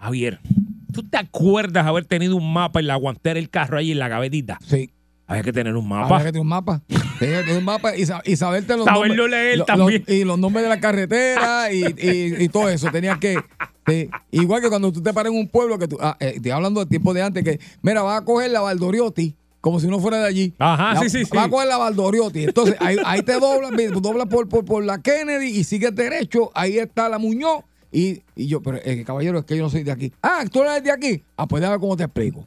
Javier, 0.00 0.40
¿tú 0.92 1.04
te 1.04 1.18
acuerdas 1.18 1.86
haber 1.86 2.04
tenido 2.04 2.34
un 2.34 2.52
mapa 2.52 2.80
en 2.80 2.88
la 2.88 2.96
guantera 2.96 3.34
del 3.34 3.48
carro 3.48 3.78
ahí 3.78 3.92
en 3.92 4.00
la 4.00 4.08
gavetita? 4.08 4.58
Sí. 4.66 4.90
Había 5.26 5.42
que 5.42 5.52
tener 5.52 5.74
un 5.74 5.88
mapa. 5.88 6.06
Había 6.16 6.26
que 6.26 6.32
tener 6.32 6.40
un 6.42 6.48
mapa. 6.48 6.82
Tener 7.18 7.56
un 7.56 7.64
mapa 7.64 7.96
y, 7.96 8.04
sa- 8.04 8.22
y 8.24 8.36
saberte 8.36 8.76
los 8.76 8.84
Saberlo 8.84 9.08
nombres. 9.16 9.30
leer 9.30 9.58
lo- 9.58 9.64
también. 9.64 10.04
los- 10.06 10.14
y 10.16 10.24
los 10.24 10.38
nombres 10.38 10.64
de 10.64 10.68
la 10.68 10.80
carretera 10.80 11.72
y, 11.72 11.82
y- 11.84 12.44
y 12.44 12.48
todo 12.48 12.68
eso. 12.68 12.90
Tenías 12.90 13.18
que. 13.18 13.36
Igual 14.30 14.62
que 14.62 14.68
cuando 14.68 14.92
tú 14.92 15.02
te 15.02 15.12
paras 15.12 15.32
en 15.32 15.38
un 15.38 15.48
pueblo 15.48 15.78
que 15.78 15.88
tú. 15.88 15.98
ah, 16.00 16.16
eh, 16.20 16.34
estoy 16.36 16.50
hablando 16.50 16.80
del 16.80 16.88
tiempo 16.88 17.14
de 17.14 17.22
antes 17.22 17.44
que. 17.44 17.58
Mira, 17.82 18.02
vas 18.02 18.20
a 18.20 18.24
coger 18.24 18.50
la 18.50 18.60
Valdoriotti. 18.60 19.34
Como 19.60 19.80
si 19.80 19.86
no 19.86 19.98
fuera 19.98 20.18
de 20.18 20.26
allí. 20.26 20.52
Ajá, 20.58 20.92
La- 20.94 21.00
sí, 21.00 21.08
sí, 21.08 21.24
sí. 21.24 21.30
Vas 21.34 21.46
a 21.46 21.50
coger 21.50 21.68
la 21.68 21.78
Valdoriotti. 21.78 22.44
Entonces, 22.44 22.76
ahí, 22.80 22.96
ahí 23.06 23.22
te 23.22 23.32
doblas, 23.40 23.70
mira, 23.72 23.92
tú 23.92 24.00
doblas 24.02 24.26
por, 24.28 24.46
por, 24.46 24.64
por 24.66 24.84
la 24.84 25.00
Kennedy 25.00 25.46
y 25.46 25.64
sigues 25.64 25.94
derecho. 25.94 26.50
Ahí 26.54 26.78
está 26.78 27.08
la 27.08 27.18
Muñoz. 27.18 27.62
Y, 27.90 28.20
y 28.36 28.46
yo, 28.48 28.60
pero 28.60 28.78
eh, 28.84 29.04
caballero, 29.06 29.38
es 29.38 29.44
que 29.46 29.56
yo 29.56 29.62
no 29.62 29.70
soy 29.70 29.82
de 29.84 29.92
aquí. 29.92 30.12
Ah, 30.22 30.44
tú 30.52 30.62
no 30.62 30.70
eres 30.70 30.84
de 30.84 30.90
aquí. 30.92 31.22
Ah, 31.38 31.46
pues 31.46 31.62
déjame 31.62 31.78
cómo 31.80 31.96
te 31.96 32.04
explico. 32.04 32.46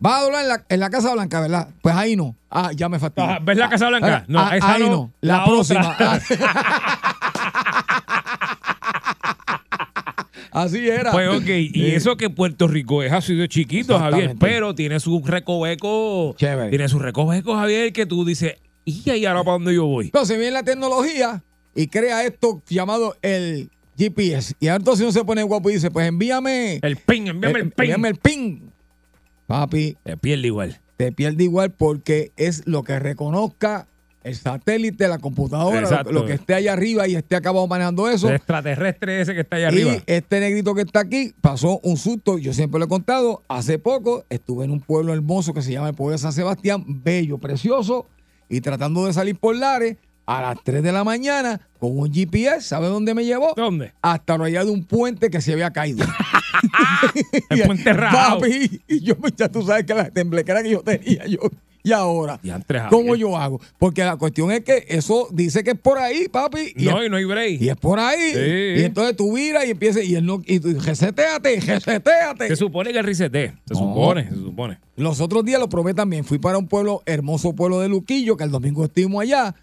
Vas 0.00 0.20
a 0.20 0.22
doblar 0.22 0.42
en 0.42 0.48
la, 0.48 0.64
en 0.68 0.80
la 0.80 0.90
Casa 0.90 1.12
Blanca, 1.12 1.40
¿verdad? 1.40 1.68
Pues 1.82 1.94
ahí 1.94 2.14
no. 2.16 2.36
Ah, 2.50 2.70
ya 2.74 2.88
me 2.88 2.98
fastidio. 2.98 3.28
Ajá, 3.28 3.38
¿ves 3.42 3.56
la 3.58 3.68
Casa 3.68 3.88
Blanca? 3.88 4.18
Ah, 4.18 4.24
No, 4.28 4.40
ah, 4.40 4.56
esa 4.56 4.74
ahí 4.74 4.82
no, 4.82 4.90
no. 4.90 5.12
La, 5.20 5.38
la 5.38 5.44
próxima. 5.44 5.96
Así 10.50 10.88
era. 10.88 11.12
Pues 11.12 11.28
ok, 11.28 11.46
y 11.48 11.90
eso 11.90 12.16
que 12.16 12.30
Puerto 12.30 12.66
Rico 12.68 13.02
es 13.02 13.12
así 13.12 13.34
de 13.34 13.48
chiquito, 13.48 13.98
Javier, 13.98 14.34
pero 14.40 14.74
tiene 14.74 14.98
su 14.98 15.22
recoveco. 15.24 16.34
Chévere. 16.36 16.70
Tiene 16.70 16.88
su 16.88 16.98
recoveco, 16.98 17.54
Javier, 17.54 17.92
que 17.92 18.06
tú 18.06 18.24
dices, 18.24 18.54
¿y 18.84 19.08
ahí 19.10 19.26
ahora 19.26 19.40
para 19.44 19.52
dónde 19.52 19.74
yo 19.74 19.86
voy? 19.86 20.06
Entonces 20.06 20.36
viene 20.38 20.52
la 20.52 20.62
tecnología 20.62 21.42
y 21.74 21.86
crea 21.88 22.24
esto 22.24 22.62
llamado 22.68 23.14
el 23.22 23.70
GPS. 23.96 24.54
Y 24.58 24.68
ahora 24.68 24.78
entonces 24.78 25.02
uno 25.04 25.12
se 25.12 25.24
pone 25.24 25.42
guapo 25.42 25.70
y 25.70 25.74
dice, 25.74 25.90
pues 25.90 26.08
envíame. 26.08 26.80
El 26.82 26.96
ping, 26.96 27.26
envíame 27.26 27.58
el 27.60 27.70
ping. 27.70 27.84
Envíame 27.84 28.08
el 28.08 28.16
ping. 28.16 28.58
Papi, 29.48 29.96
Te 30.04 30.16
pierde 30.18 30.46
igual. 30.46 30.78
te 30.98 31.10
pierde 31.10 31.44
igual 31.44 31.72
porque 31.72 32.32
es 32.36 32.66
lo 32.66 32.82
que 32.84 32.98
reconozca 32.98 33.86
el 34.22 34.36
satélite, 34.36 35.08
la 35.08 35.18
computadora, 35.18 36.02
lo, 36.02 36.26
que 36.26 36.34
esté 36.34 36.52
allá 36.52 36.74
arriba 36.74 37.08
y 37.08 37.14
esté 37.14 37.34
acabado 37.34 37.66
manejando 37.66 38.10
eso. 38.10 38.28
El 38.28 38.34
extraterrestre 38.34 39.22
ese 39.22 39.32
que 39.32 39.40
está 39.40 39.56
allá 39.56 39.66
Y 39.66 39.68
arriba. 39.68 40.02
este 40.06 40.40
negrito 40.40 40.74
que 40.74 40.82
está 40.82 41.00
aquí 41.00 41.32
pasó 41.40 41.80
un 41.82 41.96
susto, 41.96 42.36
yo 42.36 42.52
siempre 42.52 42.78
lo 42.78 42.84
he 42.84 42.88
contado, 42.88 43.42
hace 43.48 43.78
poco 43.78 44.24
estuve 44.28 44.66
en 44.66 44.70
un 44.70 44.80
pueblo 44.80 45.14
hermoso 45.14 45.54
que 45.54 45.62
se 45.62 45.72
llama 45.72 45.88
el 45.88 45.94
pueblo 45.94 46.12
de 46.12 46.18
San 46.18 46.34
Sebastián, 46.34 46.84
bello, 46.86 47.38
precioso, 47.38 48.06
y 48.50 48.60
tratando 48.60 49.06
de 49.06 49.14
salir 49.14 49.36
por 49.36 49.56
Lares 49.56 49.96
a 50.26 50.42
las 50.42 50.62
3 50.62 50.82
de 50.82 50.92
la 50.92 51.04
mañana 51.04 51.62
con 51.78 51.98
un 51.98 52.12
GPS, 52.12 52.60
¿sabe 52.68 52.88
dónde 52.88 53.14
me 53.14 53.24
llevó? 53.24 53.54
¿Dónde? 53.56 53.94
Hasta 54.02 54.34
orilla 54.34 54.62
de 54.62 54.70
un 54.70 54.84
puente 54.84 55.30
que 55.30 55.40
se 55.40 55.54
había 55.54 55.70
caído. 55.70 56.04
El 57.50 57.62
puente 57.62 57.92
rajado. 57.92 58.40
Papi, 58.40 58.80
y 58.88 59.00
yo, 59.00 59.14
ya 59.36 59.48
tú 59.48 59.62
sabes 59.62 59.84
que 59.84 59.94
la 59.94 60.10
temblequera 60.10 60.62
que 60.62 60.70
yo 60.70 60.80
tenía 60.80 61.26
yo. 61.26 61.38
Y 61.84 61.92
ahora, 61.92 62.38
Diantre. 62.42 62.82
¿cómo 62.90 63.14
yo 63.14 63.36
hago? 63.36 63.60
Porque 63.78 64.02
la 64.04 64.16
cuestión 64.16 64.50
es 64.50 64.62
que 64.62 64.84
eso 64.88 65.28
dice 65.30 65.62
que 65.64 65.70
es 65.70 65.78
por 65.78 65.96
ahí, 65.96 66.28
papi. 66.28 66.72
Y 66.76 66.84
No, 66.84 67.00
es- 67.00 67.06
y 67.06 67.10
no 67.10 67.16
hay 67.16 67.24
break. 67.24 67.62
y 67.62 67.68
es 67.70 67.76
por 67.76 67.98
ahí. 67.98 68.32
Sí. 68.34 68.80
Y 68.80 68.84
entonces 68.84 69.16
tú 69.16 69.32
viras 69.34 69.64
y 69.64 69.70
empiezas, 69.70 70.04
y 70.04 70.14
él 70.16 70.26
no, 70.26 70.42
y 70.44 70.58
tú, 70.60 70.78
reseteate, 70.80 71.60
reseteate. 71.60 72.48
Se 72.48 72.56
supone 72.56 72.92
que 72.92 72.98
el 72.98 73.04
reseté. 73.04 73.54
Se 73.66 73.74
No. 73.74 73.80
supone, 73.80 74.28
se 74.28 74.34
supone. 74.34 74.78
Los 74.96 75.20
otros 75.20 75.44
días 75.44 75.60
lo 75.60 75.68
probé 75.68 75.94
también. 75.94 76.24
Fui 76.24 76.38
para 76.38 76.58
un 76.58 76.66
pueblo, 76.66 77.02
hermoso 77.06 77.54
pueblo 77.54 77.80
de 77.80 77.88
Luquillo, 77.88 78.36
que 78.36 78.44
el 78.44 78.50
domingo 78.50 78.84
estuvimos 78.84 79.22
allá. 79.22 79.54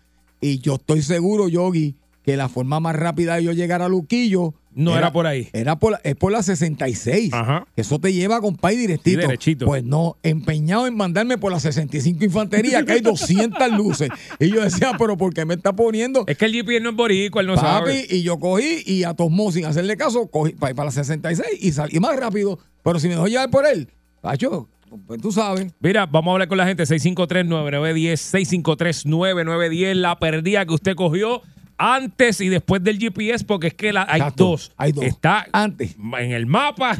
Y 0.41 0.59
yo 0.59 0.75
estoy 0.75 1.01
seguro, 1.03 1.47
Yogi, 1.49 1.95
que 2.25 2.35
la 2.35 2.49
forma 2.49 2.79
más 2.79 2.95
rápida 2.95 3.35
de 3.35 3.43
yo 3.43 3.51
llegar 3.53 3.83
a 3.83 3.87
Luquillo. 3.87 4.55
No 4.73 4.97
era 4.97 5.13
por 5.13 5.25
ahí. 5.25 5.47
Era 5.53 5.77
por 5.79 5.93
la, 5.93 6.01
es 6.03 6.15
por 6.15 6.31
la 6.33 6.43
66. 6.43 7.31
Ajá. 7.33 7.65
Eso 7.77 7.97
te 7.99 8.11
lleva, 8.11 8.41
compadre, 8.41 8.75
directito. 8.75 9.21
Sí, 9.21 9.25
derechito. 9.27 9.65
Pues 9.67 9.83
no, 9.85 10.17
empeñado 10.21 10.85
en 10.87 10.97
mandarme 10.97 11.37
por 11.37 11.51
la 11.51 11.61
65 11.61 12.25
Infantería, 12.25 12.83
que 12.83 12.93
hay 12.93 12.99
200 13.01 13.71
luces. 13.77 14.09
Y 14.39 14.49
yo 14.49 14.61
decía, 14.61 14.91
pero 14.97 15.15
¿por 15.15 15.33
qué 15.33 15.45
me 15.45 15.53
está 15.53 15.73
poniendo? 15.73 16.25
Es 16.27 16.37
que 16.37 16.45
el 16.45 16.51
GPS 16.51 16.81
no 16.81 16.89
es 16.89 16.95
boricua, 16.97 17.39
él 17.41 17.47
no 17.47 17.55
Papi, 17.55 17.67
sabe. 17.67 18.07
y 18.09 18.23
yo 18.23 18.37
cogí 18.39 18.83
y 18.85 19.03
a 19.05 19.13
Tosmo 19.13 19.49
sin 19.51 19.63
hacerle 19.65 19.95
caso, 19.95 20.27
cogí 20.27 20.53
para 20.53 20.71
ir 20.71 20.75
para 20.75 20.87
la 20.87 20.91
66 20.91 21.47
y 21.61 21.71
salí 21.71 21.99
más 22.01 22.19
rápido. 22.19 22.59
Pero 22.83 22.99
si 22.99 23.07
me 23.07 23.13
dejó 23.13 23.27
llevar 23.27 23.49
por 23.51 23.65
él, 23.65 23.87
Pacho, 24.19 24.67
pues 25.07 25.21
tú 25.21 25.31
sabes. 25.31 25.71
Mira, 25.79 26.05
vamos 26.05 26.31
a 26.31 26.33
hablar 26.33 26.47
con 26.49 26.57
la 26.57 26.65
gente. 26.67 26.83
653-9910, 26.83 28.65
653-9910. 29.05 29.93
La 29.95 30.17
perdida 30.19 30.65
que 30.65 30.73
usted 30.73 30.95
cogió 30.95 31.41
antes 31.77 32.39
y 32.41 32.49
después 32.49 32.83
del 32.83 32.97
GPS, 32.99 33.43
porque 33.45 33.67
es 33.67 33.73
que 33.73 33.91
la- 33.93 34.05
hay, 34.09 34.19
Exacto, 34.21 34.45
dos. 34.45 34.71
hay 34.77 34.91
dos. 34.91 35.05
Está 35.05 35.45
Antes. 35.51 35.95
en 36.19 36.31
el 36.31 36.45
mapa. 36.45 36.97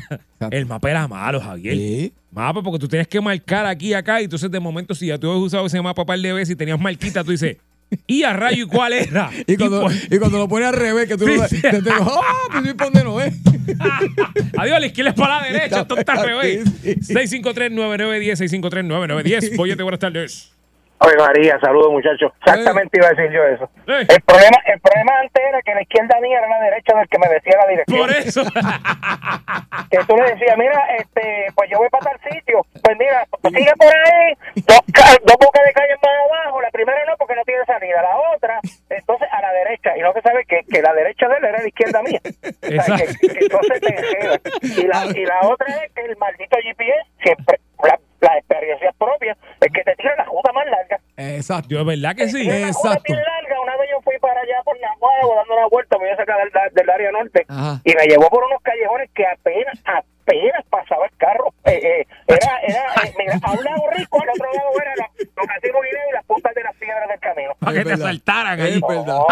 El 0.51 0.65
mapa 0.65 0.89
era 0.91 1.07
malo, 1.07 1.39
Javier. 1.41 2.11
Mapa, 2.31 2.61
porque 2.61 2.79
tú 2.79 2.87
tienes 2.87 3.07
que 3.07 3.21
marcar 3.21 3.65
aquí 3.65 3.87
y 3.89 3.93
acá. 3.93 4.19
Y 4.21 4.25
entonces, 4.25 4.51
de 4.51 4.59
momento, 4.59 4.93
si 4.93 5.07
ya 5.07 5.17
tú 5.17 5.31
has 5.31 5.37
usado 5.37 5.65
ese 5.65 5.81
mapa 5.81 6.05
par 6.05 6.19
de 6.19 6.33
veces 6.33 6.51
y 6.53 6.55
tenías 6.57 6.79
marquita, 6.79 7.23
tú 7.23 7.31
dices, 7.31 7.55
¿y 8.05 8.23
a 8.23 8.33
rayo 8.33 8.65
y 8.65 8.67
cuál 8.67 8.91
era? 8.93 9.29
Y 9.47 9.55
cuando, 9.55 9.81
pues- 9.83 10.07
y 10.11 10.17
cuando 10.17 10.37
lo 10.39 10.47
pones 10.49 10.67
al 10.67 10.75
revés, 10.75 11.07
que 11.07 11.17
tú 11.17 11.25
Sí, 11.27 11.35
lo 11.37 11.47
sí. 11.47 11.61
te, 11.61 11.69
te 11.69 11.81
digo, 11.81 11.95
¡ah! 12.21 12.49
Pues 12.51 12.73
¿por 12.73 12.91
dónde 12.91 13.03
no 13.05 13.21
es? 13.21 13.33
Adiós, 14.57 14.79
la 14.79 14.85
izquierda 14.85 15.11
es 15.11 15.15
para 15.15 15.41
la 15.41 15.47
derecha. 15.47 15.81
Esto 15.81 15.97
está 15.97 16.13
al 16.13 16.25
revés. 16.25 16.63
Sí, 16.83 16.95
sí. 17.01 17.13
653-9910, 17.13 18.37
653-9910. 18.61 19.55
Boyete, 19.55 19.83
buenas 19.83 19.99
tardes. 19.99 20.51
Oye, 20.99 21.17
María, 21.17 21.59
saludos 21.59 21.91
muchachos. 21.91 22.31
Exactamente 22.39 22.97
iba 22.97 23.07
a 23.07 23.11
decir 23.11 23.31
yo 23.31 23.43
eso. 23.43 23.69
El 23.85 24.21
problema, 24.21 24.57
el 24.65 24.79
problema 24.79 25.19
antes 25.19 25.43
era 25.43 25.61
que 25.61 25.75
la 25.75 25.81
izquierda 25.81 26.19
mía 26.21 26.39
era 26.39 26.47
la 26.47 26.59
derecha 26.61 26.95
del 26.97 27.07
que 27.09 27.19
me 27.19 27.27
decía 27.27 27.57
la 27.57 27.67
dirección. 27.67 27.99
Por 27.99 28.11
eso. 28.11 28.41
Que 29.91 29.99
tú 30.05 30.15
le 30.17 30.31
decías, 30.31 30.57
mira, 30.57 30.81
este, 30.97 31.47
pues 31.53 31.69
yo 31.69 31.77
voy 31.77 31.89
para 31.89 32.05
tal 32.05 32.31
sitio. 32.31 32.65
Pues 32.81 32.97
mira, 32.97 33.25
sigue 33.43 33.71
por 33.77 33.87
ahí, 33.87 34.33
dos, 34.55 34.81
dos 35.23 35.37
bocas 35.39 35.63
de 35.65 35.73
calle 35.73 35.93
más 36.01 36.11
abajo. 36.25 36.61
La 36.61 36.71
primera 36.71 36.97
no, 37.05 37.15
porque 37.17 37.35
no 37.35 37.43
tiene 37.43 37.63
salida. 37.65 38.01
La 38.01 38.17
otra, 38.35 38.59
entonces 38.89 39.27
a 39.31 39.41
la 39.41 39.51
derecha. 39.53 39.95
Y 39.97 40.01
no 40.01 40.11
se 40.13 40.21
sabe 40.21 40.43
que, 40.45 40.61
que 40.71 40.81
la 40.81 40.93
derecha 40.93 41.27
de 41.27 41.37
él 41.37 41.45
era 41.45 41.61
la 41.61 41.67
izquierda 41.67 42.01
mía. 42.01 42.19
O 42.23 42.81
sea, 42.81 42.97
que, 42.97 43.27
que 43.27 43.45
entonces 43.45 43.81
te 43.81 44.81
y 44.81 44.87
la, 44.87 45.05
y 45.05 45.25
la 45.25 45.39
otra 45.41 45.67
es 45.67 45.91
que 45.93 46.01
el 46.01 46.17
maldito 46.17 46.57
GPS, 46.57 47.07
siempre, 47.21 47.59
la, 47.83 47.99
la 48.21 48.37
experiencia 48.37 48.91
propia, 48.97 49.37
es 49.61 49.71
que 49.71 49.83
te 49.83 49.95
tira 49.95 50.15
la 50.15 50.23
ruta 50.25 50.51
más 50.51 50.65
larga. 50.65 50.99
Exacto. 51.45 51.69
Yo, 51.69 51.85
¿verdad 51.85 52.15
que 52.15 52.27
sí? 52.27 52.41
Y 52.43 52.47
una 52.49 52.67
Exacto. 52.67 53.03
bien 53.05 53.19
larga, 53.21 53.61
una 53.61 53.77
vez 53.77 53.87
yo 53.91 54.01
fui 54.01 54.17
para 54.19 54.39
allá 54.41 54.63
por 54.65 54.75
Nahuatl 54.81 55.35
dando 55.37 55.53
una 55.53 55.67
vuelta, 55.67 55.97
me 55.99 56.05
iba 56.05 56.13
a 56.13 56.17
sacar 56.17 56.37
del, 56.41 56.73
del 56.73 56.89
área 56.89 57.11
norte 57.11 57.45
Ajá. 57.47 57.81
y 57.83 57.93
me 57.93 58.03
llevó 58.07 58.29
por 58.29 58.43
unos 58.43 58.61
callejones 58.63 59.09
que 59.13 59.25
apenas, 59.27 59.77
apenas 59.85 60.65
pasaba 60.71 61.05
el 61.05 61.15
carro. 61.17 61.53
Eh, 61.65 61.79
eh, 62.01 62.07
era, 62.27 62.59
era, 62.65 62.81
eh, 63.05 63.13
mira, 63.19 63.39
a 63.43 63.51
un 63.51 63.63
lado 63.63 63.83
rico, 63.95 64.17
al 64.21 64.29
otro 64.29 64.45
lado 64.51 64.69
era 64.81 64.93
la, 64.97 65.09
los 65.37 65.45
castigos 65.47 65.81
guineos 65.85 66.05
y 66.09 66.13
las 66.13 66.25
puntas 66.25 66.55
de 66.55 66.63
las 66.63 66.75
piedras 66.77 67.09
del 67.09 67.19
camino. 67.19 67.51
Para 67.59 67.71
que 67.73 67.77
Es 67.79 67.83
te 67.85 67.89
verdad. 67.91 68.05
saltaran 68.05 68.59
ahí. 68.61 68.81
verdad. 68.81 69.05
No, 69.05 69.27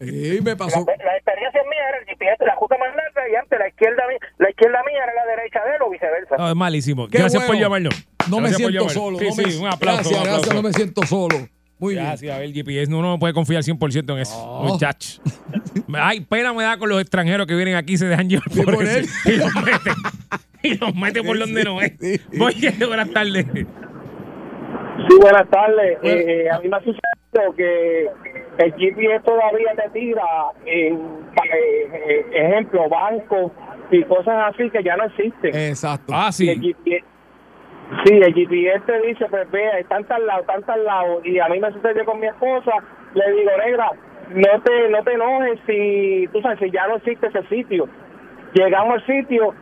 Sí, 0.00 0.38
me 0.44 0.50
la, 0.50 0.56
pasó. 0.56 0.84
la 0.86 1.16
experiencia 1.16 1.62
mía 1.64 1.88
era 1.88 1.98
el 1.98 2.04
GPS, 2.06 2.44
la 2.44 2.54
ruta 2.56 2.76
más 2.78 2.94
larga 2.94 3.28
y 3.30 3.34
antes 3.36 3.58
la 3.58 3.68
izquierda, 3.68 4.02
mía- 4.08 4.18
la 4.38 4.50
izquierda 4.50 4.82
mía 4.84 5.00
era 5.04 5.14
la 5.14 5.26
derecha 5.26 5.64
de 5.64 5.76
él 5.76 5.82
o 5.82 5.90
viceversa. 5.90 6.36
No, 6.36 6.48
es 6.48 6.56
malísimo. 6.56 7.08
Qué 7.08 7.18
Gracias 7.18 7.42
por 7.44 7.56
bueno. 7.68 7.88
No 8.30 8.36
me 8.40 8.48
Gracias 8.48 8.68
siento 8.70 8.88
solo. 8.88 9.18
Sí, 9.18 9.24
no 9.28 9.34
me- 9.36 9.50
sí, 9.50 9.58
un 9.58 9.66
aplauso. 9.68 9.80
Gracias, 9.80 10.12
un 10.12 10.18
aplauso. 10.20 10.40
gracias, 10.42 10.54
no 10.54 10.62
me 10.62 10.72
siento 10.72 11.02
solo. 11.06 11.36
Muy 11.78 11.94
bien. 11.94 12.06
Gracias, 12.06 12.36
a 12.36 12.38
ver, 12.38 12.52
GPS. 12.52 12.90
No, 12.90 12.98
uno 12.98 13.08
no 13.10 13.18
puede 13.18 13.34
confiar 13.34 13.62
100% 13.64 14.12
en 14.14 14.18
eso. 14.20 14.60
Muchachos. 14.64 15.20
Ay, 15.94 16.20
pena 16.20 16.52
me 16.52 16.62
da 16.62 16.76
con 16.76 16.88
los 16.88 17.00
extranjeros 17.00 17.46
que 17.46 17.54
vienen 17.56 17.74
aquí 17.74 17.94
y 17.94 17.96
se 17.98 18.06
dejan 18.06 18.28
llevar 18.28 18.48
Sí, 18.50 18.62
por, 18.62 18.86
él. 18.86 19.06
Y 19.26 19.36
los 19.36 19.54
meten. 19.56 19.94
Y 20.62 20.74
los 20.78 20.94
mete 20.94 21.22
por 21.24 21.34
Sí, 21.36 21.40
donde 21.40 21.62
sí, 21.62 21.68
no 21.68 21.80
es. 21.80 21.92
sí. 22.00 22.20
Oye, 22.40 22.70
buenas 22.86 23.10
tardes. 23.10 23.46
Sí, 23.54 25.16
buenas 25.20 25.48
tardes. 25.50 25.98
Eh, 26.02 26.48
a 26.50 26.60
mí 26.60 26.68
me 26.68 26.76
ha 26.76 26.80
sucedido 26.80 27.54
que 27.56 28.02
el 28.58 28.72
GPS 28.74 29.24
todavía 29.24 29.72
te 29.74 29.90
tira, 29.98 30.22
en, 30.66 30.94
eh, 30.94 31.90
eh, 31.92 32.26
ejemplo, 32.32 32.88
bancos 32.88 33.50
y 33.90 34.02
cosas 34.04 34.54
así 34.54 34.70
que 34.70 34.82
ya 34.84 34.96
no 34.96 35.04
existen. 35.06 35.54
Exacto. 35.54 36.12
Ah, 36.14 36.30
Y 36.38 36.48
el 36.48 36.60
sí. 36.60 36.74
GPS 36.84 37.04
Sí, 38.04 38.14
el 38.14 38.34
GPS 38.34 38.80
te 38.86 39.00
dice, 39.02 39.26
pues 39.28 39.50
vea, 39.50 39.78
están 39.78 40.04
tal 40.04 40.26
lado, 40.26 40.40
están 40.40 40.62
tal 40.62 40.84
lado. 40.84 41.20
Y 41.24 41.38
a 41.38 41.48
mí 41.48 41.60
me 41.60 41.72
sucedió 41.72 42.04
con 42.04 42.20
mi 42.20 42.26
esposa, 42.26 42.72
le 43.14 43.32
digo, 43.32 43.50
negra, 43.64 43.90
no 44.30 44.62
te, 44.62 44.88
no 44.88 45.02
te 45.02 45.12
enojes 45.12 45.60
si, 45.66 46.28
tú 46.32 46.40
sabes, 46.40 46.58
si 46.58 46.70
ya 46.70 46.86
no 46.88 46.96
existe 46.96 47.26
ese 47.26 47.42
sitio. 47.48 47.88
Llegamos 48.54 48.94
al 48.94 49.06
sitio 49.06 49.54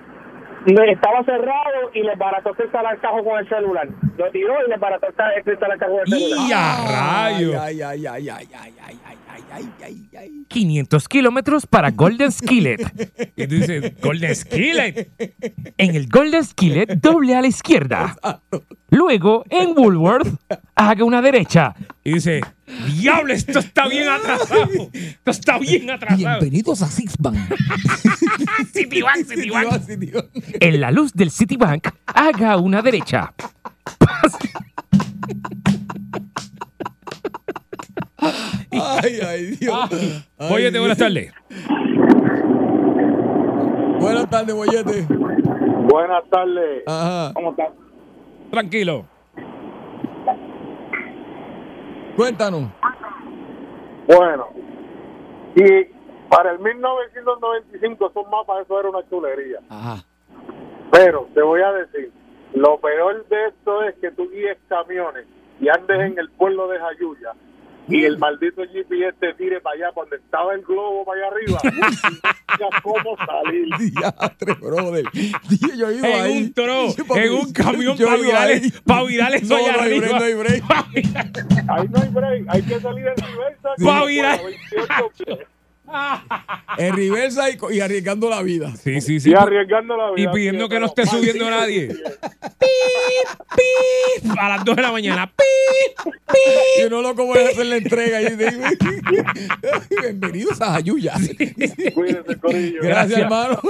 estaba 0.66 1.24
cerrado 1.24 1.90
y 1.94 2.02
le 2.02 2.14
barató 2.16 2.50
el 2.58 2.86
al 2.86 3.00
cajo 3.00 3.24
con 3.24 3.38
el 3.38 3.48
celular. 3.48 3.88
Lo 4.16 4.30
tiró 4.30 4.54
y 4.66 4.70
le 4.70 4.76
barató 4.76 5.06
el 5.06 5.44
cristal 5.44 5.72
al 5.72 5.78
cajo 5.78 5.92
con 5.92 6.00
el 6.00 6.06
celular. 6.06 6.46
¡Y 6.48 6.52
a 6.52 7.32
rayos! 7.32 7.56
Ay, 7.56 7.82
ay, 7.82 8.06
ay, 8.06 8.28
ay, 8.28 8.28
ay, 8.28 8.48
ay, 8.54 8.74
ay, 8.86 8.98
ay, 9.06 9.29
ay, 9.52 9.68
ay, 9.82 10.08
ay. 10.18 10.44
500 10.48 11.08
kilómetros 11.08 11.66
para 11.66 11.90
Golden 11.90 12.32
Skillet. 12.32 12.80
Y 13.36 13.46
tú 13.46 13.54
dices, 13.54 13.94
Golden 14.02 14.34
Skillet. 14.34 15.10
En 15.78 15.94
el 15.94 16.08
Golden 16.08 16.44
Skillet, 16.44 16.86
doble 17.00 17.34
a 17.34 17.40
la 17.40 17.48
izquierda. 17.48 18.16
Luego, 18.90 19.44
en 19.48 19.70
Woolworth, 19.78 20.28
haga 20.74 21.04
una 21.04 21.22
derecha. 21.22 21.74
Y 22.04 22.14
dice, 22.14 22.40
diablo, 22.86 23.32
esto 23.32 23.60
está 23.60 23.88
bien 23.88 24.08
atrasado. 24.08 24.90
Esto 24.92 25.30
está 25.30 25.58
bien 25.58 25.90
atrasado. 25.90 26.18
Bienvenidos 26.40 26.82
a 26.82 26.88
Sixban. 26.88 27.34
Citibank, 28.72 29.26
Citibank. 29.26 29.82
En 30.60 30.80
la 30.80 30.90
luz 30.90 31.12
del 31.12 31.30
Citibank, 31.30 31.88
haga 32.06 32.56
una 32.56 32.82
derecha. 32.82 33.32
Ay, 38.80 39.20
ay, 39.26 39.46
Dios. 39.58 40.22
Ay, 40.38 40.48
Boyete, 40.48 40.78
buenas 40.78 40.98
tardes. 40.98 41.32
Buenas 44.00 44.30
tardes, 44.30 44.54
Boyete. 44.54 45.06
Buenas 45.90 46.24
tardes. 46.30 46.82
Ajá. 46.86 47.32
¿Cómo 47.34 47.50
estás? 47.50 47.68
Tranquilo. 48.50 49.04
Cuéntanos. 52.16 52.70
Bueno, 54.06 54.48
y 55.54 55.84
para 56.28 56.52
el 56.52 56.58
1995 56.58 58.06
esos 58.10 58.28
mapas, 58.30 58.64
eso 58.64 58.80
era 58.80 58.88
una 58.88 59.08
chulería. 59.08 59.58
Ajá. 59.68 60.04
Pero 60.90 61.28
te 61.34 61.42
voy 61.42 61.60
a 61.60 61.72
decir, 61.72 62.10
lo 62.54 62.80
peor 62.80 63.26
de 63.28 63.46
esto 63.48 63.82
es 63.84 63.94
que 63.96 64.10
tú 64.10 64.28
guíes 64.30 64.58
camiones 64.68 65.26
y 65.60 65.68
andes 65.68 66.00
en 66.00 66.18
el 66.18 66.30
pueblo 66.30 66.66
de 66.68 66.78
Jayuya 66.80 67.32
y 67.88 68.04
el 68.04 68.18
maldito 68.18 68.62
GPS 68.72 69.16
te 69.18 69.34
tire 69.34 69.60
para 69.60 69.74
allá 69.76 69.92
cuando 69.92 70.16
estaba 70.16 70.54
el 70.54 70.62
globo 70.62 71.04
para 71.04 71.20
allá 71.26 71.34
arriba. 71.34 71.58
y 71.64 71.76
no 71.80 71.88
digas 71.90 72.82
cómo 72.82 73.16
salir. 73.26 73.68
Diatre, 73.92 74.54
brother. 74.54 75.04
Dije, 75.12 75.76
Yo 75.76 75.90
ido 75.90 76.04
En 76.06 76.20
ahí. 76.20 76.38
un 76.38 76.52
tro, 76.52 76.86
en 77.16 77.32
un 77.32 77.52
camión 77.52 77.96
para 77.98 78.16
ido 78.16 78.24
virar, 78.26 78.48
ahí. 78.48 78.72
pa 78.84 79.02
virar 79.04 79.34
eso 79.34 79.46
No, 79.46 79.56
allá 79.56 79.72
no 79.76 79.82
hay 79.82 79.98
arriba. 79.98 80.06
break, 80.06 80.18
no 80.20 80.24
hay 80.24 80.34
break. 80.34 80.64
Ahí 81.68 81.88
no 81.88 82.00
hay 82.02 82.08
break, 82.10 82.44
hay 82.48 82.62
que 82.62 82.80
salir 82.80 83.06
en 83.06 83.16
reversa. 83.16 83.68
Sí. 83.76 83.84
como 83.84 85.10
Pa' 85.90 86.22
virar. 86.22 86.38
a 86.38 86.76
28 86.76 86.76
pies. 86.76 86.88
En 86.88 86.96
reversa 86.96 87.50
y, 87.50 87.58
y 87.76 87.80
arriesgando 87.80 88.30
la 88.30 88.42
vida. 88.42 88.72
Sí, 88.76 89.00
sí, 89.00 89.20
sí. 89.20 89.30
Y 89.30 89.34
arriesgando 89.34 89.96
la 89.96 90.10
Y 90.12 90.22
vida. 90.22 90.32
pidiendo 90.32 90.58
tío, 90.60 90.68
que 90.68 90.80
no 90.80 90.86
esté 90.86 91.06
subiendo 91.06 91.50
nadie. 91.50 91.88
GPS. 91.88 93.36
¡Pip! 94.20 94.30
A 94.38 94.48
las 94.48 94.64
2 94.64 94.76
de 94.76 94.82
la 94.82 94.92
mañana. 94.92 95.26
¡Pip! 95.26 96.04
¡Pip! 96.04 96.80
Y 96.80 96.84
uno 96.86 97.02
loco 97.02 97.26
voy 97.26 97.38
a 97.38 97.48
hacer 97.48 97.66
la 97.66 97.76
entrega. 97.76 98.22
Y 98.22 98.36
digo, 98.36 98.50
Bienvenidos 100.02 100.60
a 100.60 100.72
Jayuya. 100.74 101.14
Cuídense, 101.94 102.36
corillo. 102.40 102.80
Gracias, 102.82 103.18
hermano. 103.20 103.60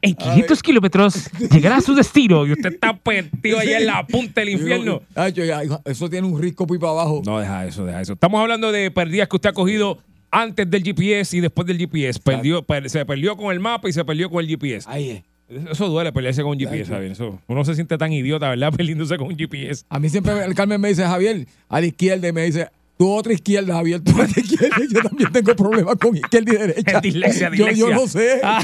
En 0.00 0.14
500 0.14 0.62
kilómetros, 0.62 1.30
llegará 1.50 1.76
a 1.76 1.80
su 1.80 1.94
destino. 1.94 2.46
Y 2.46 2.52
usted 2.52 2.74
está 2.74 2.94
perdido 2.96 3.58
allá 3.58 3.78
en 3.78 3.86
la 3.86 4.06
punta 4.06 4.40
del 4.40 4.50
infierno. 4.50 5.02
Ay, 5.14 5.32
yo, 5.32 5.44
ya, 5.44 5.62
eso 5.84 6.10
tiene 6.10 6.26
un 6.26 6.40
risco 6.40 6.66
para 6.66 6.90
abajo. 6.90 7.22
No, 7.24 7.38
deja 7.40 7.66
eso, 7.66 7.84
deja 7.84 8.00
eso. 8.00 8.12
Estamos 8.14 8.40
hablando 8.40 8.70
de 8.72 8.90
perdidas 8.90 9.28
que 9.28 9.36
usted 9.36 9.50
ha 9.50 9.52
cogido 9.52 9.98
antes 10.32 10.68
del 10.68 10.82
GPS 10.82 11.36
y 11.36 11.40
después 11.40 11.66
del 11.68 11.78
GPS. 11.78 12.18
Perdió, 12.18 12.62
per- 12.64 12.90
se 12.90 13.06
perdió 13.06 13.36
con 13.36 13.52
el 13.52 13.60
mapa 13.60 13.88
y 13.88 13.92
se 13.92 14.04
perdió 14.04 14.28
con 14.28 14.40
el 14.40 14.48
GPS. 14.48 14.88
Ahí 14.90 15.10
es. 15.10 15.22
Eso 15.70 15.86
duele 15.88 16.10
pelearse 16.12 16.42
con 16.42 16.52
un 16.52 16.58
GPS, 16.58 16.86
¿sabes? 16.86 17.12
Eso, 17.12 17.38
uno 17.46 17.64
se 17.64 17.74
siente 17.74 17.98
tan 17.98 18.10
idiota, 18.12 18.48
¿verdad? 18.48 18.72
Perdiéndose 18.76 19.16
con 19.18 19.28
un 19.28 19.36
GPS. 19.36 19.84
A 19.90 19.98
mí 20.00 20.08
siempre 20.08 20.32
el 20.44 20.54
Carmen 20.54 20.80
me 20.80 20.88
dice, 20.88 21.04
Javier, 21.04 21.46
a 21.68 21.78
la 21.80 21.86
izquierda, 21.86 22.26
y 22.28 22.32
me 22.32 22.42
dice, 22.44 22.68
tú 22.96 23.12
otra 23.14 23.34
izquierda, 23.34 23.74
Javier, 23.74 24.00
tú 24.02 24.12
a 24.16 24.24
la 24.24 24.28
izquierda. 24.30 24.76
Yo 24.90 25.02
también 25.02 25.30
tengo 25.30 25.54
problemas 25.54 25.96
con 25.96 26.16
izquierda 26.16 26.52
y 26.54 26.56
derecha. 26.56 27.00
Dislexia, 27.02 27.48
Yo, 27.50 27.66
dislexia. 27.66 27.86
yo 27.86 27.94
no 27.94 28.06
sé. 28.06 28.40
Ah. 28.42 28.62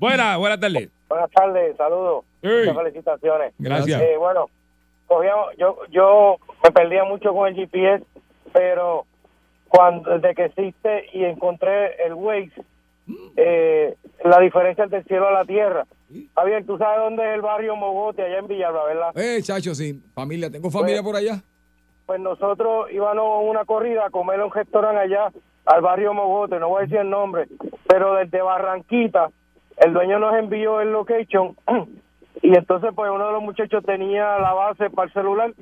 Buenas, 0.00 0.38
buenas 0.38 0.58
tardes. 0.60 0.88
Buenas 1.08 1.30
tardes, 1.30 1.76
saludos. 1.76 2.24
Muchas 2.42 2.76
felicitaciones. 2.76 3.52
Gracias. 3.58 4.02
Eh, 4.02 4.16
bueno, 4.18 4.50
cogíamos- 5.06 5.54
yo, 5.58 5.76
yo 5.92 6.36
me 6.64 6.70
perdía 6.72 7.04
mucho 7.04 7.32
con 7.32 7.48
el 7.48 7.54
GPS, 7.54 8.04
pero 8.52 9.06
cuando 9.68 10.10
desde 10.18 10.34
que 10.34 10.44
existe 10.46 11.06
y 11.12 11.24
encontré 11.24 12.02
el 12.04 12.14
Waze, 12.14 12.52
eh, 13.36 13.94
la 14.24 14.38
diferencia 14.40 14.84
entre 14.84 14.98
el 15.00 15.04
cielo 15.04 15.28
a 15.28 15.32
la 15.32 15.44
tierra. 15.44 15.84
Javier, 16.34 16.64
tú 16.66 16.78
sabes 16.78 16.98
dónde 17.00 17.22
es 17.28 17.34
el 17.34 17.42
barrio 17.42 17.76
Mogote, 17.76 18.22
allá 18.22 18.38
en 18.38 18.48
Villalba, 18.48 18.84
¿verdad? 18.86 19.16
Eh, 19.18 19.40
chacho, 19.42 19.74
sí, 19.74 20.00
familia, 20.14 20.50
tengo 20.50 20.70
familia 20.70 21.02
por 21.02 21.16
allá. 21.16 21.42
Pues 22.06 22.20
nosotros 22.20 22.90
íbamos 22.90 23.18
a 23.18 23.38
una 23.50 23.64
corrida 23.66 24.06
a 24.06 24.10
comer 24.10 24.40
un 24.42 24.50
restaurante 24.50 25.00
allá 25.00 25.30
al 25.66 25.82
barrio 25.82 26.14
Mogote, 26.14 26.58
no 26.58 26.70
voy 26.70 26.78
a 26.78 26.82
decir 26.82 26.98
el 26.98 27.10
nombre, 27.10 27.46
pero 27.86 28.14
desde 28.14 28.40
Barranquita, 28.40 29.28
el 29.76 29.92
dueño 29.92 30.18
nos 30.18 30.34
envió 30.34 30.80
el 30.80 30.90
location 30.92 31.54
y 32.42 32.56
entonces 32.56 32.90
pues 32.94 33.10
uno 33.10 33.26
de 33.26 33.32
los 33.32 33.42
muchachos 33.42 33.84
tenía 33.84 34.38
la 34.38 34.54
base 34.54 34.88
para 34.88 35.08
el 35.08 35.12
celular 35.12 35.52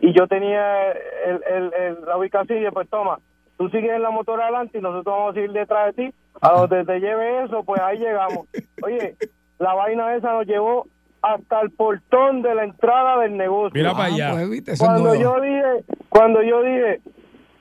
y 0.00 0.12
yo 0.12 0.26
tenía 0.28 0.92
el, 0.92 1.42
el- 1.48 1.72
el- 1.74 2.04
la 2.04 2.18
ubicación 2.18 2.58
y 2.58 2.60
dije, 2.60 2.72
pues 2.72 2.88
toma, 2.90 3.18
tú 3.56 3.68
sigues 3.70 3.90
en 3.90 4.02
la 4.02 4.10
motora 4.10 4.44
adelante 4.44 4.78
y 4.78 4.80
nosotros 4.80 5.14
vamos 5.14 5.30
a 5.30 5.34
seguir 5.34 5.52
detrás 5.52 5.94
de 5.94 6.10
ti, 6.10 6.14
a 6.40 6.52
donde 6.52 6.84
te 6.84 7.00
lleve 7.00 7.44
eso, 7.44 7.62
pues 7.64 7.80
ahí 7.80 7.98
llegamos. 7.98 8.46
Oye, 8.82 9.16
la 9.58 9.74
vaina 9.74 10.14
esa 10.14 10.32
nos 10.32 10.46
llevó 10.46 10.86
hasta 11.22 11.60
el 11.60 11.70
portón 11.70 12.42
de 12.42 12.54
la 12.54 12.64
entrada 12.64 13.20
del 13.20 13.36
negocio. 13.36 13.72
Mira 13.74 13.92
para 13.92 14.04
allá. 14.04 14.32
Pues, 14.64 14.78
Cuando 14.78 15.14
yo 15.14 15.40
dije, 15.40 15.84
cuando 16.08 16.42
yo 16.42 16.62
dije 16.62 17.00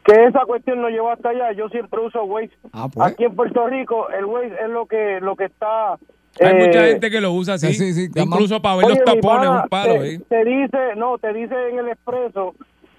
que 0.03 0.25
esa 0.25 0.41
cuestión 0.45 0.81
nos 0.81 0.91
llevó 0.91 1.11
hasta 1.11 1.29
allá, 1.29 1.51
yo 1.53 1.67
siempre 1.69 1.99
uso 2.01 2.23
Waze. 2.25 2.51
Ah, 2.73 2.87
pues. 2.93 3.13
Aquí 3.13 3.23
en 3.23 3.35
Puerto 3.35 3.65
Rico, 3.67 4.09
el 4.09 4.25
Waze 4.25 4.53
es 4.63 4.69
lo 4.69 4.85
que 4.85 5.19
lo 5.21 5.35
que 5.35 5.45
está. 5.45 5.93
Hay 5.93 6.51
eh, 6.51 6.65
mucha 6.67 6.83
gente 6.85 7.09
que 7.09 7.21
lo 7.21 7.31
usa 7.31 7.55
así. 7.55 7.73
sí, 7.73 7.93
sí, 7.93 8.09
Incluso 8.13 8.61
para 8.61 8.75
ver 8.75 8.85
oye, 8.85 8.95
los 8.95 9.05
tapones, 9.05 9.47
pana, 9.47 9.61
un 9.63 9.69
palo. 9.69 9.93
te, 9.93 10.15
¿eh? 10.15 10.21
te 10.27 10.43
dice, 10.43 10.77
no, 10.97 11.17
te 11.17 11.33
dice 11.33 11.55
en 11.69 11.79
el 11.79 11.87
expreso 11.87 12.53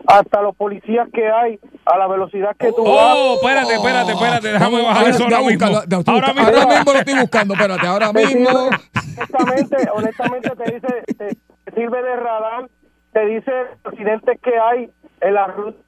hasta 0.07 0.41
los 0.43 0.55
policías 0.57 1.09
que 1.13 1.27
hay 1.29 1.59
a 1.85 1.99
la 1.99 2.07
velocidad 2.07 2.55
que 2.59 2.69
tú 2.73 2.83
Oh, 2.85 2.95
vas. 2.95 3.17
espérate, 3.43 3.75
espérate, 3.75 4.13
espérate. 4.13 4.49
Déjame 4.49 4.83
bajar 4.83 4.97
ahora 4.99 5.11
eso 5.11 5.25
ahora 5.25 5.41
mismo. 5.41 5.67
Ahora 5.67 5.85
ahora 6.07 6.33
mismo. 6.35 6.69
mismo 6.71 6.93
lo 6.93 6.99
estoy 6.99 7.15
buscando, 7.21 7.55
espérate, 7.55 7.87
ahora 7.87 8.13
Te 8.13 8.27
mismo. 8.27 8.49
honestamente, 8.51 9.77
honestamente 9.95 10.51
te 10.51 10.75
dice, 10.75 11.03
te, 11.19 11.37
te 11.65 11.75
sirve 11.75 12.03
de 12.03 12.17
radar, 12.17 12.69
te 13.13 13.27
dice 13.27 13.51
los 13.85 13.93
accidentes 13.93 14.41
que 14.43 14.53
hay 14.59 14.91
en 15.21 15.35
la 15.35 15.47
ruta. 15.49 15.79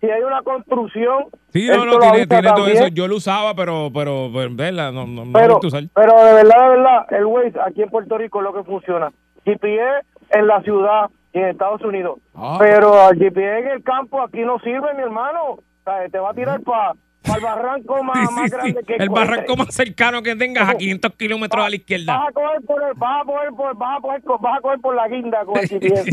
Si 0.00 0.10
hay 0.10 0.22
una 0.22 0.42
construcción, 0.42 1.26
Sí, 1.52 1.66
no, 1.68 1.72
esto 1.74 1.84
no, 1.86 1.92
lo 1.92 1.98
tiene, 2.00 2.08
avisa 2.16 2.28
tiene 2.28 2.42
todo 2.48 2.56
también. 2.56 2.76
eso. 2.76 2.88
Yo 2.88 3.06
lo 3.08 3.16
usaba, 3.16 3.54
pero, 3.54 3.88
pero, 3.94 4.28
pero 4.34 4.48
¿verdad? 4.54 4.92
No, 4.92 5.06
no, 5.06 5.24
no 5.24 5.30
lo 5.32 5.38
he 5.38 5.42
pero, 5.42 5.54
visto 5.54 5.66
usar. 5.68 5.84
pero 5.94 6.24
de 6.24 6.32
verdad, 6.34 6.62
de 6.62 6.68
verdad, 6.70 7.06
el 7.12 7.24
Waze 7.26 7.52
aquí 7.64 7.82
en 7.82 7.88
Puerto 7.88 8.18
Rico 8.18 8.38
es 8.40 8.44
lo 8.44 8.52
que 8.52 8.64
funciona. 8.64 9.12
GPS 9.44 10.04
en 10.30 10.46
la 10.48 10.60
ciudad 10.62 11.08
y 11.32 11.38
en 11.38 11.44
Estados 11.46 11.82
Unidos. 11.82 12.18
Ah. 12.34 12.56
Pero 12.58 13.10
el 13.10 13.18
GPS 13.18 13.58
en 13.60 13.68
el 13.68 13.82
campo 13.82 14.20
aquí 14.22 14.40
no 14.40 14.58
sirve, 14.60 14.94
mi 14.96 15.02
hermano. 15.02 15.42
O 15.52 15.62
sea, 15.84 16.08
te 16.10 16.18
va 16.18 16.30
a 16.30 16.34
tirar 16.34 16.60
para 16.62 16.92
el 17.36 17.42
barranco 17.42 18.02
más, 18.04 18.16
Sí, 18.20 18.26
sí, 18.28 18.34
más 18.34 18.50
sí. 18.50 18.56
grande 18.56 18.80
que 18.86 18.94
El 18.94 19.08
barranco 19.10 19.56
más 19.56 19.74
cercano 19.74 20.22
que 20.22 20.34
tengas 20.36 20.68
a 20.68 20.74
500 20.76 21.12
kilómetros 21.16 21.66
a 21.66 21.68
la 21.68 21.76
izquierda. 21.76 22.16
Vas 22.16 22.28
a 22.28 22.32
coger 22.32 22.60
por 22.66 22.82
el, 22.82 22.94
vas 22.94 23.20
a 23.20 23.24
coger 23.26 23.48
por, 23.50 23.76
vas 23.76 23.98
a 23.98 24.00
coger, 24.00 24.22
por- 24.22 24.40
vas 24.40 24.58
a 24.58 24.60
coger 24.62 24.78
por 24.80 24.94
la 24.94 25.08
guinda 25.08 25.44
con 25.44 25.58
el 25.58 25.68
GPS. 25.68 26.10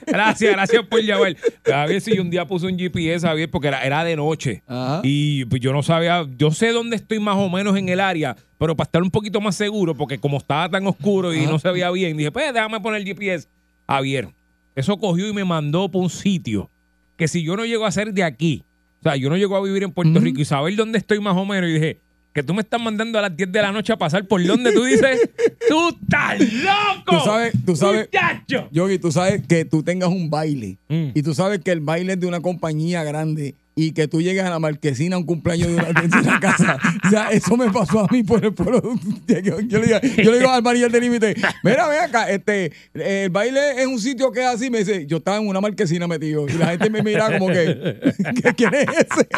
Gracias, 0.06 0.52
gracias 0.52 0.82
por 0.86 1.00
llamar. 1.00 1.34
Javier, 1.64 2.00
si 2.00 2.14
yo 2.14 2.22
un 2.22 2.30
día 2.30 2.44
puse 2.46 2.66
un 2.66 2.78
GPS, 2.78 3.26
Javier, 3.26 3.50
porque 3.50 3.68
era, 3.68 3.82
era 3.84 4.04
de 4.04 4.14
noche. 4.16 4.62
Ajá. 4.68 5.00
Y 5.02 5.44
pues, 5.46 5.60
yo 5.60 5.72
no 5.72 5.82
sabía, 5.82 6.24
yo 6.36 6.50
sé 6.52 6.70
dónde 6.72 6.96
estoy 6.96 7.18
más 7.18 7.36
o 7.36 7.48
menos 7.48 7.76
en 7.76 7.88
el 7.88 7.98
área, 8.00 8.36
pero 8.58 8.76
para 8.76 8.84
estar 8.86 9.02
un 9.02 9.10
poquito 9.10 9.40
más 9.40 9.56
seguro, 9.56 9.94
porque 9.96 10.18
como 10.20 10.36
estaba 10.36 10.68
tan 10.68 10.86
oscuro 10.86 11.32
y 11.34 11.46
no 11.46 11.58
se 11.58 11.70
veía 11.72 11.90
bien, 11.90 12.16
dije, 12.16 12.30
pues 12.30 12.52
déjame 12.52 12.80
poner 12.80 13.00
el 13.00 13.06
GPS. 13.06 13.48
Javier, 13.88 14.28
eso 14.74 14.96
cogió 14.98 15.28
y 15.28 15.32
me 15.32 15.44
mandó 15.44 15.90
por 15.90 16.02
un 16.02 16.10
sitio 16.10 16.70
que 17.16 17.28
si 17.28 17.42
yo 17.44 17.56
no 17.56 17.64
llego 17.64 17.86
a 17.86 17.90
ser 17.92 18.12
de 18.12 18.24
aquí, 18.24 18.64
o 19.00 19.02
sea, 19.04 19.16
yo 19.16 19.30
no 19.30 19.36
llego 19.36 19.56
a 19.56 19.62
vivir 19.62 19.82
en 19.84 19.92
Puerto 19.92 20.18
Rico 20.18 20.40
y 20.40 20.44
saber 20.44 20.74
dónde 20.76 20.98
estoy 20.98 21.20
más 21.20 21.36
o 21.36 21.44
menos, 21.44 21.70
y 21.70 21.74
dije, 21.74 21.98
que 22.32 22.42
tú 22.42 22.52
me 22.54 22.62
estás 22.62 22.80
mandando 22.80 23.16
a 23.18 23.22
las 23.22 23.36
10 23.36 23.52
de 23.52 23.62
la 23.62 23.70
noche 23.70 23.92
a 23.92 23.96
pasar 23.96 24.26
por 24.26 24.44
donde 24.44 24.72
tú 24.72 24.82
dices, 24.84 25.20
tú 25.68 25.90
estás 25.90 26.40
loco. 26.40 27.18
Tú 27.18 27.24
sabes, 27.24 27.52
tú 27.64 27.76
sabes, 27.76 28.08
Muchacho. 28.12 28.68
Yogi, 28.72 28.98
tú 28.98 29.12
sabes 29.12 29.46
que 29.46 29.64
tú 29.64 29.82
tengas 29.84 30.08
un 30.08 30.28
baile 30.30 30.78
Mm. 30.88 31.10
y 31.14 31.22
tú 31.22 31.32
sabes 31.34 31.60
que 31.60 31.70
el 31.70 31.80
baile 31.80 32.14
es 32.14 32.20
de 32.20 32.26
una 32.26 32.40
compañía 32.40 33.04
grande 33.04 33.54
y 33.76 33.92
que 33.92 34.06
tú 34.08 34.22
llegues 34.22 34.44
a 34.44 34.50
la 34.50 34.58
marquesina 34.58 35.16
a 35.16 35.18
un 35.18 35.24
cumpleaños 35.26 35.68
de 35.68 35.74
una, 35.74 35.84
de 36.00 36.18
una 36.18 36.38
casa. 36.40 36.78
O 37.06 37.10
sea, 37.10 37.30
eso 37.30 37.56
me 37.56 37.70
pasó 37.70 38.00
a 38.00 38.06
mí 38.10 38.22
por 38.22 38.44
el 38.44 38.52
pueblo. 38.54 38.80
Yo, 39.26 39.58
yo 39.60 39.78
le 39.80 39.86
digo, 39.86 39.98
yo 40.22 40.30
le 40.30 40.38
digo 40.38 40.50
al 40.50 40.62
manillar 40.62 40.90
del 40.90 41.00
límite, 41.02 41.34
mira, 41.62 41.88
ven 41.88 42.00
acá, 42.00 42.30
este, 42.30 42.72
el 42.94 43.30
baile 43.30 43.80
es 43.82 43.86
un 43.86 43.98
sitio 44.00 44.30
que 44.30 44.40
es 44.40 44.46
así. 44.46 44.70
Me 44.70 44.78
dice, 44.78 45.06
yo 45.06 45.16
estaba 45.16 45.38
en 45.38 45.48
una 45.48 45.60
marquesina 45.60 46.06
metido 46.06 46.46
y 46.48 46.52
la 46.52 46.68
gente 46.68 46.88
me 46.90 47.02
mira 47.02 47.36
como 47.38 47.48
que, 47.48 47.98
¿qué- 48.42 48.54
¿quién 48.54 48.74
es 48.74 48.86
ese? 48.88 49.28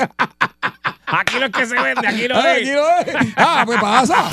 Aquí 1.06 1.38
lo 1.38 1.50
que 1.50 1.64
se 1.66 1.74
vende, 1.74 2.06
aquí 2.06 2.28
lo 2.28 2.36
Ah, 2.36 2.56
es. 2.56 2.62
aquí 2.62 2.72
lo 2.72 2.88
es. 3.20 3.32
Ah, 3.36 3.62
pues 3.64 3.80
pasa. 3.80 4.30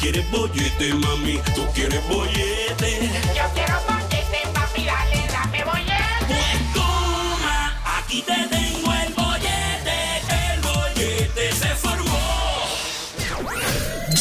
quieres 0.00 0.30
bollete, 0.30 0.94
mami, 0.94 1.40
tú 1.54 1.62
quieres 1.74 2.00
bollete. 2.08 3.21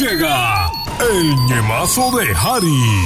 Llega 0.02 0.72
el 1.00 1.36
ñemazo 1.46 2.10
de 2.18 2.26
Harry. 2.36 3.06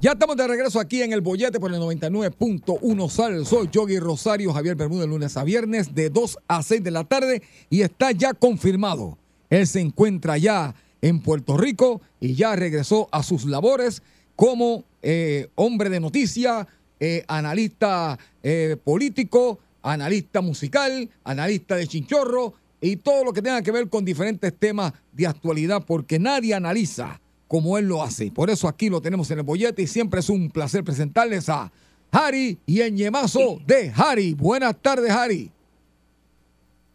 Ya 0.00 0.12
estamos 0.12 0.36
de 0.36 0.46
regreso 0.46 0.78
aquí 0.78 1.02
en 1.02 1.12
el 1.12 1.20
Bollete 1.20 1.58
por 1.58 1.74
el 1.74 1.80
99.1 1.80 3.08
Sal. 3.08 3.44
Soy 3.44 3.70
Yogi 3.72 3.98
Rosario, 3.98 4.52
Javier 4.52 4.76
Bermúdez, 4.76 5.08
lunes 5.08 5.36
a 5.36 5.42
viernes 5.42 5.96
de 5.96 6.10
2 6.10 6.38
a 6.46 6.62
6 6.62 6.84
de 6.84 6.90
la 6.92 7.02
tarde 7.02 7.42
y 7.68 7.80
está 7.80 8.12
ya 8.12 8.34
confirmado. 8.34 9.18
Él 9.50 9.66
se 9.66 9.80
encuentra 9.80 10.38
ya 10.38 10.76
en 11.02 11.20
Puerto 11.20 11.56
Rico 11.56 12.00
y 12.20 12.36
ya 12.36 12.54
regresó 12.54 13.08
a 13.10 13.24
sus 13.24 13.46
labores 13.46 14.00
como 14.36 14.84
eh, 15.02 15.48
hombre 15.56 15.90
de 15.90 15.98
noticia, 15.98 16.68
eh, 17.00 17.24
analista 17.26 18.16
eh, 18.44 18.76
político, 18.84 19.58
analista 19.82 20.40
musical, 20.40 21.10
analista 21.24 21.74
de 21.74 21.88
chinchorro 21.88 22.54
y 22.80 22.96
todo 22.96 23.24
lo 23.24 23.32
que 23.32 23.42
tenga 23.42 23.62
que 23.62 23.72
ver 23.72 23.88
con 23.88 24.04
diferentes 24.04 24.56
temas 24.56 24.92
de 25.12 25.26
actualidad 25.26 25.84
porque 25.86 26.18
nadie 26.18 26.54
analiza 26.54 27.20
como 27.46 27.78
él 27.78 27.88
lo 27.88 28.02
hace. 28.02 28.30
Por 28.30 28.50
eso 28.50 28.68
aquí 28.68 28.90
lo 28.90 29.00
tenemos 29.00 29.30
en 29.30 29.38
el 29.38 29.44
bollete 29.44 29.82
y 29.82 29.86
siempre 29.86 30.20
es 30.20 30.28
un 30.28 30.50
placer 30.50 30.84
presentarles 30.84 31.48
a 31.48 31.72
Harry 32.10 32.58
y 32.66 32.80
el 32.80 32.94
ñemazo 32.94 33.58
de 33.66 33.92
Harry. 33.96 34.34
Buenas 34.34 34.76
tardes, 34.80 35.10
Harry. 35.10 35.50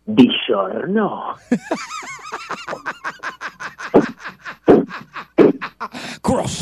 Digiorno. 0.06 1.36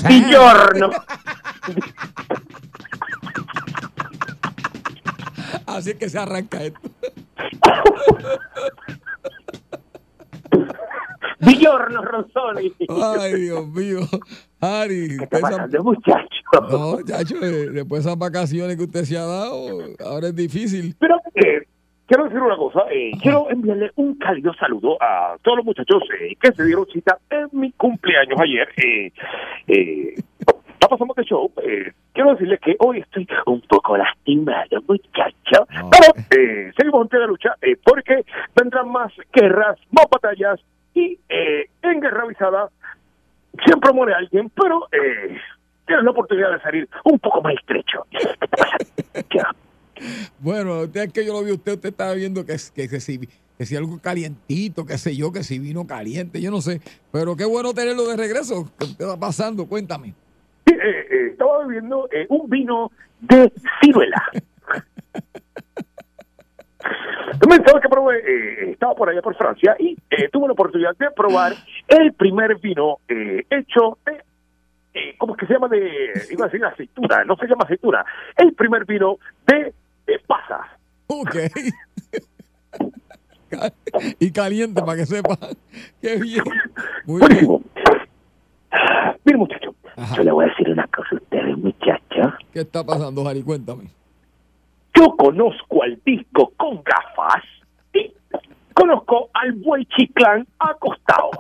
Digiorno. 0.08 0.90
Así 5.66 5.92
es 5.92 5.96
que 5.96 6.10
se 6.10 6.20
arranca 6.20 6.62
esto. 6.64 6.80
Digiorno, 11.42 12.02
Ronzoni. 12.04 12.74
Ay, 13.20 13.34
Dios 13.42 13.68
mío. 13.68 14.00
Harry. 14.60 15.18
¿Qué 15.18 15.24
está 15.24 15.38
esa- 15.38 15.50
pasando, 15.50 15.84
muchacho? 15.84 16.28
No, 16.70 16.98
chacho, 17.04 17.36
eh, 17.42 17.70
después 17.72 18.04
de 18.04 18.10
esas 18.10 18.20
vacaciones 18.20 18.76
que 18.78 18.84
usted 18.84 19.04
se 19.04 19.18
ha 19.18 19.26
dado, 19.26 19.68
ahora 20.06 20.28
es 20.28 20.36
difícil. 20.36 20.96
Pero 21.00 21.16
eh, 21.36 21.64
quiero 22.06 22.26
decir 22.26 22.40
una 22.42 22.58
cosa. 22.58 22.82
eh, 22.92 23.12
quiero 23.22 23.50
enviarle 23.50 23.92
un 23.96 24.16
cálido 24.16 24.54
saludo 24.56 24.98
a 25.02 25.38
todos 25.42 25.58
los 25.58 25.66
muchachos 25.66 26.04
eh, 26.20 26.36
que 26.40 26.52
se 26.54 26.64
dieron 26.66 26.86
cita 26.94 27.18
en 27.30 27.48
mi 27.54 27.72
cumpleaños 27.72 28.40
ayer. 28.40 28.68
Eh, 28.78 29.12
eh, 29.68 30.16
pasamos 30.90 31.16
de 31.16 31.24
show. 31.24 31.50
eh, 31.64 31.92
quiero 32.14 32.32
decirles 32.34 32.60
que 32.60 32.76
hoy 32.80 33.00
estoy 33.00 33.26
un 33.46 33.62
poco 33.62 33.96
lastimado, 33.98 34.82
muchacho. 34.88 35.66
Pero 35.90 36.42
eh, 36.42 36.72
seguimos 36.78 37.04
en 37.04 37.08
pie 37.08 37.20
de 37.20 37.28
lucha 37.28 37.56
porque 37.86 38.26
vendrán 38.56 38.92
más 38.92 39.12
guerras, 39.34 39.78
más 39.92 40.06
batallas 40.12 40.60
y 40.94 41.20
eh, 41.30 41.70
en 41.82 42.00
guerra 42.00 42.24
avisada 42.24 42.70
siempre 43.66 43.94
muere 43.94 44.14
alguien, 44.14 44.50
pero 44.50 44.88
eh, 44.92 45.38
tienes 45.86 46.04
la 46.04 46.12
oportunidad 46.12 46.52
de 46.52 46.62
salir 46.62 46.90
un 47.04 47.20
poco 47.20 47.42
más 47.42 47.56
estrecho. 47.56 48.06
Bueno, 50.40 50.84
es 50.84 51.14
que 51.14 51.26
yo 51.26 51.34
lo 51.34 51.44
vi 51.44 51.52
usted, 51.52 51.74
usted 51.74 51.90
estaba 51.90 52.14
viendo 52.14 52.44
que, 52.44 52.56
que, 52.74 52.90
que 52.90 53.00
si, 53.00 53.20
que 53.20 53.66
si 53.66 53.76
algo 53.76 54.00
calientito, 54.00 54.86
qué 54.86 54.98
sé 54.98 55.16
yo, 55.16 55.32
que 55.32 55.44
si 55.44 55.60
vino 55.60 55.86
caliente, 55.86 56.42
yo 56.42 56.50
no 56.50 56.62
sé. 56.62 56.82
Pero 57.12 57.36
qué 57.36 57.46
bueno 57.46 57.74
tenerlo 57.74 58.08
de 58.08 58.18
regreso. 58.18 58.72
¿Qué 58.80 58.86
está 58.86 59.20
pasando? 59.20 59.68
Cuéntame. 59.68 60.16
Eh, 60.66 60.74
eh, 60.74 61.28
estaba 61.32 61.66
bebiendo 61.66 62.10
eh, 62.12 62.26
un 62.30 62.50
vino 62.50 62.92
de 63.20 63.52
ciruela. 63.80 64.24
Sabes 67.66 67.82
que 67.82 67.90
probé, 67.90 68.18
eh, 68.18 68.72
estaba 68.72 68.96
por 68.96 69.10
allá 69.10 69.22
por 69.22 69.36
Francia 69.36 69.76
y 69.80 69.98
eh, 70.10 70.30
tuve 70.32 70.48
la 70.48 70.54
oportunidad 70.54 70.96
de 70.98 71.12
probar 71.12 71.54
el 71.88 72.14
primer 72.14 72.60
vino 72.60 72.98
eh, 73.08 73.46
hecho 73.50 73.98
de, 74.06 74.24
eh, 74.94 75.16
¿cómo 75.18 75.34
es 75.34 75.40
que 75.40 75.48
se 75.48 75.54
llama? 75.54 75.68
De, 75.68 76.12
iba 76.32 76.46
a 76.46 76.50
decir 76.50 76.66
aceituna, 76.66 77.24
no 77.24 77.36
se 77.36 77.48
llama 77.48 77.64
aceituna, 77.64 78.06
el 78.38 78.54
primer 78.54 78.86
vino 78.86 79.18
de, 79.48 79.74
de 80.08 80.20
pasas. 80.28 80.68
Ok. 81.08 81.36
y 84.20 84.32
caliente 84.32 84.82
para 84.82 84.98
que 84.98 85.06
sepa. 85.06 85.38
Qué 86.02 86.18
bien. 86.18 86.44
Muy 87.06 87.20
Buenísimo. 87.20 87.62
Mire, 89.24 89.38
muchacho, 89.38 89.76
yo 90.16 90.24
le 90.24 90.32
voy 90.32 90.46
a 90.46 90.48
decir 90.50 90.70
una 90.70 90.88
cosa 90.88 91.10
a 91.12 91.16
ustedes, 91.16 91.58
muchachos. 91.58 92.34
¿Qué 92.54 92.62
está 92.62 92.84
pasando, 92.84 93.28
Harry? 93.28 93.44
Cuéntame. 93.44 94.01
Yo 95.02 95.18
conozco 95.18 95.82
al 95.82 96.00
disco 96.06 96.54
con 96.58 96.84
gafas 96.84 97.44
y 97.92 98.14
conozco 98.76 99.32
al 99.34 99.54
buey 99.54 99.84
chiclán 99.86 100.48
acostado. 100.60 101.32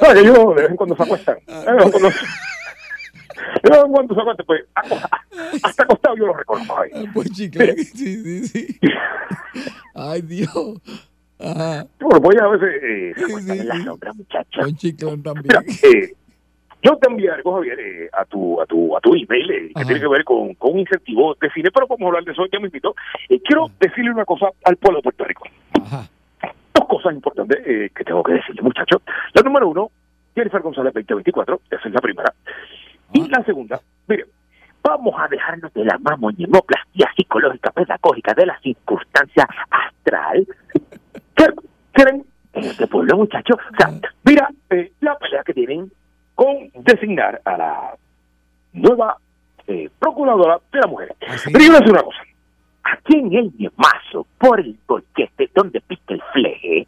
No, 0.00 0.14
que 0.14 0.24
yo 0.24 0.54
de 0.54 0.54
vez 0.54 0.70
en 0.70 0.76
cuando 0.76 0.94
se 0.94 1.02
acuestan. 1.02 1.38
De 1.44 1.72
vez 1.72 1.84
en 1.84 1.90
cuando, 1.90 2.08
de 2.08 3.70
vez 3.70 3.84
en 3.84 3.92
cuando 3.92 4.14
se 4.14 4.20
acuestan, 4.20 4.46
pues 4.46 4.64
hasta 5.64 5.82
acostado 5.82 6.16
yo 6.16 6.26
lo 6.26 6.34
reconozco. 6.34 6.78
ahí. 6.78 7.08
Pues 7.12 7.28
chicle. 7.32 7.76
Sí, 7.76 8.22
sí, 8.22 8.46
sí. 8.46 8.80
Ay, 9.96 10.22
Dios. 10.22 11.10
Ajá. 11.44 11.86
Bueno, 12.00 12.20
pues 12.22 12.40
a 12.40 12.48
veces 12.48 12.82
eh, 12.82 13.12
se 13.16 13.26
Sí, 13.26 13.50
en 13.60 13.68
la 13.68 13.74
sí. 13.76 13.82
sombra, 13.84 14.12
muchachos. 14.12 14.64
Con 14.64 14.76
chiclón 14.76 15.22
también. 15.22 15.44
Mira, 15.48 15.62
eh, 15.82 16.12
yo 16.82 16.96
te 16.96 17.08
envié 17.10 17.30
algo, 17.30 17.54
Javier, 17.54 17.78
eh, 17.80 18.10
a 18.12 18.24
tu 18.24 18.60
a 18.60 18.66
tu 18.66 18.96
a 18.96 19.00
tu 19.00 19.14
email 19.14 19.50
eh, 19.50 19.66
que 19.68 19.72
Ajá. 19.74 19.84
tiene 19.86 20.00
que 20.00 20.08
ver 20.08 20.24
con, 20.24 20.54
con 20.54 20.72
un 20.72 20.78
incentivo 20.80 21.34
de 21.40 21.50
cine, 21.50 21.70
pero 21.72 21.86
vamos 21.86 22.02
a 22.02 22.06
hablar 22.08 22.24
de 22.24 22.32
eso 22.32 22.44
ya 22.52 22.58
me 22.58 22.66
invito. 22.66 22.94
quiero 23.44 23.70
decirle 23.80 24.10
una 24.10 24.24
cosa 24.24 24.48
al 24.64 24.76
pueblo 24.76 24.98
de 24.98 25.02
Puerto 25.04 25.24
Rico. 25.24 25.44
Ajá. 25.84 26.08
Dos 26.74 26.86
cosas 26.88 27.14
importantes 27.14 27.58
eh, 27.66 27.90
que 27.94 28.04
tengo 28.04 28.22
que 28.22 28.32
decirle, 28.32 28.62
muchachos. 28.62 29.00
La 29.34 29.42
número 29.42 29.68
uno, 29.68 29.90
Jennifer 30.34 30.60
González 30.62 30.92
2024, 30.94 31.60
esa 31.70 31.88
es 31.88 31.94
la 31.94 32.00
primera. 32.00 32.32
Y 33.12 33.28
la 33.28 33.44
segunda, 33.44 33.78
mire, 34.08 34.24
vamos 34.82 35.14
a 35.18 35.28
dejarnos 35.28 35.72
de 35.74 35.84
la 35.84 35.98
mamoñemoplastia 35.98 37.10
psicológica 37.14 37.70
pedagógica 37.70 38.32
de 38.34 38.46
la 38.46 38.58
circunstancia 38.60 39.46
astral. 39.70 40.46
¿Qué 41.42 41.48
quieren 41.92 42.24
en 42.52 42.64
este 42.64 42.86
pueblo, 42.86 43.16
muchachos? 43.16 43.56
O 43.72 43.76
sea, 43.76 43.90
mira 44.24 44.48
eh, 44.70 44.92
la 45.00 45.18
pelea 45.18 45.42
que 45.44 45.52
tienen 45.54 45.90
con 46.34 46.70
designar 46.74 47.40
a 47.44 47.56
la 47.56 47.96
nueva 48.72 49.16
eh, 49.66 49.90
procuradora 49.98 50.60
de 50.72 50.78
la 50.80 50.86
mujer. 50.86 51.16
Pero 51.20 51.58
yo 51.58 51.66
voy 51.66 51.76
a 51.76 51.80
decir 51.80 51.92
una 51.92 52.02
cosa. 52.02 52.22
Aquí 52.84 53.18
en 53.18 53.32
el 53.32 53.52
Ñemazo, 53.58 54.26
por 54.38 54.60
el 54.60 54.78
boquete 54.86 55.50
donde 55.54 55.80
pica 55.80 56.14
el 56.14 56.22
fleje, 56.32 56.86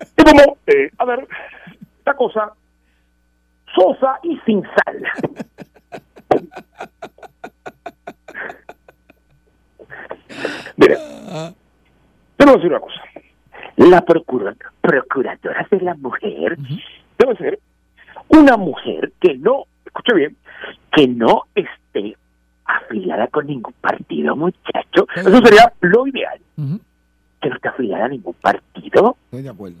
es 0.00 0.24
como, 0.24 0.58
eh, 0.66 0.90
a 0.98 1.04
ver, 1.04 1.28
la 2.04 2.14
cosa 2.14 2.52
sosa 3.74 4.18
y 4.22 4.36
sin 4.44 4.62
sal. 4.62 5.04
Mire, 10.76 10.96
yo 12.38 12.44
le 12.44 12.44
voy 12.44 12.52
a 12.52 12.56
decir 12.56 12.70
una 12.70 12.80
cosa. 12.80 13.00
La 13.76 14.02
procura- 14.04 14.56
procuradora 14.80 15.66
de 15.70 15.80
la 15.80 15.94
mujer 15.94 16.56
debe 17.18 17.36
ser 17.36 17.58
una 18.28 18.56
mujer 18.56 19.12
que 19.20 19.36
no, 19.36 19.64
escuche 19.84 20.14
bien, 20.14 20.36
que 20.92 21.06
no 21.08 21.42
esté 21.54 22.16
afiliada 22.64 23.26
con 23.28 23.46
ningún 23.46 23.74
partido, 23.80 24.34
muchacho. 24.34 25.06
Eso 25.14 25.30
sería 25.42 25.72
lo 25.80 26.06
ideal. 26.06 26.40
Que 27.40 27.48
no 27.50 27.54
esté 27.56 27.68
afiliada 27.68 28.06
a 28.06 28.08
ningún 28.08 28.34
partido. 28.34 29.16
Estoy 29.26 29.42
de 29.42 29.50
acuerdo. 29.50 29.76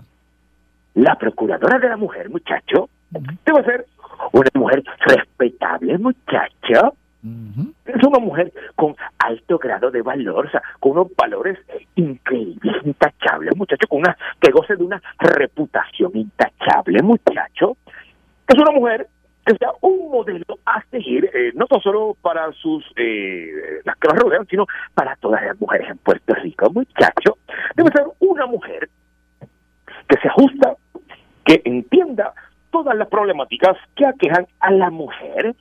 La 0.94 1.16
procuradora 1.16 1.78
de 1.78 1.88
la 1.88 1.96
mujer, 1.96 2.30
muchacho, 2.30 2.88
debe 3.10 3.64
ser 3.64 3.86
una 4.32 4.48
mujer 4.54 4.82
respetable, 5.00 5.98
muchacho. 5.98 6.94
Es 7.84 8.04
una 8.04 8.18
mujer 8.18 8.52
con 8.74 8.94
alto 9.18 9.58
grado 9.58 9.90
de 9.90 10.02
valor, 10.02 10.46
o 10.46 10.50
sea, 10.50 10.62
con 10.80 10.92
unos 10.92 11.08
valores 11.16 11.58
increíbles, 11.94 12.74
intachables, 12.84 13.56
muchacho, 13.56 13.86
con 13.88 14.00
una 14.00 14.16
que 14.40 14.50
goce 14.50 14.76
de 14.76 14.84
una 14.84 15.00
reputación 15.18 16.12
intachable, 16.14 17.02
muchacho. 17.02 17.76
Es 18.46 18.60
una 18.60 18.72
mujer 18.72 19.08
que 19.46 19.56
sea 19.56 19.70
un 19.80 20.10
modelo 20.10 20.58
a 20.66 20.82
seguir, 20.90 21.30
eh, 21.32 21.52
no 21.54 21.66
solo 21.80 22.16
para 22.20 22.50
sus 22.52 22.84
eh, 22.96 23.80
las 23.84 23.96
que 23.96 24.08
las 24.08 24.18
rodean, 24.18 24.46
sino 24.48 24.66
para 24.94 25.14
todas 25.16 25.42
las 25.44 25.58
mujeres 25.60 25.88
en 25.88 25.98
Puerto 25.98 26.34
Rico, 26.34 26.70
muchacho. 26.72 27.38
Debe 27.76 27.90
ser 27.92 28.06
una 28.18 28.46
mujer 28.46 28.88
que 30.08 30.20
se 30.20 30.28
ajusta, 30.28 30.74
que 31.44 31.62
entienda 31.64 32.32
todas 32.70 32.96
las 32.96 33.08
problemáticas 33.08 33.76
que 33.94 34.06
aquejan 34.06 34.46
a 34.60 34.70
la 34.72 34.90
mujer, 34.90 35.54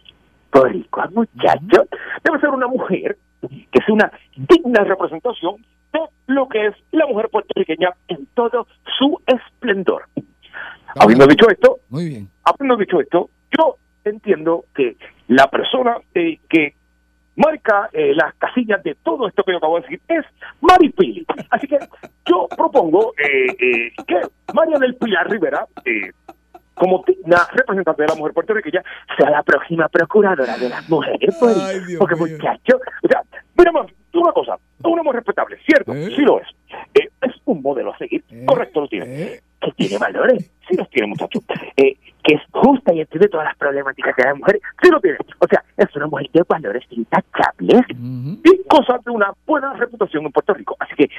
boricua, 0.60 1.10
muchacho, 1.14 1.88
debe 2.24 2.40
ser 2.40 2.50
una 2.50 2.68
mujer 2.68 3.18
que 3.42 3.80
sea 3.86 3.94
una 3.94 4.12
digna 4.36 4.84
representación 4.84 5.56
de 5.94 6.00
lo 6.28 6.48
que 6.48 6.68
es 6.68 6.76
la 6.92 7.06
mujer 7.08 7.30
puertorriqueña 7.30 7.90
en 8.08 8.26
todo 8.34 8.68
su 8.98 9.20
esplendor. 9.28 10.04
Habiendo 10.96 11.28
dicho 11.28 11.50
esto, 11.50 11.80
Muy 11.90 12.10
bien. 12.10 12.30
habiendo 12.44 12.78
dicho 12.78 13.00
esto, 13.02 13.30
yo 13.58 13.76
entiendo 14.04 14.66
que 14.74 14.96
la 15.28 15.48
persona 15.50 15.98
eh, 16.14 16.40
que 16.48 16.74
marca 17.36 17.90
eh, 17.92 18.14
las 18.16 18.34
casillas 18.36 18.82
de 18.84 18.96
todo 19.04 19.28
esto 19.28 19.44
que 19.44 19.52
yo 19.52 19.58
acabo 19.58 19.76
de 19.76 19.82
decir 19.82 20.02
es 20.08 20.26
Maripili. 20.62 21.26
Así 21.50 21.68
que 21.68 21.78
yo 22.26 22.48
propongo 22.56 23.14
eh, 23.18 23.48
eh, 23.60 23.92
que 24.08 24.22
María 24.54 24.78
del 24.80 24.96
Pilar 24.96 25.30
Rivera, 25.30 25.68
eh, 25.84 26.12
como 26.76 27.04
digna 27.08 27.48
representante 27.54 28.04
de 28.04 28.08
la 28.10 28.16
mujer 28.16 28.34
puertorriqueña, 28.34 28.84
sea 29.18 29.30
la 29.30 29.44
próxima 29.44 29.88
procuradora 29.90 30.58
de 30.58 30.70
las 30.70 30.88
mujeres. 30.90 31.36
Porque, 31.98 32.16
muchacho, 32.16 32.80
o 33.04 33.08
sea, 33.08 33.22
mira, 33.58 33.72
más, 33.72 33.88
una 34.14 34.32
cosa, 34.32 34.58
una 34.84 35.04
mujer 35.04 35.18
respetable, 35.18 35.58
cierto, 35.66 35.94
sí 35.94 36.22
lo 36.22 36.40
es. 36.40 36.48
Eh, 36.94 37.10
es 37.22 37.34
un 37.46 37.62
modelo 37.62 37.94
a 37.94 37.98
seguir, 37.98 38.24
correcto, 38.46 38.82
lo 38.82 38.88
tiene. 38.88 39.40
Que 39.62 39.72
tiene 39.72 39.98
valores, 39.98 40.52
sí 40.70 40.76
los 40.78 40.90
tiene, 40.90 41.08
muchachos. 41.08 41.44
Eh, 41.76 41.98
que 42.24 42.36
es 42.36 42.42
justa 42.52 42.94
y 42.94 43.02
entiende 43.02 43.30
todas 43.30 43.46
las 43.46 43.58
problemáticas 43.58 44.16
de 44.16 44.24
las 44.24 44.38
mujeres, 44.38 44.62
sí 44.82 44.90
lo 44.90 45.00
tiene. 45.00 45.18
O 45.40 45.48
sea, 45.48 45.64
es 45.78 45.96
una 45.96 46.08
mujer 46.08 46.30
de 46.34 46.44
valores 46.48 46.84
intachables 46.90 47.82
y 47.90 48.68
cosas 48.68 49.04
de 49.04 49.12
una 49.12 49.32
buena 49.46 49.74
reputación 49.74 50.26
en 50.26 50.32
Puerto 50.32 50.54
Rico. 50.54 50.76
Así 50.80 50.96
que 50.96 51.10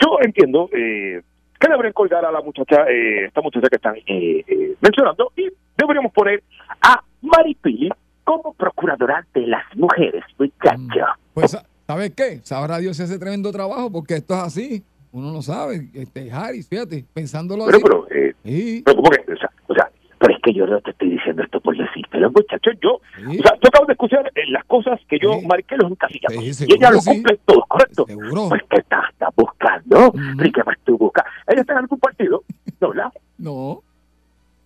yo 0.00 0.18
entiendo 0.22 0.68
eh, 0.72 1.22
que 1.58 1.68
deberían 1.68 1.92
colgar 1.92 2.24
a 2.24 2.32
la 2.32 2.40
muchacha, 2.40 2.84
eh, 2.88 3.26
esta 3.26 3.40
muchacha 3.40 3.68
que 3.68 3.76
están 3.76 3.96
eh, 3.96 4.44
eh, 4.46 4.74
mencionando, 4.80 5.32
y 5.36 5.48
deberíamos 5.76 6.12
poner 6.12 6.42
a 6.82 7.02
Maripili 7.22 7.90
como 8.24 8.52
procuradora 8.54 9.24
de 9.34 9.46
las 9.46 9.64
mujeres, 9.76 10.24
muchacho. 10.38 11.06
Pues, 11.34 11.56
¿sabes 11.86 12.12
qué? 12.16 12.40
Sabrá 12.42 12.78
Dios 12.78 12.96
si 12.96 13.04
hace 13.04 13.18
tremendo 13.18 13.52
trabajo 13.52 13.90
porque 13.90 14.14
esto 14.16 14.34
es 14.34 14.40
así. 14.40 14.82
Uno 15.12 15.32
no 15.32 15.40
sabe. 15.42 15.88
Este, 15.94 16.30
Harris, 16.30 16.68
fíjate, 16.68 17.04
pensándolo 17.14 17.64
Pero, 17.66 17.76
así. 17.78 17.84
pero, 17.86 18.06
eh, 18.10 18.82
pero 18.84 18.96
¿cómo 18.96 19.10
que? 19.10 19.32
O 19.32 19.36
sea, 19.36 19.50
o 19.68 19.74
sea, 19.74 19.90
pero 20.18 20.34
es 20.34 20.42
que 20.42 20.52
yo 20.52 20.66
no 20.66 20.80
te 20.80 20.90
estoy 20.90 21.10
diciendo 21.10 21.42
esto 21.42 21.60
por 21.60 21.76
decírtelo, 21.76 22.30
muchachos. 22.32 22.74
Yo, 22.82 22.94
o 22.94 23.32
sea, 23.42 23.52
yo 23.62 23.68
acabo 23.68 23.86
de 23.86 23.92
escuchar 23.92 24.30
eh, 24.34 24.42
las 24.50 24.64
cosas 24.64 24.98
que 25.08 25.18
yo 25.18 25.40
marqué 25.42 25.76
los 25.76 25.90
encasillados. 25.90 26.60
y 26.62 26.74
ella 26.74 26.90
lo 26.90 26.98
cumple 26.98 27.38
todo, 27.44 27.62
¿correcto? 27.68 28.06
Pues 28.06 28.62
que 28.68 28.76
está, 28.78 29.08
está 29.10 29.28
buscando. 29.36 30.12
¿Y 30.42 30.52
qué 30.52 30.64
más 30.64 30.76
tú 30.84 30.98
buscas? 30.98 31.25
Ella 31.46 31.60
está 31.60 31.72
en 31.74 31.78
algún 31.78 31.98
partido, 31.98 32.42
¿no? 32.80 32.88
¿verdad? 32.88 33.12
No. 33.38 33.82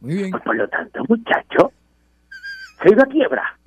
Muy 0.01 0.15
bien. 0.15 0.31
Pues 0.31 0.43
por 0.43 0.57
lo 0.57 0.69
tanto, 0.69 1.05
muchacho, 1.09 1.73
se 2.83 2.89
ha 2.89 2.93
ido 2.93 3.03
a 3.03 3.07
quiebra. 3.07 3.59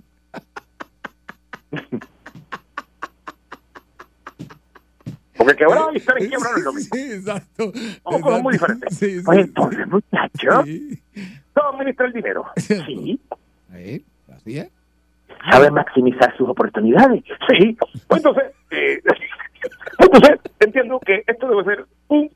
Porque 5.37 5.55
quebrar 5.55 5.93
y 5.93 5.97
estar 5.97 6.21
en 6.21 6.29
quiebra 6.29 6.49
no 6.51 6.57
es 6.57 6.63
lo 6.63 6.73
mismo. 6.73 6.95
Sí, 6.95 7.11
exacto. 7.11 7.71
Son 8.03 8.21
cosas 8.21 8.41
muy 8.41 8.53
diferentes. 8.53 8.99
Pues 9.25 9.37
entonces, 9.39 9.87
muchacho, 9.87 10.63
¿cómo 11.53 11.69
administra 11.69 12.07
el 12.07 12.13
dinero? 12.13 12.45
Sí. 12.57 13.19
Así 14.33 14.57
es. 14.57 14.69
¿Sabe 15.51 15.71
maximizar 15.71 16.35
sus 16.37 16.47
oportunidades? 16.47 17.23
Sí. 17.49 17.77
Pues 18.07 18.19
entonces, 18.19 18.51
eh, 18.71 19.01
entonces, 19.99 20.39
entiendo 20.59 20.99
que 20.99 21.23
esto 21.27 21.49
debe 21.49 21.63
ser 21.63 21.85
un 22.07 22.29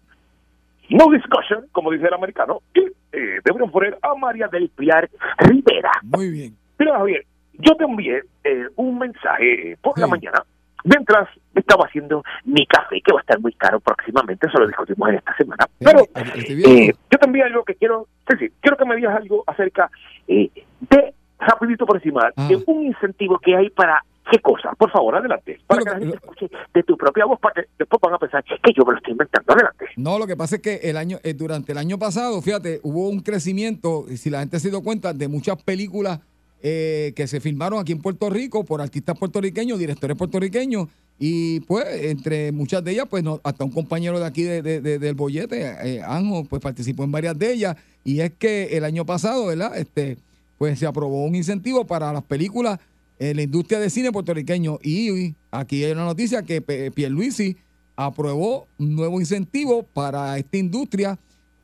no 0.89 1.09
discussion, 1.11 1.65
como 1.71 1.91
dice 1.91 2.07
el 2.07 2.13
americano, 2.13 2.61
y 2.73 2.81
eh, 3.11 3.39
deberían 3.43 3.71
poner 3.71 3.97
a 4.01 4.15
María 4.15 4.47
del 4.47 4.69
Pilar 4.69 5.09
Rivera. 5.39 5.91
Muy 6.03 6.29
bien. 6.29 6.55
Mira, 6.79 6.97
Javier, 6.97 7.25
yo 7.53 7.75
te 7.75 7.83
envié 7.83 8.21
eh, 8.43 8.67
un 8.75 8.97
mensaje 8.99 9.71
eh, 9.71 9.77
por 9.81 9.97
la 9.99 10.07
mañana 10.07 10.43
mientras 10.87 11.27
estaba 11.53 11.85
haciendo 11.85 12.23
mi 12.45 12.65
café, 12.65 13.01
que 13.01 13.11
va 13.11 13.19
a 13.19 13.21
estar 13.21 13.39
muy 13.39 13.53
caro 13.53 13.79
próximamente, 13.79 14.47
eso 14.47 14.59
lo 14.59 14.67
discutimos 14.67 15.09
en 15.09 15.15
esta 15.15 15.35
semana. 15.35 15.65
Pero 15.79 15.99
eh, 16.15 16.93
yo 17.11 17.17
te 17.17 17.25
envié 17.25 17.43
algo 17.43 17.63
que 17.63 17.75
quiero, 17.75 18.07
sí, 18.29 18.37
sí, 18.39 18.51
quiero 18.61 18.77
que 18.77 18.85
me 18.85 18.95
digas 18.95 19.15
algo 19.15 19.43
acerca 19.47 19.89
eh, 20.27 20.49
de, 20.89 21.13
rapidito 21.39 21.85
por 21.85 21.97
encima, 21.97 22.31
de 22.35 22.63
un 22.65 22.83
incentivo 22.83 23.37
que 23.39 23.55
hay 23.55 23.69
para 23.69 24.03
qué 24.31 24.39
cosa. 24.39 24.71
Por 24.77 24.91
favor, 24.91 25.15
adelante, 25.15 25.59
para 25.67 25.81
que 25.83 25.89
la 25.89 25.99
gente 25.99 26.15
escuche 26.15 26.49
de 26.73 26.83
tu 26.83 26.97
propia 26.97 27.25
voz, 27.25 27.39
para 27.39 27.55
que 27.55 27.69
después 27.77 27.99
van 28.01 28.13
a 28.13 28.17
pensar 28.19 28.43
que 28.43 28.73
yo 28.75 28.83
me 28.85 28.91
lo 28.93 28.97
estoy 28.97 29.11
inventando. 29.13 29.53
Adelante. 29.53 29.85
No, 29.95 30.19
lo 30.19 30.27
que 30.27 30.35
pasa 30.35 30.55
es 30.57 30.61
que 30.61 30.75
el 30.83 30.97
año, 30.97 31.19
eh, 31.23 31.33
durante 31.33 31.71
el 31.71 31.77
año 31.77 31.97
pasado, 31.97 32.41
fíjate, 32.41 32.79
hubo 32.83 33.09
un 33.09 33.19
crecimiento, 33.21 34.05
y 34.09 34.17
si 34.17 34.29
la 34.29 34.39
gente 34.39 34.59
se 34.59 34.69
dio 34.69 34.81
cuenta, 34.81 35.13
de 35.13 35.27
muchas 35.27 35.61
películas 35.63 36.19
eh, 36.61 37.13
que 37.15 37.27
se 37.27 37.39
filmaron 37.39 37.79
aquí 37.79 37.91
en 37.91 38.01
Puerto 38.01 38.29
Rico 38.29 38.63
por 38.65 38.81
artistas 38.81 39.17
puertorriqueños, 39.17 39.77
directores 39.77 40.17
puertorriqueños, 40.17 40.87
y 41.19 41.61
pues 41.61 41.85
entre 42.03 42.51
muchas 42.51 42.83
de 42.83 42.91
ellas, 42.91 43.05
pues 43.09 43.23
no, 43.23 43.39
hasta 43.43 43.63
un 43.63 43.71
compañero 43.71 44.19
de 44.19 44.25
aquí 44.25 44.43
de, 44.43 44.61
de- 44.61 44.81
de- 44.81 44.99
del 44.99 45.15
bollete, 45.15 45.75
eh, 45.83 46.01
Anjo, 46.03 46.45
pues 46.45 46.61
participó 46.61 47.03
en 47.03 47.11
varias 47.11 47.37
de 47.37 47.53
ellas, 47.53 47.75
y 48.03 48.21
es 48.21 48.31
que 48.33 48.77
el 48.77 48.83
año 48.83 49.05
pasado, 49.05 49.47
¿verdad? 49.47 49.77
Este, 49.77 50.17
pues 50.57 50.77
se 50.79 50.85
aprobó 50.87 51.25
un 51.25 51.35
incentivo 51.35 51.85
para 51.85 52.11
las 52.13 52.23
películas 52.23 52.79
en 53.19 53.37
la 53.37 53.43
industria 53.43 53.79
de 53.79 53.89
cine 53.89 54.11
puertorriqueño, 54.11 54.79
y 54.83 55.35
aquí 55.51 55.83
hay 55.83 55.91
una 55.91 56.05
noticia 56.05 56.43
que 56.43 56.61
Pierluisi 56.61 57.57
aprobó 57.95 58.67
un 58.77 58.95
nuevo 58.95 59.19
incentivo 59.19 59.83
para 59.83 60.37
esta 60.37 60.57
industria, 60.57 61.17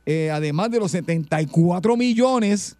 eh, 0.06 0.30
además 0.30 0.70
de 0.70 0.80
los 0.80 0.90
74 0.90 1.96
millones, 1.96 2.76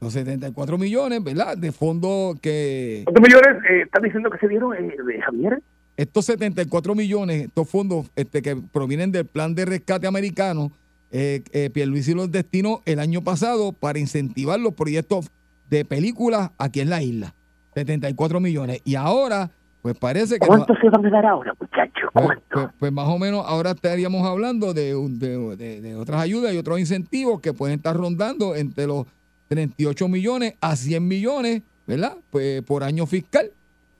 los 0.00 0.12
74 0.12 0.78
millones, 0.78 1.22
¿verdad? 1.22 1.56
De 1.56 1.72
fondos 1.72 2.38
que... 2.40 3.02
¿Cuántos 3.04 3.22
millones 3.22 3.62
eh, 3.70 3.82
están 3.82 4.02
diciendo 4.02 4.30
que 4.30 4.38
se 4.38 4.48
dieron, 4.48 4.74
eh, 4.74 4.96
de 5.06 5.22
Javier? 5.22 5.62
Estos 5.96 6.24
74 6.26 6.94
millones, 6.94 7.44
estos 7.44 7.68
fondos 7.68 8.10
este, 8.16 8.42
que 8.42 8.56
provienen 8.56 9.12
del 9.12 9.26
plan 9.26 9.54
de 9.54 9.64
rescate 9.64 10.06
americano, 10.06 10.72
eh, 11.12 11.42
eh, 11.52 11.68
Pierluisi 11.68 12.14
los 12.14 12.32
destinó 12.32 12.80
el 12.86 12.98
año 12.98 13.22
pasado 13.22 13.72
para 13.72 13.98
incentivar 13.98 14.58
los 14.58 14.72
proyectos 14.72 15.30
de 15.68 15.84
películas 15.84 16.50
aquí 16.56 16.80
en 16.80 16.88
la 16.88 17.02
isla. 17.02 17.34
74 17.74 18.40
millones. 18.40 18.80
Y 18.84 18.94
ahora, 18.94 19.50
pues 19.82 19.96
parece 19.96 20.38
que... 20.38 20.46
¿Cuánto 20.46 20.74
se 20.76 20.88
van 20.90 21.04
a 21.06 21.10
dar 21.10 21.26
ahora, 21.26 21.52
muchachos? 21.60 22.10
Pues, 22.12 22.38
pues- 22.50 22.68
pues 22.78 22.92
más 22.92 23.08
o 23.08 23.18
menos 23.18 23.44
ahora 23.46 23.70
estaríamos 23.72 24.26
hablando 24.26 24.72
de, 24.74 24.94
de, 24.94 25.56
de- 25.56 25.80
de 25.80 25.96
otras 25.96 26.20
ayudas 26.20 26.52
y 26.54 26.58
otros 26.58 26.78
incentivos 26.78 27.40
que 27.40 27.52
pueden 27.52 27.76
estar 27.76 27.96
rondando 27.96 28.54
entre 28.54 28.86
los 28.86 29.06
38 29.48 30.08
millones 30.08 30.54
a 30.60 30.76
100 30.76 31.06
millones, 31.06 31.62
¿verdad? 31.86 32.16
Pues 32.30 32.62
por 32.62 32.82
año 32.84 33.06
fiscal. 33.06 33.50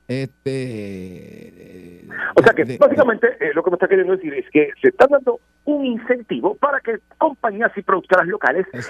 Este, 0.09 2.05
O 2.37 2.43
sea 2.43 2.53
que 2.55 2.77
básicamente 2.79 3.27
eh, 3.41 3.51
lo 3.55 3.63
que 3.63 3.71
me 3.71 3.75
está 3.77 3.89
queriendo 3.89 4.15
decir 4.17 4.33
es 4.35 4.45
que 4.53 4.71
se 4.81 4.89
está 4.89 5.07
dando 5.09 5.41
un 5.65 5.85
incentivo 5.85 6.55
para 6.57 6.81
que 6.81 6.99
compañías 7.19 7.71
y 7.77 7.83
productoras 7.83 8.27
locales 8.27 8.67
eh, 8.73 8.81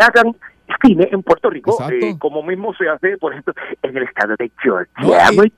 hagan 0.00 0.34
cine 0.80 1.08
en 1.12 1.22
Puerto 1.22 1.50
Rico, 1.50 1.76
eh, 1.92 2.14
como 2.18 2.42
mismo 2.42 2.72
se 2.74 2.88
hace, 2.88 3.18
por 3.18 3.32
ejemplo, 3.32 3.52
en 3.82 3.94
el 3.96 4.04
estado 4.04 4.34
de 4.38 4.50
Georgia. 4.62 4.90
No, 5.02 5.44
y, 5.44 5.52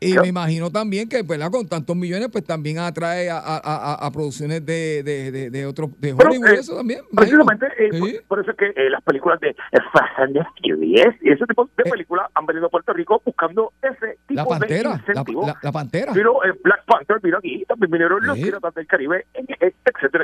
y- 0.00 0.10
y 0.12 0.18
me 0.18 0.28
imagino 0.28 0.70
también 0.70 1.08
que, 1.08 1.22
¿verdad? 1.22 1.50
Con 1.50 1.66
tantos 1.66 1.96
millones, 1.96 2.28
pues 2.30 2.44
también 2.44 2.78
atrae 2.78 3.30
a, 3.30 3.38
a- 3.38 3.56
a- 3.62 4.06
a 4.06 4.10
producciones 4.10 4.64
de, 4.66 5.02
de, 5.02 5.30
de, 5.32 5.50
de 5.50 5.66
otros, 5.66 5.90
de 6.00 6.14
Pero, 6.14 6.28
Hollywood, 6.28 6.48
eh, 6.48 6.54
eso 6.56 6.76
también. 6.76 7.00
me 7.10 7.16
Precisamente, 7.22 7.66
eh, 7.78 7.98
por, 7.98 8.24
por 8.28 8.40
eso 8.40 8.50
es 8.50 8.56
que 8.58 8.66
eh, 8.76 8.90
las 8.90 9.02
películas 9.02 9.40
de 9.40 9.50
eh, 9.50 9.54
Fast 9.92 10.18
and 10.18 10.34
the 10.34 10.44
Furious 10.60 11.14
y 11.22 11.30
ese 11.30 11.46
tipo 11.46 11.68
de 11.76 11.84
películas 11.84 12.26
han 12.34 12.44
venido 12.44 12.66
a 12.66 12.68
Puerto 12.70 12.92
Rico 12.92 13.22
buscando 13.24 13.72
ese 13.80 14.18
tipo 14.26 14.34
La 14.34 14.42
de 14.44 14.48
pantera, 14.50 14.90
la, 14.90 14.96
incentivo. 14.96 15.46
la- 15.46 15.56
la 15.62 15.72
pantera. 15.72 16.12
Vino 16.12 16.44
eh, 16.44 16.52
Black 16.62 16.84
Panther, 16.84 17.20
vino 17.22 17.38
aquí, 17.38 17.64
también 17.66 17.90
vinieron 17.90 18.26
los 18.26 18.36
piratas 18.36 18.74
del 18.74 18.86
Caribe, 18.86 19.24
eh, 19.34 19.72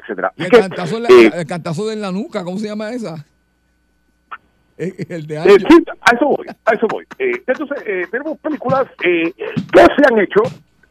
etcétera, 0.00 0.32
etcétera. 0.34 0.34
Y 0.36 0.42
el 0.44 0.50
cantazo, 0.50 0.96
en 0.96 1.02
la, 1.02 1.08
eh, 1.08 1.40
el 1.40 1.46
cantazo 1.46 1.86
de 1.86 1.96
la 1.96 2.12
nuca, 2.12 2.44
¿cómo 2.44 2.58
se 2.58 2.66
llama 2.66 2.90
esa? 2.90 3.24
Eh, 4.78 4.92
El 5.08 5.26
de 5.26 5.36
Eh, 5.36 5.56
sí, 5.68 5.84
a 6.00 6.14
eso 6.14 6.26
voy, 6.26 6.46
a 6.64 6.74
eso 6.74 6.86
voy. 6.88 7.04
Eh, 7.18 7.32
entonces, 7.46 7.82
eh, 7.86 8.06
tenemos 8.10 8.38
películas 8.38 8.86
eh, 9.04 9.32
que 9.32 9.80
se 9.80 10.12
han 10.12 10.18
hecho, 10.18 10.42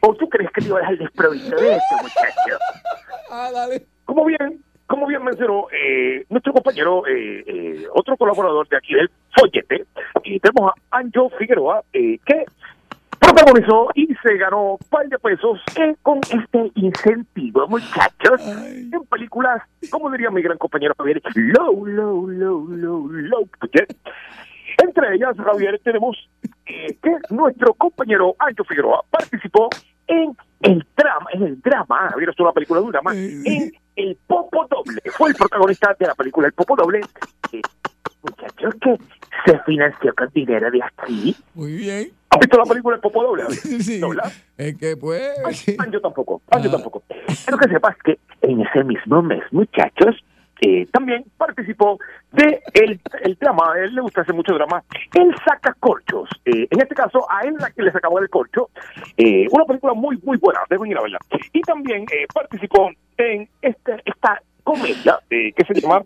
o 0.02 0.16
tú 0.16 0.28
crees 0.30 0.50
que 0.52 0.62
te 0.62 0.68
iba 0.68 0.78
a 0.78 0.82
dejar 0.82 0.98
desprovisto 0.98 1.56
de 1.56 1.72
esto, 1.74 1.96
muchacho. 2.02 2.58
Ah, 3.36 3.50
dale. 3.52 3.84
Como 4.06 4.26
bien, 4.26 4.62
como 4.86 5.08
bien 5.08 5.24
mencionó 5.24 5.66
eh, 5.72 6.24
nuestro 6.30 6.54
compañero, 6.54 7.08
eh, 7.08 7.44
eh, 7.48 7.88
otro 7.96 8.16
colaborador 8.16 8.68
de 8.70 8.78
aquí 8.78 8.94
del 8.94 9.10
Follete, 9.36 9.86
y 10.24 10.40
tenemos 10.40 10.72
a 10.92 10.98
Anjo 11.00 11.32
Figueroa, 11.40 11.84
eh, 11.94 12.20
que 12.24 12.46
protagonizó 13.24 13.90
y 13.96 14.08
se 14.22 14.38
ganó 14.38 14.74
un 14.74 14.78
par 14.90 15.08
de 15.08 15.18
pesos 15.20 15.60
con 16.02 16.20
este 16.30 16.72
incentivo, 16.76 17.68
muchachos, 17.68 18.42
en 18.42 19.06
películas, 19.10 19.62
como 19.90 20.12
diría 20.12 20.30
mi 20.30 20.42
gran 20.42 20.58
compañero 20.58 20.94
Javier, 20.98 21.22
low, 21.36 21.86
low, 21.86 22.28
low, 22.28 22.68
low, 22.68 23.08
low. 23.10 23.50
Entre 24.84 25.16
ellas, 25.16 25.36
Javier, 25.38 25.80
tenemos 25.84 26.18
eh, 26.66 26.98
que 27.02 27.18
nuestro 27.30 27.74
compañero 27.76 28.36
Ancho 28.40 28.64
Figueroa 28.64 29.04
participó 29.10 29.70
en 30.08 30.36
el 30.62 30.86
drama, 30.96 31.28
en 31.34 31.44
el 31.44 31.62
drama, 31.62 32.10
Javier, 32.12 32.30
es 32.30 32.40
una 32.40 32.52
película 32.52 32.80
de 32.80 32.86
un 32.86 32.92
drama, 32.92 33.14
en 33.14 33.72
El 33.96 34.18
Popo 34.28 34.66
Doble. 34.68 35.02
Fue 35.12 35.30
el 35.30 35.36
protagonista 35.36 35.96
de 36.00 36.08
la 36.08 36.16
película 36.16 36.48
El 36.48 36.54
Popo 36.54 36.76
Doble. 36.76 37.02
Eh, 37.52 37.62
muchachos, 38.24 38.74
que 38.82 38.98
se 39.46 39.60
financió 39.60 40.14
con 40.16 40.30
dinero 40.34 40.70
de 40.72 40.82
aquí. 40.84 41.36
Muy 41.54 41.74
bien. 41.74 42.12
¿Has 42.30 42.40
visto 42.40 42.58
la 42.58 42.64
película 42.64 42.96
El 42.96 43.02
Popo 43.02 43.24
Doble? 43.24 43.44
Sí. 43.54 44.00
¿No, 44.00 44.10
verdad? 44.10 44.32
Es 44.58 44.76
que 44.78 44.98
pues. 44.98 45.32
Ah, 45.80 45.88
yo 45.92 46.02
tampoco, 46.02 46.42
ah, 46.52 46.60
yo 46.60 46.72
tampoco. 46.72 47.04
Quiero 47.46 47.58
que 47.58 47.70
sepas 47.70 47.96
que 48.04 48.20
en 48.42 48.62
ese 48.62 48.84
mismo 48.84 49.22
mes, 49.22 49.44
muchachos, 49.52 50.16
eh, 50.62 50.88
también 50.92 51.26
participó 51.38 52.00
de 52.32 52.62
el, 52.74 53.00
el 53.24 53.36
drama, 53.36 53.74
a 53.74 53.80
él 53.80 53.94
le 53.94 54.02
gusta 54.02 54.22
hacer 54.22 54.34
mucho 54.34 54.54
drama, 54.54 54.84
él 55.14 55.36
saca 55.46 55.76
corchos. 55.80 56.30
Eh, 56.46 56.68
en 56.70 56.82
este 56.82 56.96
caso, 56.96 57.26
a 57.30 57.42
él 57.42 57.56
la 57.60 57.70
que 57.72 57.84
le 57.84 57.92
sacaba 57.92 58.20
el 58.22 58.30
corcho, 58.30 58.70
eh, 59.18 59.46
una 59.52 59.66
película 59.66 59.94
muy, 59.94 60.18
muy 60.24 60.38
buena, 60.38 60.62
deben 60.70 60.90
ir 60.90 60.98
a 60.98 61.02
verla. 61.02 61.20
Y 61.52 61.62
también 61.62 62.04
eh, 62.04 62.26
participó 62.34 62.90
en 63.18 63.50
este, 63.62 64.02
esta 64.06 64.42
comedia 64.64 65.20
que 65.30 65.66
se 65.68 65.82
llama 65.82 66.02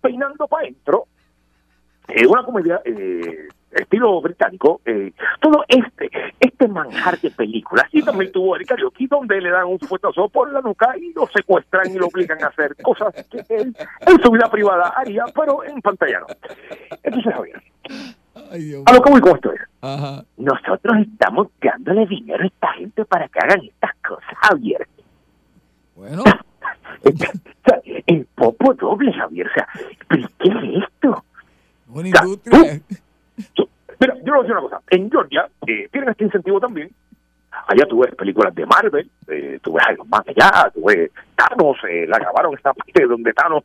Peinando 0.00 0.48
para 0.48 0.62
Adentro, 0.62 1.06
eh, 2.08 2.26
una 2.26 2.42
comedia 2.42 2.80
eh, 2.84 3.48
estilo 3.72 4.20
británico, 4.20 4.80
eh, 4.84 5.12
todo 5.40 5.64
este 5.68 6.10
este 6.40 6.68
manjar 6.68 7.18
de 7.20 7.30
películas. 7.30 7.86
Y 7.92 8.02
también 8.02 8.32
tuvo 8.32 8.56
el 8.56 8.66
karaoke 8.66 9.06
donde 9.08 9.40
le 9.40 9.50
dan 9.50 9.66
un 9.66 9.78
fuetazo 9.78 10.28
por 10.28 10.52
la 10.52 10.60
nuca 10.60 10.96
y 10.96 11.12
lo 11.12 11.26
secuestran 11.26 11.90
y 11.90 11.98
lo 11.98 12.06
obligan 12.06 12.42
a 12.42 12.48
hacer 12.48 12.76
cosas 12.82 13.14
que 13.30 13.44
él 13.54 13.76
en 14.00 14.22
su 14.22 14.30
vida 14.30 14.50
privada 14.50 14.92
haría, 14.96 15.24
pero 15.34 15.64
en 15.64 15.80
pantalla 15.80 16.20
no. 16.20 16.26
Entonces, 17.02 17.34
Javier, 17.34 17.62
a 18.86 18.92
lo 18.92 19.02
que 19.02 19.10
voy 19.10 19.20
con 19.20 19.36
esto 19.36 19.52
es, 19.52 19.60
Ajá. 19.80 20.24
nosotros 20.36 20.96
estamos 21.00 21.48
dándole 21.60 22.06
dinero 22.06 22.44
a 22.44 22.46
esta 22.46 22.72
gente 22.74 23.04
para 23.04 23.28
que 23.28 23.38
hagan 23.40 23.64
estas 23.64 23.94
cosas, 24.06 24.34
Javier. 24.42 24.86
Bueno. 25.94 26.22
el 28.06 28.26
popo 28.34 28.74
doble, 28.74 29.12
Javier. 29.12 29.48
O 29.48 29.54
sea, 29.54 29.68
¿pero 30.08 30.28
qué 30.38 30.48
es 30.48 30.84
esto? 30.84 30.95
O 32.00 32.02
sea, 32.10 32.22
industria. 32.24 32.80
tú- 33.54 33.68
Mira, 33.98 34.14
yo 34.16 34.24
le 34.24 34.30
voy 34.30 34.38
a 34.38 34.42
decir 34.42 34.52
una 34.52 34.60
cosa. 34.62 34.80
En 34.90 35.10
Georgia 35.10 35.48
eh, 35.66 35.88
tienen 35.90 36.10
este 36.10 36.24
incentivo 36.24 36.60
también. 36.60 36.90
Allá 37.68 37.86
tú 37.88 38.00
ves 38.00 38.14
películas 38.14 38.54
de 38.54 38.66
Marvel, 38.66 39.10
eh, 39.28 39.58
tú 39.62 39.72
ves 39.72 39.84
Iron 39.92 40.08
Man 40.10 40.22
allá, 40.26 40.70
tú 40.74 40.84
ves 40.84 41.10
Thanos, 41.34 41.76
eh, 41.88 42.04
la 42.06 42.18
grabaron 42.18 42.54
esta 42.54 42.74
parte 42.74 43.06
donde 43.06 43.32
Thanos 43.32 43.64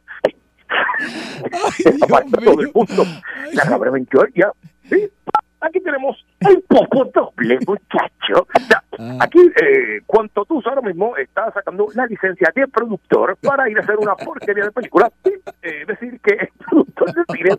esta 1.85 2.07
parte 2.07 2.29
de 2.39 2.45
todo 2.45 2.61
el 2.61 2.71
mundo, 2.73 3.03
la 3.53 3.63
grabaron 3.65 3.97
en 3.97 4.07
Georgia. 4.09 4.51
Sí, 4.89 5.09
aquí 5.61 5.79
tenemos 5.79 6.17
el 6.39 6.61
poco 6.63 7.05
doble, 7.05 7.59
muchacho. 7.67 8.47
Sea, 8.67 8.83
Aquí, 9.19 9.39
eh, 9.39 10.01
cuanto 10.05 10.45
tú 10.45 10.61
ahora 10.65 10.81
mismo 10.81 11.15
estás 11.17 11.53
sacando 11.53 11.87
la 11.95 12.05
licencia 12.05 12.51
de 12.53 12.67
productor 12.67 13.37
para 13.37 13.69
ir 13.69 13.77
a 13.77 13.81
hacer 13.81 13.97
una 13.97 14.15
porquería 14.15 14.65
de 14.65 14.71
película 14.71 15.11
y 15.25 15.29
eh, 15.61 15.85
decir 15.87 16.19
que 16.21 16.33
es 16.35 16.49
productor 16.69 17.13
de 17.13 17.23
cine 17.35 17.57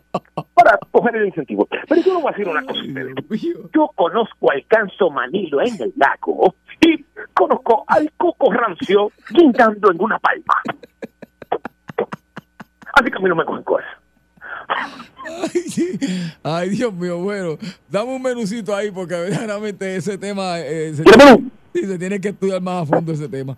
para 0.55 0.79
coger 0.91 1.17
el 1.17 1.27
incentivo. 1.27 1.67
Pero 1.67 2.01
yo 2.01 2.15
le 2.15 2.23
voy 2.23 2.29
a 2.29 2.37
decir 2.37 2.49
una 2.49 2.63
cosa 2.63 2.81
a 2.81 2.87
ustedes. 2.87 3.15
Yo 3.75 3.89
conozco 3.95 4.53
al 4.53 4.67
canso 4.67 5.11
Manilo 5.11 5.61
en 5.63 5.83
el 5.83 5.93
lago 5.97 6.55
y 6.81 7.05
conozco 7.35 7.85
al 7.89 8.13
Coco 8.17 8.53
Rancio 8.53 9.11
guindando 9.31 9.91
en 9.91 10.01
una 10.01 10.19
palma. 10.19 10.63
Así 12.95 13.11
que 13.11 13.17
a 13.17 13.21
mí 13.21 13.29
no 13.29 13.37
me 13.37 13.45
cogen 13.45 13.65
cosas. 13.65 13.89
Ay, 16.43 16.71
Dios 16.71 16.93
mío, 16.93 17.19
bueno, 17.19 17.59
dame 17.89 18.15
un 18.15 18.23
menucito 18.23 18.75
ahí 18.75 18.91
porque 18.91 19.15
verdaderamente 19.15 19.97
ese 19.97 20.19
tema 20.19 20.59
eh, 20.61 20.93
se, 20.95 21.05
sí, 21.73 21.87
se 21.87 21.99
tiene 21.99 22.21
que 22.21 22.29
estudiar 22.29 22.61
más 22.61 22.83
a 22.83 22.87
fondo 22.87 23.13
ese 23.13 23.29
tema. 23.29 23.57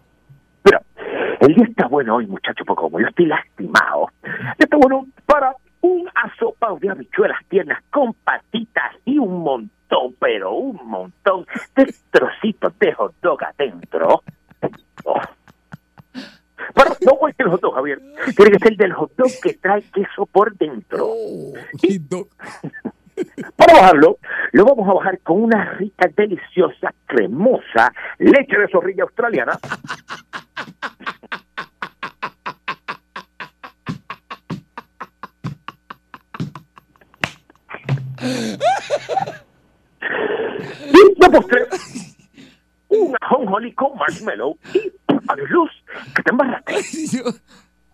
El 1.40 1.54
día 1.54 1.66
está 1.68 1.88
bueno 1.88 2.16
hoy, 2.16 2.26
muchachos, 2.26 2.66
porque 2.66 2.80
como 2.80 2.98
yo 3.00 3.06
estoy 3.06 3.26
lastimado, 3.26 4.08
está 4.58 4.78
bueno 4.78 5.06
para 5.26 5.54
un 5.82 6.08
asopado 6.14 6.78
de 6.78 6.88
habichuelas 6.88 7.38
tiernas 7.50 7.82
con 7.90 8.14
patitas 8.14 8.92
y 9.04 9.18
un 9.18 9.42
montón, 9.42 10.14
pero 10.18 10.54
un 10.54 10.80
montón 10.86 11.44
de 11.76 11.94
trocitos 12.10 12.78
de 12.78 12.94
hot 12.94 13.14
dog 13.20 13.44
adentro. 13.44 14.22
Oh. 15.04 15.20
Pero 16.74 16.90
no 17.04 17.12
cualquier 17.18 17.48
hot 17.48 17.60
dog, 17.60 17.74
Javier. 17.74 18.00
Tiene 18.36 18.52
que 18.52 18.58
ser 18.58 18.76
del 18.76 18.92
hot 18.92 19.12
dog 19.16 19.30
que 19.42 19.54
trae 19.54 19.82
queso 19.92 20.26
por 20.26 20.56
dentro. 20.56 21.10
Y 21.82 21.98
para 23.56 23.74
bajarlo, 23.80 24.18
lo 24.52 24.64
vamos 24.64 24.88
a 24.88 24.94
bajar 24.94 25.18
con 25.20 25.42
una 25.42 25.72
rica, 25.72 26.08
deliciosa, 26.16 26.94
cremosa 27.06 27.92
leche 28.18 28.58
de 28.58 28.68
zorrilla 28.68 29.04
australiana. 29.04 29.58
Y 40.86 41.20
de 41.20 41.30
postre, 41.30 41.66
un 42.88 43.16
ajonjolí 43.20 43.72
con 43.74 43.96
marshmallow 43.98 44.56
y 44.72 44.90
adiós 45.28 45.50
luz, 45.50 45.70
que 46.14 46.22
te 46.22 46.30
embarraste. 46.30 46.74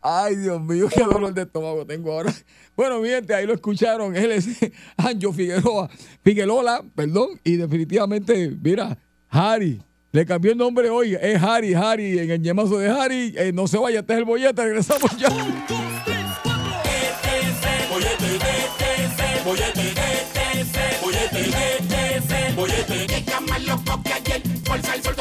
Ay, 0.03 0.37
Dios 0.37 0.62
mío, 0.62 0.89
qué 0.89 1.05
dolor 1.05 1.35
de 1.35 1.43
estómago 1.43 1.85
tengo 1.85 2.12
ahora. 2.12 2.33
Bueno, 2.74 3.01
mi 3.01 3.09
gente, 3.09 3.35
ahí 3.35 3.47
lo 3.47 3.53
escucharon. 3.53 4.16
Él 4.16 4.33
es 4.33 4.49
Anjo 4.97 5.33
Figueroa, 5.33 5.91
Figueroa, 6.22 6.83
perdón. 6.95 7.39
Y 7.45 7.57
definitivamente, 7.57 8.57
mira, 8.62 8.97
Harry. 9.28 9.83
Le 10.12 10.26
cambió 10.26 10.51
el 10.51 10.59
nombre 10.59 10.91
hoy. 10.91 11.14
Es 11.14 11.41
Harry, 11.41 11.74
Harry, 11.74 12.18
en 12.18 12.31
el 12.31 12.41
ñemazo 12.41 12.78
de 12.78 12.89
Harry. 12.89 13.35
Eh, 13.37 13.53
no 13.53 13.68
se 13.68 13.78
vaya, 13.78 14.01
este 14.01 14.14
es 14.14 14.18
el 14.18 14.24
bollete. 14.24 14.64
Regresamos 14.64 15.16
ya. 15.16 15.28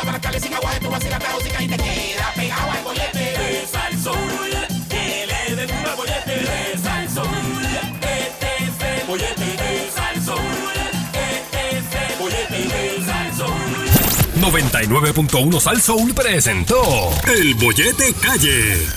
Sol 0.09 0.13
todas 0.13 0.13
las 0.13 0.21
calles 0.21 0.43
sin 0.43 0.53
agua 0.53 0.73
de 0.73 0.79
tu 0.79 0.89
vacila 0.89 1.19
la 1.19 1.29
música 1.33 1.63
y 1.63 1.67
te 1.67 1.77
queda 1.77 2.33
pegado 2.35 2.71
al 2.71 2.83
bollete. 2.83 3.19
De 3.19 3.67
sal 3.71 3.97
soul, 4.01 4.17
que 4.89 5.27
le 5.27 5.55
den 5.55 5.69
un 5.75 5.95
bollete 5.95 6.31
de 6.31 6.77
sal 6.81 7.09
soul. 7.09 7.27
Este 8.01 8.63
es 8.63 9.01
el 9.01 9.07
bollete 9.07 9.45
de 9.45 9.91
sal 9.95 10.25
soul. 10.25 10.77
Este 11.13 11.77
es 11.77 12.11
el 12.11 12.17
bollete 12.17 12.57
de 12.57 13.05
sal 13.05 13.35
soul. 13.37 13.79
99.1 14.41 15.59
Sal 15.59 15.81
Soul 15.81 16.13
presentó 16.13 17.09
El 17.27 17.53
Bollete 17.55 18.13
Calle. 18.13 18.87